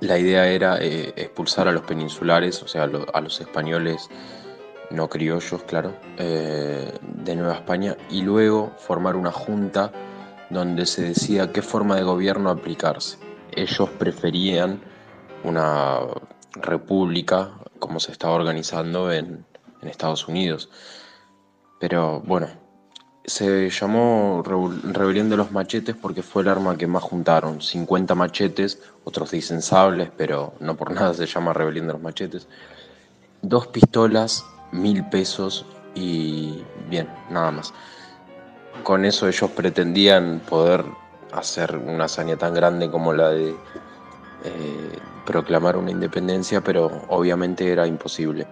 la 0.00 0.18
idea 0.18 0.46
era 0.46 0.78
expulsar 0.80 1.68
a 1.68 1.72
los 1.72 1.82
peninsulares, 1.82 2.62
o 2.62 2.68
sea, 2.68 2.84
a 2.84 3.20
los 3.20 3.40
españoles 3.40 4.08
no 4.90 5.08
criollos, 5.08 5.62
claro, 5.64 5.94
eh, 6.16 6.92
de 7.02 7.36
Nueva 7.36 7.54
España, 7.54 7.96
y 8.08 8.22
luego 8.22 8.72
formar 8.78 9.16
una 9.16 9.30
junta 9.30 9.92
donde 10.48 10.86
se 10.86 11.02
decía 11.02 11.52
qué 11.52 11.62
forma 11.62 11.96
de 11.96 12.02
gobierno 12.02 12.50
aplicarse. 12.50 13.29
Ellos 13.56 13.88
preferían 13.98 14.80
una 15.44 16.00
república 16.52 17.50
como 17.78 18.00
se 18.00 18.12
estaba 18.12 18.34
organizando 18.34 19.12
en, 19.12 19.44
en 19.82 19.88
Estados 19.88 20.28
Unidos. 20.28 20.68
Pero 21.78 22.20
bueno, 22.20 22.48
se 23.24 23.70
llamó 23.70 24.42
Rebelión 24.44 25.30
de 25.30 25.36
los 25.36 25.52
Machetes 25.52 25.94
porque 25.94 26.22
fue 26.22 26.42
el 26.42 26.48
arma 26.48 26.76
que 26.76 26.86
más 26.86 27.02
juntaron. 27.02 27.60
50 27.60 28.14
machetes, 28.14 28.82
otros 29.04 29.30
dicen 29.30 29.62
sables, 29.62 30.10
pero 30.16 30.54
no 30.60 30.76
por 30.76 30.90
nada 30.94 31.14
se 31.14 31.26
llama 31.26 31.52
Rebelión 31.52 31.86
de 31.86 31.92
los 31.94 32.02
Machetes. 32.02 32.48
Dos 33.42 33.68
pistolas 33.68 34.44
mil 34.72 35.04
pesos 35.06 35.64
y 35.94 36.62
bien, 36.88 37.08
nada 37.30 37.50
más. 37.50 37.72
Con 38.82 39.04
eso 39.04 39.28
ellos 39.28 39.50
pretendían 39.50 40.40
poder 40.48 40.84
hacer 41.32 41.76
una 41.76 42.04
hazaña 42.04 42.36
tan 42.36 42.54
grande 42.54 42.90
como 42.90 43.12
la 43.12 43.30
de 43.30 43.50
eh, 44.44 44.98
proclamar 45.26 45.76
una 45.76 45.90
independencia, 45.90 46.62
pero 46.62 47.02
obviamente 47.08 47.70
era 47.70 47.86
imposible. 47.86 48.46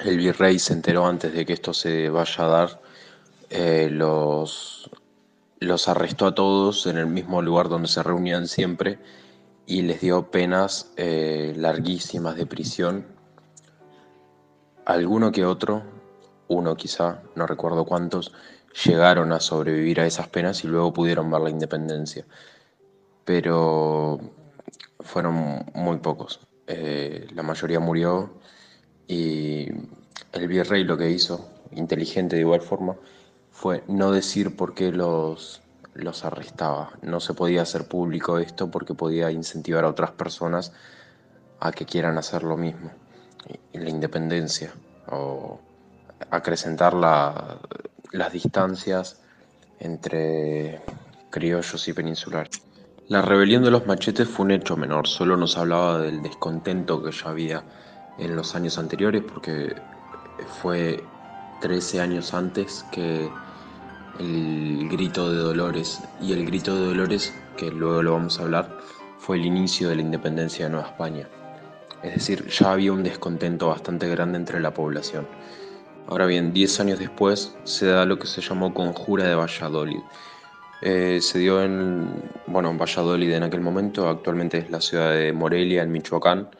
El 0.00 0.18
virrey 0.18 0.58
se 0.58 0.74
enteró 0.74 1.06
antes 1.06 1.32
de 1.32 1.46
que 1.46 1.52
esto 1.52 1.72
se 1.72 2.10
vaya 2.10 2.44
a 2.44 2.48
dar, 2.48 2.80
eh, 3.50 3.88
los, 3.90 4.90
los 5.60 5.88
arrestó 5.88 6.26
a 6.26 6.34
todos 6.34 6.86
en 6.86 6.98
el 6.98 7.06
mismo 7.06 7.40
lugar 7.42 7.68
donde 7.68 7.88
se 7.88 8.02
reunían 8.02 8.46
siempre 8.46 8.98
y 9.66 9.82
les 9.82 10.00
dio 10.00 10.30
penas 10.30 10.92
eh, 10.96 11.54
larguísimas 11.56 12.36
de 12.36 12.46
prisión 12.46 13.16
Alguno 14.86 15.32
que 15.32 15.44
otro, 15.44 15.82
uno 16.46 16.76
quizá, 16.76 17.20
no 17.34 17.48
recuerdo 17.48 17.84
cuántos, 17.84 18.32
llegaron 18.84 19.32
a 19.32 19.40
sobrevivir 19.40 20.00
a 20.00 20.06
esas 20.06 20.28
penas 20.28 20.64
y 20.64 20.68
luego 20.68 20.92
pudieron 20.92 21.30
ver 21.30 21.40
la 21.40 21.50
independencia. 21.50 22.24
Pero 23.24 24.20
fueron 25.00 25.64
muy 25.74 25.98
pocos. 25.98 26.40
Eh, 26.66 27.26
la 27.32 27.42
mayoría 27.42 27.80
murió 27.80 28.30
y 29.06 29.68
el 30.32 30.48
virrey 30.48 30.84
lo 30.84 30.96
que 30.96 31.10
hizo, 31.10 31.48
inteligente 31.72 32.36
de 32.36 32.42
igual 32.42 32.60
forma, 32.60 32.96
fue 33.50 33.84
no 33.88 34.10
decir 34.12 34.56
por 34.56 34.74
qué 34.74 34.92
los, 34.92 35.62
los 35.94 36.24
arrestaba. 36.24 36.92
No 37.02 37.20
se 37.20 37.34
podía 37.34 37.62
hacer 37.62 37.88
público 37.88 38.38
esto 38.38 38.70
porque 38.70 38.94
podía 38.94 39.30
incentivar 39.30 39.84
a 39.84 39.88
otras 39.88 40.10
personas 40.12 40.72
a 41.60 41.72
que 41.72 41.86
quieran 41.86 42.18
hacer 42.18 42.42
lo 42.42 42.56
mismo 42.56 42.90
la 43.72 43.90
independencia 43.90 44.72
o 45.08 45.60
acrecentar 46.30 46.94
las 48.12 48.32
distancias 48.32 49.20
entre 49.78 50.80
criollos 51.30 51.86
y 51.88 51.92
peninsulares. 51.92 52.62
La 53.08 53.22
rebelión 53.22 53.62
de 53.62 53.70
los 53.70 53.86
machetes 53.86 54.28
fue 54.28 54.46
un 54.46 54.52
hecho 54.52 54.76
menor, 54.76 55.06
solo 55.06 55.36
nos 55.36 55.56
hablaba 55.56 56.00
del 56.00 56.22
descontento 56.22 57.02
que 57.02 57.12
ya 57.12 57.28
había 57.28 57.62
en 58.18 58.34
los 58.34 58.54
años 58.54 58.78
anteriores 58.78 59.22
porque 59.22 59.76
fue 60.60 61.02
13 61.60 62.00
años 62.00 62.34
antes 62.34 62.84
que 62.90 63.30
el 64.18 64.88
grito 64.90 65.30
de 65.30 65.38
Dolores 65.38 66.00
y 66.20 66.32
el 66.32 66.46
grito 66.46 66.74
de 66.74 66.86
Dolores, 66.86 67.34
que 67.56 67.70
luego 67.70 68.02
lo 68.02 68.12
vamos 68.12 68.38
a 68.38 68.42
hablar, 68.42 68.78
fue 69.18 69.36
el 69.36 69.46
inicio 69.46 69.88
de 69.88 69.96
la 69.96 70.02
independencia 70.02 70.66
de 70.66 70.72
Nueva 70.72 70.88
España. 70.88 71.28
Es 72.02 72.14
decir, 72.14 72.46
ya 72.48 72.72
había 72.72 72.92
un 72.92 73.02
descontento 73.02 73.68
bastante 73.68 74.08
grande 74.08 74.38
entre 74.38 74.60
la 74.60 74.72
población. 74.72 75.26
Ahora 76.08 76.26
bien, 76.26 76.52
10 76.52 76.80
años 76.80 76.98
después 77.00 77.56
se 77.64 77.86
da 77.86 78.04
lo 78.04 78.18
que 78.18 78.28
se 78.28 78.40
llamó 78.40 78.72
Conjura 78.72 79.24
de 79.24 79.34
Valladolid. 79.34 80.00
Eh, 80.82 81.18
se 81.20 81.40
dio 81.40 81.62
en, 81.62 82.30
bueno, 82.46 82.70
en 82.70 82.78
Valladolid 82.78 83.32
en 83.32 83.42
aquel 83.42 83.60
momento, 83.60 84.08
actualmente 84.08 84.58
es 84.58 84.70
la 84.70 84.80
ciudad 84.80 85.10
de 85.12 85.32
Morelia, 85.32 85.82
en 85.82 85.90
Michoacán, 85.90 86.50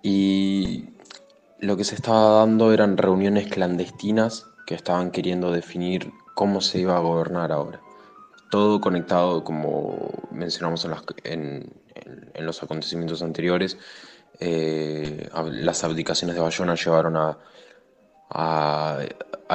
y 0.00 0.90
lo 1.58 1.76
que 1.76 1.82
se 1.82 1.96
estaba 1.96 2.38
dando 2.38 2.72
eran 2.72 2.96
reuniones 2.96 3.48
clandestinas 3.48 4.46
que 4.64 4.76
estaban 4.76 5.10
queriendo 5.10 5.50
definir 5.50 6.12
cómo 6.34 6.60
se 6.60 6.78
iba 6.78 6.96
a 6.96 7.00
gobernar 7.00 7.50
ahora. 7.50 7.80
Todo 8.50 8.80
conectado, 8.80 9.42
como 9.42 10.12
mencionamos 10.30 10.86
en 11.24 11.72
los 12.38 12.62
acontecimientos 12.62 13.22
anteriores, 13.22 13.76
eh, 14.38 15.28
las 15.50 15.82
abdicaciones 15.82 16.36
de 16.36 16.42
Bayona 16.42 16.76
llevaron 16.76 17.16
a, 17.16 17.38
a, 18.30 18.98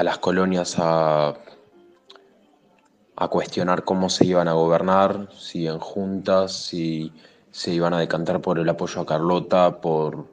las 0.04 0.18
colonias 0.20 0.76
a, 0.78 1.36
cuestionar 3.30 3.84
cómo 3.84 4.10
se 4.10 4.26
iban 4.26 4.48
a 4.48 4.54
gobernar, 4.54 5.30
si 5.38 5.68
en 5.68 5.78
juntas, 5.80 6.54
si 6.54 7.14
se 7.52 7.72
iban 7.72 7.94
a 7.94 8.00
decantar 8.00 8.42
por 8.42 8.58
el 8.58 8.68
apoyo 8.68 9.02
a 9.02 9.06
Carlota, 9.06 9.80
por 9.80 10.26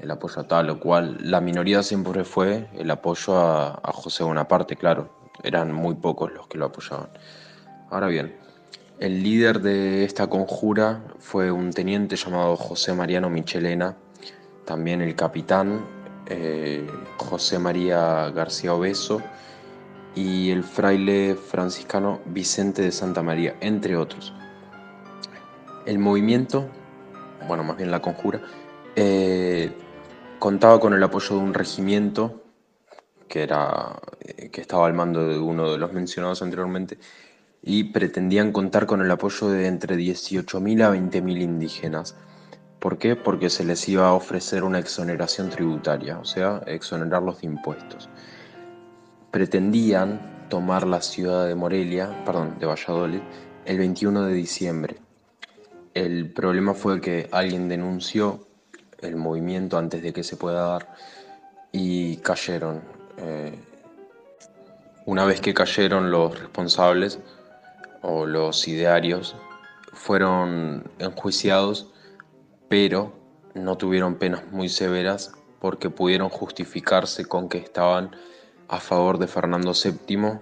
el 0.00 0.10
apoyo 0.10 0.40
a 0.40 0.48
tal 0.48 0.70
o 0.70 0.80
cual. 0.80 1.18
La 1.20 1.40
minoría 1.40 1.82
siempre 1.84 2.24
fue 2.24 2.68
el 2.74 2.90
apoyo 2.90 3.38
a 3.38 3.92
José 3.92 4.24
Bonaparte, 4.24 4.74
claro, 4.74 5.10
eran 5.42 5.72
muy 5.72 5.94
pocos 5.94 6.32
los 6.32 6.48
que 6.48 6.58
lo 6.58 6.66
apoyaban. 6.66 7.08
Ahora 7.90 8.08
bien, 8.08 8.34
el 8.98 9.22
líder 9.22 9.60
de 9.60 10.04
esta 10.04 10.28
conjura 10.28 11.02
fue 11.18 11.50
un 11.50 11.72
teniente 11.72 12.16
llamado 12.16 12.56
José 12.56 12.92
Mariano 12.94 13.28
Michelena, 13.28 13.96
también 14.64 15.00
el 15.02 15.14
capitán 15.14 15.84
eh, 16.26 16.86
José 17.16 17.58
María 17.58 18.30
García 18.30 18.74
Obeso 18.74 19.20
y 20.14 20.50
el 20.50 20.62
fraile 20.62 21.34
franciscano 21.34 22.20
Vicente 22.26 22.82
de 22.82 22.92
Santa 22.92 23.22
María, 23.22 23.56
entre 23.60 23.96
otros. 23.96 24.32
El 25.86 25.98
movimiento, 25.98 26.68
bueno, 27.46 27.64
más 27.64 27.76
bien 27.76 27.90
la 27.90 28.00
conjura, 28.00 28.40
eh, 28.96 29.72
contaba 30.38 30.80
con 30.80 30.94
el 30.94 31.02
apoyo 31.02 31.36
de 31.36 31.42
un 31.42 31.54
regimiento 31.54 32.42
que, 33.28 33.42
era, 33.42 34.00
eh, 34.20 34.50
que 34.50 34.60
estaba 34.60 34.86
al 34.86 34.94
mando 34.94 35.26
de 35.26 35.38
uno 35.38 35.72
de 35.72 35.78
los 35.78 35.92
mencionados 35.92 36.42
anteriormente 36.42 36.98
y 37.62 37.84
pretendían 37.84 38.52
contar 38.52 38.86
con 38.86 39.00
el 39.00 39.10
apoyo 39.10 39.48
de 39.48 39.66
entre 39.66 39.96
18.000 39.96 40.82
a 40.82 40.94
20.000 40.94 41.42
indígenas. 41.42 42.16
¿Por 42.84 42.98
qué? 42.98 43.16
Porque 43.16 43.48
se 43.48 43.64
les 43.64 43.88
iba 43.88 44.08
a 44.08 44.12
ofrecer 44.12 44.62
una 44.62 44.78
exoneración 44.78 45.48
tributaria, 45.48 46.18
o 46.18 46.26
sea, 46.26 46.60
exonerarlos 46.66 47.40
de 47.40 47.46
impuestos. 47.46 48.10
Pretendían 49.30 50.48
tomar 50.50 50.86
la 50.86 51.00
ciudad 51.00 51.46
de 51.46 51.54
Morelia, 51.54 52.22
perdón, 52.26 52.58
de 52.58 52.66
Valladolid, 52.66 53.20
el 53.64 53.78
21 53.78 54.24
de 54.24 54.34
diciembre. 54.34 54.96
El 55.94 56.30
problema 56.34 56.74
fue 56.74 57.00
que 57.00 57.26
alguien 57.32 57.70
denunció 57.70 58.46
el 59.00 59.16
movimiento 59.16 59.78
antes 59.78 60.02
de 60.02 60.12
que 60.12 60.22
se 60.22 60.36
pueda 60.36 60.66
dar 60.66 60.94
y 61.72 62.18
cayeron. 62.18 62.82
Eh, 63.16 63.58
una 65.06 65.24
vez 65.24 65.40
que 65.40 65.54
cayeron 65.54 66.10
los 66.10 66.38
responsables, 66.38 67.18
o 68.02 68.26
los 68.26 68.68
idearios 68.68 69.36
fueron 69.94 70.84
enjuiciados, 70.98 71.93
pero 72.68 73.12
no 73.54 73.76
tuvieron 73.76 74.16
penas 74.16 74.42
muy 74.50 74.68
severas 74.68 75.32
porque 75.60 75.90
pudieron 75.90 76.28
justificarse 76.28 77.24
con 77.24 77.48
que 77.48 77.58
estaban 77.58 78.14
a 78.68 78.80
favor 78.80 79.18
de 79.18 79.26
Fernando 79.26 79.72
VII 79.72 80.40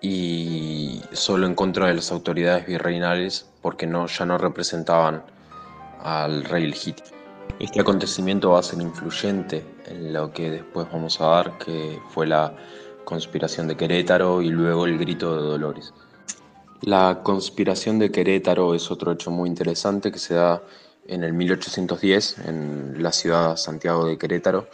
y 0.00 1.02
solo 1.12 1.46
en 1.46 1.54
contra 1.54 1.86
de 1.86 1.94
las 1.94 2.10
autoridades 2.10 2.66
virreinales 2.66 3.50
porque 3.62 3.86
no, 3.86 4.06
ya 4.06 4.24
no 4.24 4.38
representaban 4.38 5.22
al 6.02 6.44
rey 6.44 6.66
legítimo. 6.66 7.08
Este 7.58 7.80
acontecimiento 7.80 8.52
va 8.52 8.60
a 8.60 8.62
ser 8.62 8.80
influyente 8.80 9.64
en 9.86 10.14
lo 10.14 10.32
que 10.32 10.50
después 10.50 10.86
vamos 10.90 11.20
a 11.20 11.26
dar, 11.26 11.58
que 11.58 11.98
fue 12.08 12.26
la 12.26 12.54
conspiración 13.04 13.68
de 13.68 13.76
Querétaro 13.76 14.40
y 14.40 14.48
luego 14.48 14.86
el 14.86 14.98
grito 14.98 15.36
de 15.36 15.42
Dolores. 15.42 15.92
La 16.80 17.20
conspiración 17.22 17.98
de 17.98 18.10
Querétaro 18.10 18.74
es 18.74 18.90
otro 18.90 19.12
hecho 19.12 19.30
muy 19.30 19.48
interesante 19.48 20.10
que 20.10 20.18
se 20.18 20.34
da 20.34 20.62
en 21.06 21.24
el 21.24 21.32
1810 21.32 22.38
en 22.46 23.02
la 23.02 23.12
ciudad 23.12 23.56
Santiago 23.56 24.06
de 24.06 24.18
Querétaro 24.18 24.68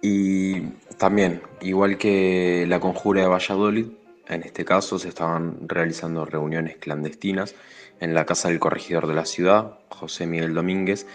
y 0.00 0.60
también, 0.98 1.42
igual 1.60 1.98
que 1.98 2.64
la 2.68 2.80
conjura 2.80 3.22
de 3.22 3.28
Valladolid, 3.28 3.86
en 4.28 4.42
este 4.42 4.64
caso 4.64 4.98
se 4.98 5.08
estaban 5.08 5.68
realizando 5.68 6.24
reuniones 6.24 6.76
clandestinas 6.76 7.54
en 8.00 8.14
la 8.14 8.26
casa 8.26 8.48
del 8.48 8.58
corregidor 8.58 9.06
de 9.06 9.14
la 9.14 9.24
ciudad, 9.24 9.78
José 9.88 10.26
Miguel 10.26 10.54
Domínguez, 10.54 11.06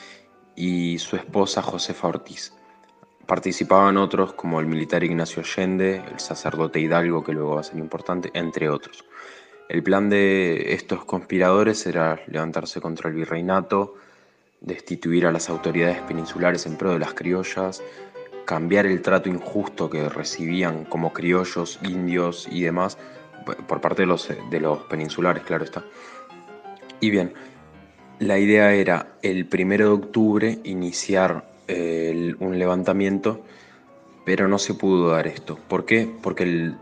y 0.55 0.97
su 0.99 1.15
esposa 1.15 1.61
Josefa 1.61 2.07
Ortiz. 2.07 2.53
Participaban 3.27 3.97
otros 3.97 4.33
como 4.33 4.59
el 4.59 4.65
militar 4.65 5.03
Ignacio 5.03 5.41
Allende, 5.41 6.03
el 6.11 6.19
sacerdote 6.19 6.79
Hidalgo, 6.79 7.23
que 7.23 7.33
luego 7.33 7.55
va 7.55 7.61
a 7.61 7.63
ser 7.63 7.77
importante, 7.77 8.31
entre 8.33 8.69
otros. 8.69 9.05
El 9.69 9.83
plan 9.83 10.09
de 10.09 10.73
estos 10.73 11.05
conspiradores 11.05 11.85
era 11.85 12.19
levantarse 12.27 12.81
contra 12.81 13.09
el 13.09 13.15
virreinato, 13.15 13.95
destituir 14.61 15.25
a 15.25 15.31
las 15.31 15.49
autoridades 15.49 15.99
peninsulares 16.01 16.65
en 16.65 16.77
pro 16.77 16.93
de 16.93 16.99
las 16.99 17.13
criollas, 17.13 17.83
cambiar 18.45 18.85
el 18.85 19.01
trato 19.01 19.29
injusto 19.29 19.89
que 19.89 20.07
recibían 20.07 20.85
como 20.85 21.11
criollos, 21.13 21.79
indios 21.83 22.47
y 22.49 22.61
demás 22.61 22.97
por 23.67 23.81
parte 23.81 24.03
de 24.03 24.05
los, 24.05 24.29
de 24.49 24.59
los 24.59 24.79
peninsulares, 24.83 25.43
claro 25.43 25.63
está. 25.63 25.83
Y 26.99 27.09
bien, 27.09 27.33
la 28.19 28.37
idea 28.37 28.73
era 28.73 29.07
el 29.23 29.47
primero 29.47 29.87
de 29.87 29.93
octubre 29.93 30.59
iniciar 30.63 31.49
un 32.39 32.59
levantamiento, 32.59 33.41
pero 34.25 34.47
no 34.47 34.59
se 34.59 34.73
pudo 34.73 35.09
dar 35.09 35.25
esto. 35.25 35.57
¿Por 35.67 35.85
qué? 35.85 36.07
Porque 36.21 36.43
el 36.43 36.75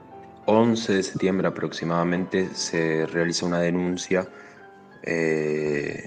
11 0.45 0.93
de 0.93 1.03
septiembre 1.03 1.47
aproximadamente 1.47 2.49
se 2.55 3.05
realiza 3.05 3.45
una 3.45 3.59
denuncia, 3.59 4.27
eh, 5.03 6.03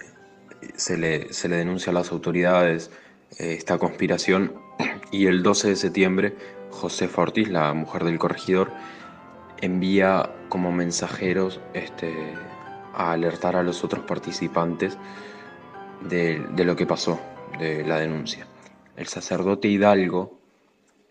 se, 0.76 0.96
le, 0.98 1.32
se, 1.32 1.48
le, 1.48 1.56
denuncia 1.56 1.90
a 1.90 1.94
las 1.94 2.12
autoridades 2.12 2.90
eh, 3.38 3.54
esta 3.54 3.78
conspiración 3.78 4.54
y 5.10 5.26
el 5.26 5.42
12 5.42 5.68
de 5.68 5.76
septiembre 5.76 6.36
Josefa 6.70 7.22
Ortiz, 7.22 7.48
la 7.48 7.72
mujer 7.74 8.04
del 8.04 8.18
corregidor, 8.18 8.72
envía 9.60 10.30
como 10.48 10.72
mensajeros 10.72 11.60
este, 11.74 12.12
a 12.94 13.12
alertar 13.12 13.56
a 13.56 13.62
los 13.62 13.84
otros 13.84 14.04
participantes 14.04 14.98
de, 16.08 16.44
lo 16.56 16.74
que 16.76 16.86
pasó, 16.86 17.20
de 17.58 17.84
la 17.84 17.98
denuncia. 17.98 18.46
El 18.96 19.06
sacerdote 19.06 19.68
Hidalgo, 19.68 20.38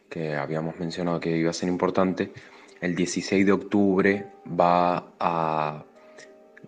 que 0.09 0.35
habíamos 0.35 0.77
mencionado 0.79 1.19
que 1.19 1.37
iba 1.37 1.49
a 1.49 1.53
ser 1.53 1.69
importante, 1.69 2.33
el 2.81 2.95
16 2.95 3.45
de 3.45 3.51
octubre 3.51 4.27
va 4.47 5.11
a 5.19 5.85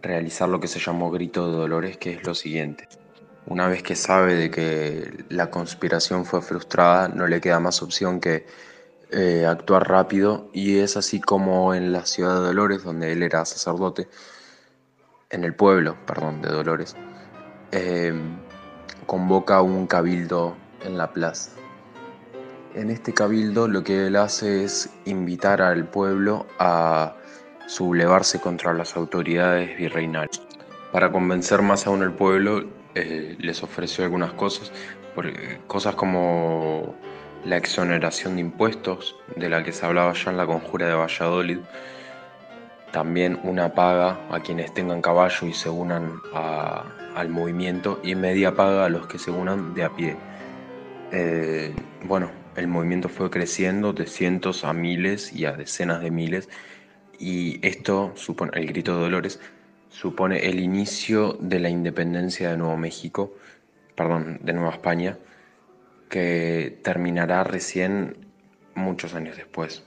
realizar 0.04 0.50
lo 0.50 0.60
que 0.60 0.68
se 0.68 0.80
llamó 0.80 1.10
Grito 1.10 1.50
de 1.50 1.58
Dolores, 1.58 1.98
que 1.98 2.12
es 2.12 2.24
lo 2.28 2.36
siguiente. 2.36 2.88
Una 3.48 3.68
vez 3.68 3.82
que 3.82 3.96
sabe 3.96 4.36
de 4.36 4.52
que 4.52 5.26
la 5.30 5.50
conspiración 5.50 6.26
fue 6.26 6.42
frustrada, 6.42 7.08
no 7.08 7.26
le 7.28 7.42
queda 7.42 7.60
más 7.60 7.82
opción 7.82 8.20
que 8.20 8.46
eh, 9.12 9.46
actuar 9.46 9.88
rápido 9.88 10.50
y 10.54 10.78
es 10.78 10.98
así 10.98 11.20
como 11.22 11.74
en 11.74 11.92
la 11.94 12.06
ciudad 12.06 12.36
de 12.36 12.48
Dolores, 12.48 12.84
donde 12.84 13.12
él 13.12 13.24
era 13.24 13.46
sacerdote, 13.46 14.08
en 15.30 15.44
el 15.44 15.56
pueblo, 15.56 15.98
perdón, 16.06 16.42
de 16.42 16.50
Dolores, 16.50 16.96
eh, 17.72 18.14
convoca 19.06 19.62
un 19.62 19.88
cabildo 19.88 20.56
en 20.84 20.98
la 20.98 21.12
plaza. 21.12 21.52
En 22.76 22.90
este 22.90 23.14
cabildo 23.14 23.68
lo 23.68 23.84
que 23.84 24.08
él 24.08 24.16
hace 24.16 24.64
es 24.64 24.90
invitar 25.06 25.62
al 25.62 25.88
pueblo 25.88 26.46
a 26.60 27.16
sublevarse 27.68 28.40
contra 28.40 28.74
las 28.74 28.96
autoridades 28.96 29.78
virreinales. 29.78 30.42
Para 30.92 31.12
convencer 31.12 31.62
más 31.62 31.88
aún 31.88 32.04
al 32.04 32.14
pueblo, 32.14 32.66
eh, 32.96 33.36
les 33.40 33.64
ofreció 33.64 34.04
algunas 34.04 34.34
cosas, 34.34 34.72
cosas 35.68 35.96
como 35.96 36.96
la 37.46 37.58
exoneración 37.58 38.36
de 38.36 38.42
impuestos, 38.42 39.16
de 39.36 39.50
la 39.50 39.64
que 39.64 39.72
se 39.72 39.86
hablaba 39.86 40.14
ya 40.14 40.32
en 40.32 40.38
la 40.38 40.46
conjura 40.46 40.88
de 40.88 40.94
Valladolid, 40.94 41.60
también 42.92 43.40
una 43.44 43.74
paga 43.74 44.20
a 44.30 44.40
quienes 44.40 44.72
tengan 44.74 45.02
caballo 45.02 45.48
y 45.48 45.54
se 45.54 45.68
unan 45.68 46.22
al 47.16 47.30
movimiento 47.30 48.00
y 48.04 48.14
media 48.14 48.56
paga 48.56 48.86
a 48.86 48.90
los 48.90 49.08
que 49.08 49.18
se 49.18 49.32
unan 49.32 49.74
de 49.74 49.84
a 49.84 49.90
pie. 49.90 50.16
Eh, 51.12 51.74
bueno, 52.04 52.30
el 52.56 52.68
movimiento 52.68 53.10
fue 53.10 53.32
creciendo 53.32 53.94
de 53.94 54.06
cientos 54.06 54.64
a 54.64 54.74
miles 54.74 55.34
y 55.34 55.46
a 55.46 55.54
decenas 55.54 56.02
de 56.02 56.12
miles 56.12 56.50
y 57.20 57.60
esto 57.66 58.12
supone, 58.16 58.52
el 58.56 58.68
grito 58.68 58.96
de 58.96 59.02
Dolores, 59.02 59.40
supone 59.90 60.48
el 60.48 60.60
inicio 60.60 61.38
de 61.40 61.60
la 61.60 61.70
independencia 61.70 62.50
de 62.50 62.58
Nuevo 62.58 62.78
México, 62.78 63.34
perdón, 63.96 64.40
de 64.42 64.54
Nueva 64.54 64.72
España, 64.72 65.18
que 66.10 66.80
terminará 66.84 67.44
recién 67.44 68.18
muchos 68.76 69.14
años 69.14 69.38
después. 69.38 69.84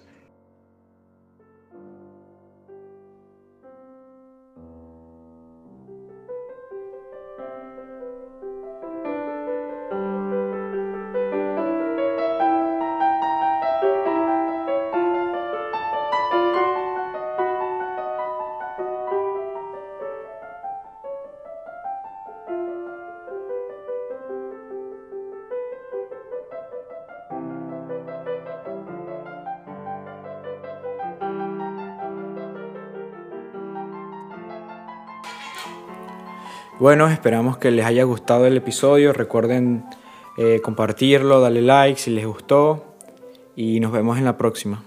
Bueno, 36.86 37.08
esperamos 37.08 37.58
que 37.58 37.72
les 37.72 37.84
haya 37.84 38.04
gustado 38.04 38.46
el 38.46 38.56
episodio. 38.56 39.12
Recuerden 39.12 39.84
eh, 40.38 40.60
compartirlo, 40.62 41.40
darle 41.40 41.60
like 41.60 41.98
si 41.98 42.12
les 42.12 42.24
gustó 42.24 42.94
y 43.56 43.80
nos 43.80 43.90
vemos 43.90 44.18
en 44.18 44.24
la 44.24 44.38
próxima. 44.38 44.84